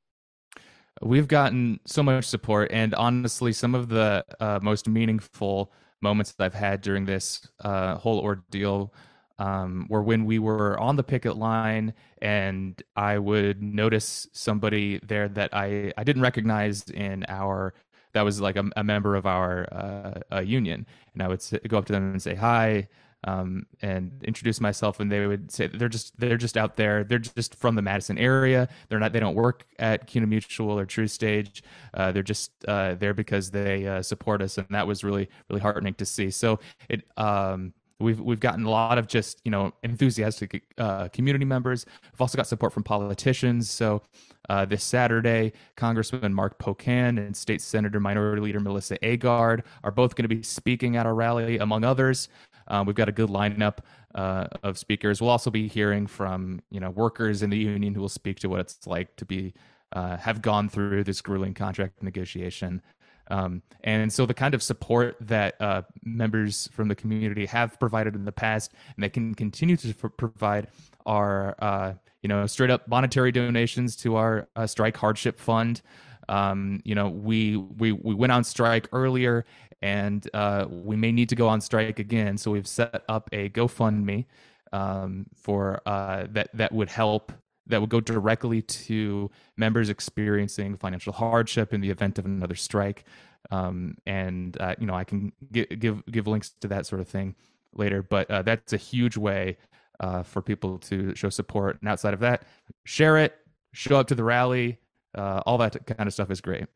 We've 1.02 1.26
gotten 1.26 1.80
so 1.84 2.02
much 2.02 2.26
support, 2.26 2.70
and 2.72 2.94
honestly, 2.94 3.52
some 3.52 3.74
of 3.74 3.88
the 3.88 4.24
uh, 4.38 4.60
most 4.62 4.88
meaningful 4.88 5.72
moments 6.00 6.32
that 6.32 6.44
I've 6.44 6.54
had 6.54 6.80
during 6.80 7.06
this 7.06 7.48
uh, 7.60 7.96
whole 7.96 8.20
ordeal 8.20 8.94
um, 9.38 9.86
were 9.88 10.02
when 10.02 10.24
we 10.24 10.38
were 10.38 10.78
on 10.78 10.94
the 10.94 11.02
picket 11.02 11.36
line, 11.36 11.92
and 12.20 12.80
I 12.94 13.18
would 13.18 13.62
notice 13.62 14.28
somebody 14.32 15.00
there 15.02 15.28
that 15.30 15.52
I 15.52 15.92
I 15.96 16.04
didn't 16.04 16.22
recognize 16.22 16.84
in 16.90 17.24
our 17.28 17.74
that 18.12 18.22
was 18.22 18.40
like 18.40 18.56
a, 18.56 18.64
a 18.76 18.84
member 18.84 19.16
of 19.16 19.26
our 19.26 20.22
uh, 20.30 20.40
union, 20.40 20.86
and 21.14 21.22
I 21.22 21.28
would 21.28 21.42
say, 21.42 21.58
go 21.66 21.78
up 21.78 21.86
to 21.86 21.92
them 21.92 22.12
and 22.12 22.22
say 22.22 22.36
hi 22.36 22.88
um, 23.24 23.66
and 23.80 24.22
introduce 24.24 24.60
myself 24.60 25.00
and 25.00 25.10
they 25.10 25.26
would 25.26 25.50
say 25.50 25.68
they're 25.68 25.88
just 25.88 26.18
they're 26.18 26.36
just 26.36 26.56
out 26.56 26.76
there. 26.76 27.04
They're 27.04 27.18
just 27.18 27.54
from 27.54 27.74
the 27.74 27.82
madison 27.82 28.18
area. 28.18 28.68
They're 28.88 28.98
not 28.98 29.12
they 29.12 29.20
don't 29.20 29.34
work 29.34 29.64
at 29.78 30.06
CUNA 30.06 30.26
mutual 30.26 30.78
or 30.78 30.86
TruStage. 30.86 31.62
Uh, 31.94 32.12
they're 32.12 32.22
just 32.22 32.52
uh, 32.66 32.94
there 32.94 33.14
because 33.14 33.50
they 33.50 33.86
uh, 33.86 34.02
support 34.02 34.42
us 34.42 34.58
and 34.58 34.66
that 34.70 34.86
was 34.86 35.04
really 35.04 35.28
really 35.48 35.60
heartening 35.60 35.94
to 35.94 36.06
see. 36.06 36.30
So 36.30 36.58
it 36.88 37.04
um, 37.16 37.72
we've 38.02 38.20
we've 38.20 38.40
gotten 38.40 38.64
a 38.64 38.70
lot 38.70 38.98
of 38.98 39.06
just 39.06 39.40
you 39.44 39.50
know 39.50 39.72
enthusiastic 39.82 40.64
uh, 40.78 41.08
community 41.08 41.44
members. 41.44 41.86
We've 42.12 42.20
also 42.20 42.36
got 42.36 42.46
support 42.46 42.72
from 42.72 42.82
politicians. 42.82 43.70
So 43.70 44.02
uh, 44.48 44.64
this 44.64 44.82
Saturday, 44.82 45.52
Congressman 45.76 46.34
Mark 46.34 46.58
Pocan 46.58 47.18
and 47.18 47.36
State 47.36 47.62
Senator 47.62 48.00
Minority 48.00 48.42
Leader 48.42 48.60
Melissa 48.60 48.98
Agard 48.98 49.62
are 49.84 49.92
both 49.92 50.14
going 50.14 50.28
to 50.28 50.34
be 50.34 50.42
speaking 50.42 50.96
at 50.96 51.06
our 51.06 51.14
rally, 51.14 51.58
among 51.58 51.84
others. 51.84 52.28
Um, 52.68 52.86
we've 52.86 52.96
got 52.96 53.08
a 53.08 53.12
good 53.12 53.28
lineup 53.28 53.78
uh, 54.14 54.46
of 54.62 54.78
speakers. 54.78 55.20
We'll 55.20 55.30
also 55.30 55.50
be 55.50 55.68
hearing 55.68 56.06
from 56.06 56.60
you 56.70 56.80
know 56.80 56.90
workers 56.90 57.42
in 57.42 57.50
the 57.50 57.58
union 57.58 57.94
who 57.94 58.00
will 58.00 58.08
speak 58.08 58.38
to 58.40 58.48
what 58.48 58.60
it's 58.60 58.86
like 58.86 59.16
to 59.16 59.24
be 59.24 59.54
uh, 59.92 60.16
have 60.16 60.42
gone 60.42 60.68
through 60.68 61.04
this 61.04 61.20
grueling 61.20 61.54
contract 61.54 62.02
negotiation. 62.02 62.82
Um, 63.28 63.62
and 63.84 64.12
so 64.12 64.26
the 64.26 64.34
kind 64.34 64.54
of 64.54 64.62
support 64.62 65.16
that 65.20 65.60
uh, 65.60 65.82
members 66.02 66.68
from 66.72 66.88
the 66.88 66.94
community 66.94 67.46
have 67.46 67.78
provided 67.78 68.14
in 68.14 68.24
the 68.24 68.32
past 68.32 68.72
and 68.94 69.02
they 69.02 69.08
can 69.08 69.34
continue 69.34 69.76
to 69.76 69.90
f- 69.90 70.10
provide 70.16 70.68
are 71.06 71.54
uh, 71.60 71.92
you 72.22 72.28
know 72.28 72.46
straight 72.46 72.70
up 72.70 72.86
monetary 72.88 73.32
donations 73.32 73.96
to 73.96 74.16
our 74.16 74.48
uh, 74.56 74.66
strike 74.66 74.96
hardship 74.96 75.38
fund. 75.38 75.82
Um, 76.28 76.80
you 76.84 76.94
know, 76.94 77.08
we 77.08 77.56
we 77.56 77.92
we 77.92 78.14
went 78.14 78.32
on 78.32 78.44
strike 78.44 78.88
earlier, 78.92 79.44
and 79.82 80.28
uh, 80.32 80.66
we 80.70 80.96
may 80.96 81.12
need 81.12 81.28
to 81.28 81.34
go 81.34 81.48
on 81.48 81.60
strike 81.60 81.98
again. 81.98 82.38
So 82.38 82.50
we've 82.52 82.66
set 82.66 83.02
up 83.08 83.28
a 83.32 83.48
GoFundMe 83.50 84.26
um, 84.72 85.26
for 85.34 85.82
uh, 85.86 86.26
that 86.30 86.48
that 86.54 86.72
would 86.72 86.88
help 86.88 87.32
that 87.66 87.80
would 87.80 87.90
go 87.90 88.00
directly 88.00 88.62
to 88.62 89.30
members 89.56 89.88
experiencing 89.88 90.76
financial 90.76 91.12
hardship 91.12 91.72
in 91.72 91.80
the 91.80 91.90
event 91.90 92.18
of 92.18 92.26
another 92.26 92.54
strike. 92.54 93.04
Um, 93.50 93.96
and 94.06 94.56
uh, 94.60 94.74
you 94.78 94.86
know, 94.86 94.94
I 94.94 95.04
can 95.04 95.32
give 95.50 95.68
give 95.78 96.06
give 96.06 96.26
links 96.26 96.52
to 96.60 96.68
that 96.68 96.86
sort 96.86 97.00
of 97.00 97.08
thing 97.08 97.34
later. 97.74 98.02
But 98.02 98.30
uh, 98.30 98.42
that's 98.42 98.72
a 98.72 98.78
huge 98.78 99.16
way 99.16 99.58
uh, 100.00 100.22
for 100.22 100.42
people 100.42 100.78
to 100.78 101.14
show 101.14 101.28
support. 101.28 101.78
And 101.80 101.88
outside 101.88 102.14
of 102.14 102.20
that, 102.20 102.44
share 102.84 103.18
it, 103.18 103.36
show 103.72 103.96
up 103.96 104.06
to 104.08 104.14
the 104.14 104.24
rally, 104.24 104.78
uh, 105.14 105.42
all 105.44 105.58
that 105.58 105.86
kind 105.86 106.06
of 106.06 106.12
stuff 106.12 106.30
is 106.30 106.40
great. 106.40 106.66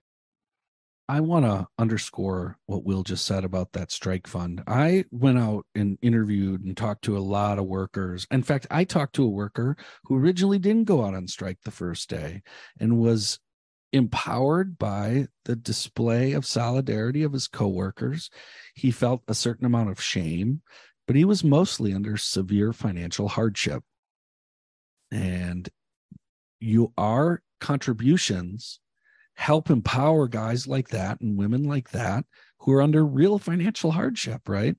I 1.09 1.21
want 1.21 1.45
to 1.45 1.69
underscore 1.79 2.59
what 2.67 2.85
Will 2.85 3.05
just 3.05 3.25
said 3.25 3.45
about 3.45 3.73
that 3.73 3.93
strike 3.93 4.27
fund. 4.27 4.63
I 4.67 5.05
went 5.13 5.39
out 5.39 5.65
and 5.75 5.99
interviewed 6.03 6.65
and 6.65 6.77
talked 6.77 7.05
to 7.05 7.17
a 7.17 7.21
lot 7.21 7.61
of 7.61 7.67
workers. 7.67 8.27
In 8.31 8.43
fact, 8.43 8.67
I 8.73 8.83
talked 8.83 9.15
to 9.15 9.25
a 9.25 9.29
worker 9.29 9.77
who 10.05 10.17
originally 10.17 10.59
didn't 10.59 10.85
go 10.85 11.05
out 11.05 11.15
on 11.15 11.29
strike 11.29 11.59
the 11.65 11.71
first 11.71 12.11
day 12.11 12.43
and 12.81 12.99
was 12.99 13.39
empowered 13.93 14.79
by 14.79 15.29
the 15.45 15.55
display 15.55 16.33
of 16.33 16.45
solidarity 16.45 17.23
of 17.23 17.33
his 17.33 17.47
coworkers. 17.47 18.29
He 18.75 18.91
felt 18.91 19.23
a 19.29 19.35
certain 19.35 19.65
amount 19.65 19.91
of 19.91 20.03
shame, 20.03 20.63
but 21.07 21.15
he 21.15 21.25
was 21.25 21.45
mostly 21.45 21.95
under 21.95 22.17
severe 22.17 22.73
financial 22.73 23.29
hardship. 23.29 23.85
And 25.13 25.69
you 26.59 26.93
are 26.99 27.43
contributions 27.61 28.81
help 29.37 29.71
empower 29.71 30.27
guys 30.27 30.67
like 30.67 30.89
that 30.89 31.21
and 31.21 31.39
women 31.39 31.65
like 31.65 31.91
that 31.91 32.25
who 32.59 32.73
are 32.73 32.83
under 32.83 33.05
real 33.05 33.39
financial 33.39 33.93
hardship, 33.93 34.49
right? 34.49 34.77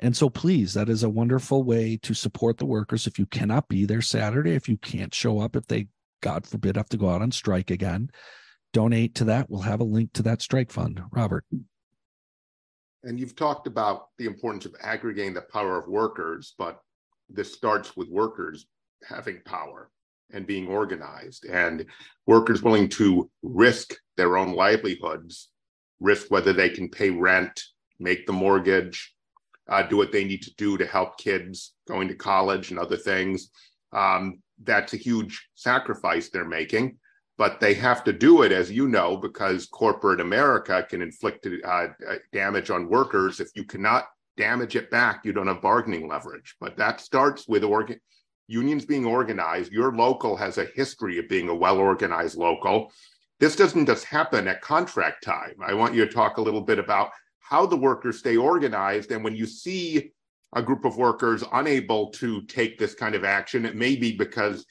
And 0.00 0.16
so, 0.16 0.28
please, 0.28 0.74
that 0.74 0.88
is 0.88 1.02
a 1.02 1.10
wonderful 1.10 1.62
way 1.62 1.98
to 2.02 2.14
support 2.14 2.58
the 2.58 2.66
workers. 2.66 3.06
If 3.06 3.18
you 3.18 3.26
cannot 3.26 3.68
be 3.68 3.84
there 3.84 4.00
Saturday, 4.00 4.52
if 4.52 4.68
you 4.68 4.76
can't 4.78 5.14
show 5.14 5.40
up, 5.40 5.56
if 5.56 5.66
they 5.66 5.88
God 6.20 6.46
forbid, 6.46 6.76
have 6.76 6.88
to 6.90 6.96
go 6.96 7.10
out 7.10 7.22
on 7.22 7.30
strike 7.32 7.70
again, 7.70 8.10
donate 8.72 9.14
to 9.16 9.24
that. 9.24 9.48
We'll 9.48 9.62
have 9.62 9.80
a 9.80 9.84
link 9.84 10.12
to 10.14 10.22
that 10.24 10.42
strike 10.42 10.70
fund. 10.70 11.00
Robert. 11.12 11.44
And 13.02 13.18
you've 13.18 13.36
talked 13.36 13.66
about 13.66 14.08
the 14.18 14.26
importance 14.26 14.66
of 14.66 14.74
aggregating 14.82 15.32
the 15.32 15.40
power 15.42 15.78
of 15.78 15.88
workers, 15.88 16.54
but 16.58 16.80
this 17.28 17.54
starts 17.54 17.96
with 17.96 18.08
workers 18.08 18.66
having 19.08 19.40
power 19.46 19.90
and 20.32 20.46
being 20.46 20.68
organized 20.68 21.44
and 21.44 21.86
workers 22.26 22.62
willing 22.62 22.88
to 22.88 23.30
risk 23.42 23.94
their 24.16 24.36
own 24.36 24.52
livelihoods, 24.54 25.50
risk 26.00 26.30
whether 26.30 26.52
they 26.52 26.68
can 26.68 26.88
pay 26.88 27.10
rent, 27.10 27.62
make 27.98 28.26
the 28.26 28.32
mortgage, 28.32 29.14
uh, 29.68 29.82
do 29.82 29.96
what 29.96 30.12
they 30.12 30.24
need 30.24 30.42
to 30.42 30.54
do 30.56 30.76
to 30.76 30.86
help 30.86 31.18
kids 31.18 31.74
going 31.86 32.08
to 32.08 32.14
college 32.14 32.70
and 32.70 32.78
other 32.78 32.96
things. 32.96 33.50
Um, 33.92 34.42
that's 34.62 34.92
a 34.92 34.98
huge 34.98 35.48
sacrifice 35.54 36.28
they're 36.28 36.44
making, 36.44 36.98
but 37.38 37.60
they 37.60 37.74
have 37.74 38.04
to 38.04 38.12
do 38.12 38.42
it, 38.42 38.52
as 38.52 38.70
you 38.70 38.88
know, 38.88 39.16
because 39.16 39.66
corporate 39.66 40.20
America 40.20 40.84
can 40.88 41.02
inflict 41.02 41.46
uh, 41.46 41.68
uh 41.68 41.88
damage 42.32 42.70
on 42.70 42.88
workers. 42.88 43.40
If 43.40 43.50
you 43.54 43.64
cannot 43.64 44.06
damage 44.36 44.76
it 44.76 44.90
back, 44.90 45.24
you 45.24 45.32
don't 45.32 45.46
have 45.46 45.62
bargaining 45.62 46.08
leverage. 46.08 46.56
But 46.60 46.76
that 46.76 47.00
starts 47.00 47.46
with 47.46 47.64
organ- 47.64 48.00
unions 48.50 48.84
being 48.84 49.06
organized. 49.06 49.72
Your 49.72 49.94
local 49.94 50.36
has 50.36 50.58
a 50.58 50.64
history 50.74 51.18
of 51.18 51.28
being 51.28 51.48
a 51.48 51.54
well 51.54 51.78
organized 51.78 52.36
local. 52.36 52.92
This 53.38 53.56
doesn't 53.56 53.86
just 53.86 54.04
happen 54.04 54.48
at 54.48 54.60
contract 54.60 55.24
time. 55.24 55.54
I 55.62 55.72
want 55.72 55.94
you 55.94 56.04
to 56.04 56.12
talk 56.12 56.36
a 56.36 56.42
little 56.42 56.60
bit 56.60 56.78
about 56.78 57.10
how 57.38 57.64
the 57.64 57.76
workers 57.76 58.18
stay 58.18 58.36
organized. 58.36 59.12
And 59.12 59.24
when 59.24 59.34
you 59.34 59.46
see 59.46 60.12
a 60.54 60.62
group 60.62 60.84
of 60.84 60.96
workers 60.96 61.44
unable 61.52 62.10
to 62.10 62.42
take 62.42 62.78
this 62.78 62.94
kind 62.94 63.14
of 63.14 63.24
action, 63.24 63.64
it 63.64 63.76
may 63.76 63.96
be 63.96 64.16
because 64.16 64.66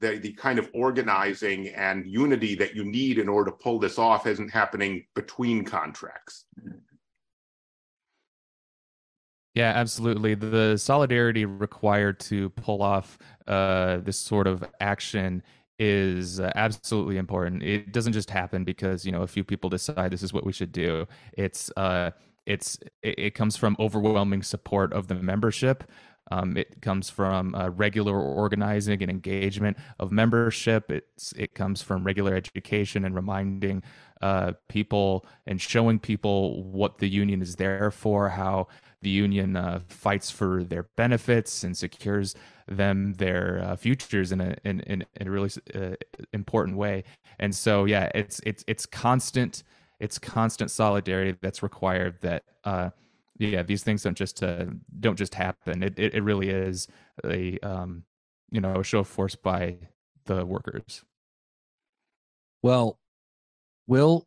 the, 0.00 0.18
the 0.18 0.32
kind 0.32 0.58
of 0.58 0.70
organizing 0.72 1.68
and 1.68 2.06
unity 2.06 2.54
that 2.54 2.76
you 2.76 2.84
need 2.84 3.18
in 3.18 3.28
order 3.28 3.50
to 3.50 3.56
pull 3.56 3.78
this 3.78 3.98
off 3.98 4.26
isn't 4.26 4.50
happening 4.50 5.04
between 5.14 5.64
contracts. 5.64 6.44
Mm-hmm. 6.60 6.78
Yeah, 9.56 9.72
absolutely. 9.74 10.34
The 10.34 10.76
solidarity 10.76 11.46
required 11.46 12.20
to 12.20 12.50
pull 12.50 12.82
off 12.82 13.16
uh, 13.46 13.98
this 13.98 14.18
sort 14.18 14.46
of 14.46 14.62
action 14.80 15.42
is 15.78 16.40
uh, 16.40 16.52
absolutely 16.54 17.16
important. 17.16 17.62
It 17.62 17.90
doesn't 17.90 18.12
just 18.12 18.28
happen 18.28 18.64
because 18.64 19.06
you 19.06 19.12
know 19.12 19.22
a 19.22 19.26
few 19.26 19.44
people 19.44 19.70
decide 19.70 20.10
this 20.10 20.22
is 20.22 20.34
what 20.34 20.44
we 20.44 20.52
should 20.52 20.72
do. 20.72 21.06
It's 21.38 21.72
uh, 21.74 22.10
it's 22.44 22.78
it, 23.02 23.34
comes 23.34 23.56
from 23.56 23.76
overwhelming 23.80 24.42
support 24.42 24.92
of 24.92 25.08
the 25.08 25.14
membership. 25.14 25.84
Um, 26.30 26.56
it 26.56 26.82
comes 26.82 27.08
from 27.08 27.54
uh, 27.54 27.68
regular 27.70 28.18
organizing 28.20 29.00
and 29.00 29.10
engagement 29.10 29.78
of 29.98 30.12
membership. 30.12 30.90
It's 30.90 31.32
it 31.32 31.54
comes 31.54 31.80
from 31.80 32.04
regular 32.04 32.34
education 32.34 33.06
and 33.06 33.14
reminding 33.14 33.82
uh, 34.20 34.52
people 34.68 35.24
and 35.46 35.60
showing 35.60 35.98
people 35.98 36.62
what 36.64 36.98
the 36.98 37.08
union 37.08 37.42
is 37.42 37.56
there 37.56 37.90
for, 37.90 38.28
how 38.28 38.68
the 39.06 39.12
union 39.12 39.54
uh, 39.54 39.78
fights 39.86 40.32
for 40.32 40.64
their 40.64 40.88
benefits 40.96 41.62
and 41.62 41.76
secures 41.76 42.34
them 42.66 43.12
their 43.14 43.62
uh, 43.64 43.76
futures 43.76 44.32
in 44.32 44.40
a 44.40 44.56
in, 44.64 44.80
in, 44.80 45.04
in 45.20 45.28
a 45.28 45.30
really 45.30 45.50
uh, 45.76 45.94
important 46.32 46.76
way. 46.76 47.04
And 47.38 47.54
so, 47.54 47.84
yeah, 47.84 48.10
it's 48.16 48.40
it's 48.44 48.64
it's 48.66 48.84
constant 48.84 49.62
it's 50.00 50.18
constant 50.18 50.72
solidarity 50.72 51.38
that's 51.40 51.62
required. 51.62 52.16
That 52.22 52.42
uh, 52.64 52.90
yeah, 53.38 53.62
these 53.62 53.84
things 53.84 54.02
don't 54.02 54.16
just 54.16 54.42
uh, 54.42 54.64
don't 54.98 55.16
just 55.16 55.34
happen. 55.34 55.84
It, 55.84 55.96
it, 55.96 56.14
it 56.14 56.22
really 56.24 56.50
is 56.50 56.88
a 57.24 57.60
um, 57.60 58.02
you 58.50 58.60
know 58.60 58.80
a 58.80 58.82
show 58.82 58.98
of 58.98 59.06
force 59.06 59.36
by 59.36 59.76
the 60.24 60.44
workers. 60.44 61.04
Well, 62.60 62.98
Will, 63.86 64.26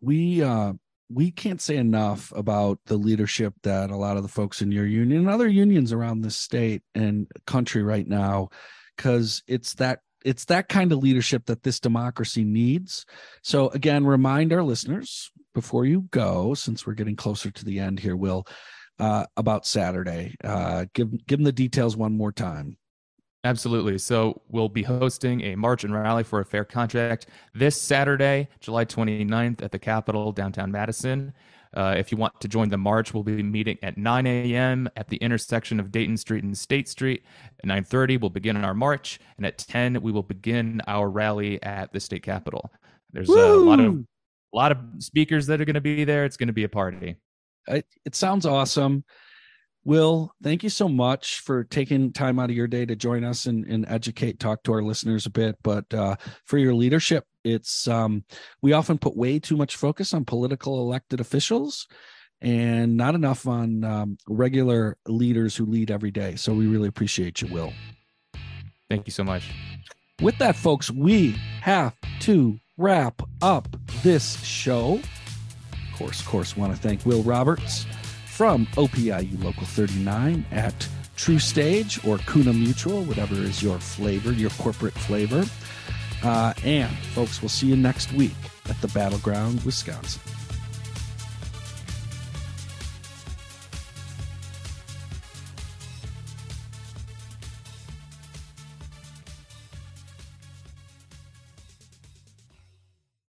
we 0.00 0.42
uh, 0.42 0.72
we 1.14 1.30
can't 1.30 1.60
say 1.60 1.76
enough 1.76 2.32
about 2.34 2.78
the 2.86 2.96
leadership 2.96 3.54
that 3.62 3.90
a 3.90 3.96
lot 3.96 4.16
of 4.16 4.22
the 4.22 4.28
folks 4.28 4.60
in 4.60 4.72
your 4.72 4.86
union 4.86 5.20
and 5.20 5.30
other 5.30 5.48
unions 5.48 5.92
around 5.92 6.20
the 6.20 6.30
state 6.30 6.82
and 6.94 7.28
country 7.46 7.82
right 7.82 8.08
now 8.08 8.48
because 8.96 9.42
it's 9.46 9.74
that 9.74 10.00
it's 10.24 10.46
that 10.46 10.68
kind 10.68 10.90
of 10.90 10.98
leadership 10.98 11.44
that 11.46 11.62
this 11.62 11.78
democracy 11.78 12.44
needs. 12.44 13.04
So 13.42 13.68
again 13.68 14.06
remind 14.06 14.52
our 14.52 14.62
listeners 14.62 15.30
before 15.54 15.84
you 15.84 16.08
go 16.10 16.54
since 16.54 16.86
we're 16.86 16.94
getting 16.94 17.16
closer 17.16 17.50
to 17.50 17.64
the 17.64 17.78
end 17.78 18.00
here 18.00 18.16
will 18.16 18.46
uh, 18.98 19.26
about 19.36 19.66
saturday. 19.66 20.34
Uh, 20.42 20.86
give 20.94 21.26
give 21.26 21.38
them 21.38 21.44
the 21.44 21.52
details 21.52 21.96
one 21.96 22.16
more 22.16 22.32
time 22.32 22.76
Absolutely. 23.44 23.98
So 23.98 24.40
we'll 24.48 24.70
be 24.70 24.82
hosting 24.82 25.42
a 25.42 25.54
march 25.54 25.84
and 25.84 25.92
rally 25.92 26.24
for 26.24 26.40
a 26.40 26.44
fair 26.44 26.64
contract 26.64 27.26
this 27.54 27.80
Saturday, 27.80 28.48
July 28.60 28.86
29th 28.86 29.62
at 29.62 29.70
the 29.70 29.78
Capitol, 29.78 30.32
downtown 30.32 30.72
Madison. 30.72 31.34
Uh, 31.74 31.94
if 31.98 32.10
you 32.10 32.16
want 32.16 32.40
to 32.40 32.48
join 32.48 32.70
the 32.70 32.78
march, 32.78 33.12
we'll 33.12 33.22
be 33.22 33.42
meeting 33.42 33.76
at 33.82 33.98
9 33.98 34.26
a.m. 34.26 34.88
at 34.96 35.08
the 35.08 35.16
intersection 35.16 35.78
of 35.78 35.90
Dayton 35.90 36.16
Street 36.16 36.44
and 36.44 36.56
State 36.56 36.88
Street. 36.88 37.24
At 37.62 37.68
9:30, 37.68 38.20
we'll 38.20 38.30
begin 38.30 38.56
our 38.56 38.74
march, 38.74 39.18
and 39.36 39.44
at 39.44 39.58
10, 39.58 40.00
we 40.00 40.12
will 40.12 40.22
begin 40.22 40.80
our 40.86 41.10
rally 41.10 41.60
at 41.64 41.92
the 41.92 41.98
state 41.98 42.22
capitol. 42.22 42.70
There's 43.12 43.28
Woo! 43.28 43.64
a 43.64 43.68
lot 43.68 43.80
of 43.80 43.94
a 43.96 44.56
lot 44.56 44.70
of 44.70 44.78
speakers 45.00 45.48
that 45.48 45.60
are 45.60 45.64
going 45.64 45.74
to 45.74 45.80
be 45.80 46.04
there. 46.04 46.24
It's 46.24 46.36
going 46.36 46.46
to 46.46 46.52
be 46.52 46.62
a 46.62 46.68
party. 46.68 47.16
It, 47.66 47.86
it 48.04 48.14
sounds 48.14 48.46
awesome. 48.46 49.04
Will, 49.86 50.34
thank 50.42 50.62
you 50.62 50.70
so 50.70 50.88
much 50.88 51.40
for 51.40 51.62
taking 51.62 52.10
time 52.10 52.38
out 52.38 52.48
of 52.48 52.56
your 52.56 52.66
day 52.66 52.86
to 52.86 52.96
join 52.96 53.22
us 53.22 53.44
and, 53.44 53.66
and 53.66 53.84
educate, 53.86 54.40
talk 54.40 54.62
to 54.62 54.72
our 54.72 54.82
listeners 54.82 55.26
a 55.26 55.30
bit. 55.30 55.56
But 55.62 55.92
uh, 55.92 56.16
for 56.46 56.56
your 56.56 56.74
leadership, 56.74 57.26
it's 57.44 57.86
um, 57.86 58.24
we 58.62 58.72
often 58.72 58.96
put 58.96 59.14
way 59.14 59.38
too 59.38 59.58
much 59.58 59.76
focus 59.76 60.14
on 60.14 60.24
political 60.24 60.80
elected 60.80 61.20
officials 61.20 61.86
and 62.40 62.96
not 62.96 63.14
enough 63.14 63.46
on 63.46 63.84
um, 63.84 64.18
regular 64.26 64.96
leaders 65.06 65.54
who 65.54 65.66
lead 65.66 65.90
every 65.90 66.10
day. 66.10 66.36
So 66.36 66.54
we 66.54 66.66
really 66.66 66.88
appreciate 66.88 67.42
you, 67.42 67.48
Will. 67.48 67.72
Thank 68.88 69.06
you 69.06 69.12
so 69.12 69.24
much. 69.24 69.50
With 70.22 70.38
that, 70.38 70.56
folks, 70.56 70.90
we 70.90 71.32
have 71.60 71.94
to 72.20 72.58
wrap 72.78 73.20
up 73.42 73.68
this 74.02 74.42
show. 74.42 74.94
Of 75.92 75.98
course, 75.98 76.20
of 76.20 76.26
course, 76.26 76.56
want 76.56 76.74
to 76.74 76.80
thank 76.80 77.04
Will 77.04 77.22
Roberts 77.22 77.84
from 78.34 78.66
OPEIU 78.76 79.44
Local 79.44 79.64
39 79.64 80.44
at 80.50 80.74
TruStage 81.16 82.04
or 82.04 82.18
CUNA 82.26 82.52
Mutual, 82.52 83.04
whatever 83.04 83.36
is 83.36 83.62
your 83.62 83.78
flavor, 83.78 84.32
your 84.32 84.50
corporate 84.50 84.94
flavor. 84.94 85.44
Uh, 86.24 86.52
and 86.64 86.90
folks, 87.14 87.40
we'll 87.40 87.48
see 87.48 87.68
you 87.68 87.76
next 87.76 88.12
week 88.12 88.34
at 88.68 88.80
the 88.80 88.88
Battleground, 88.88 89.62
Wisconsin. 89.62 90.33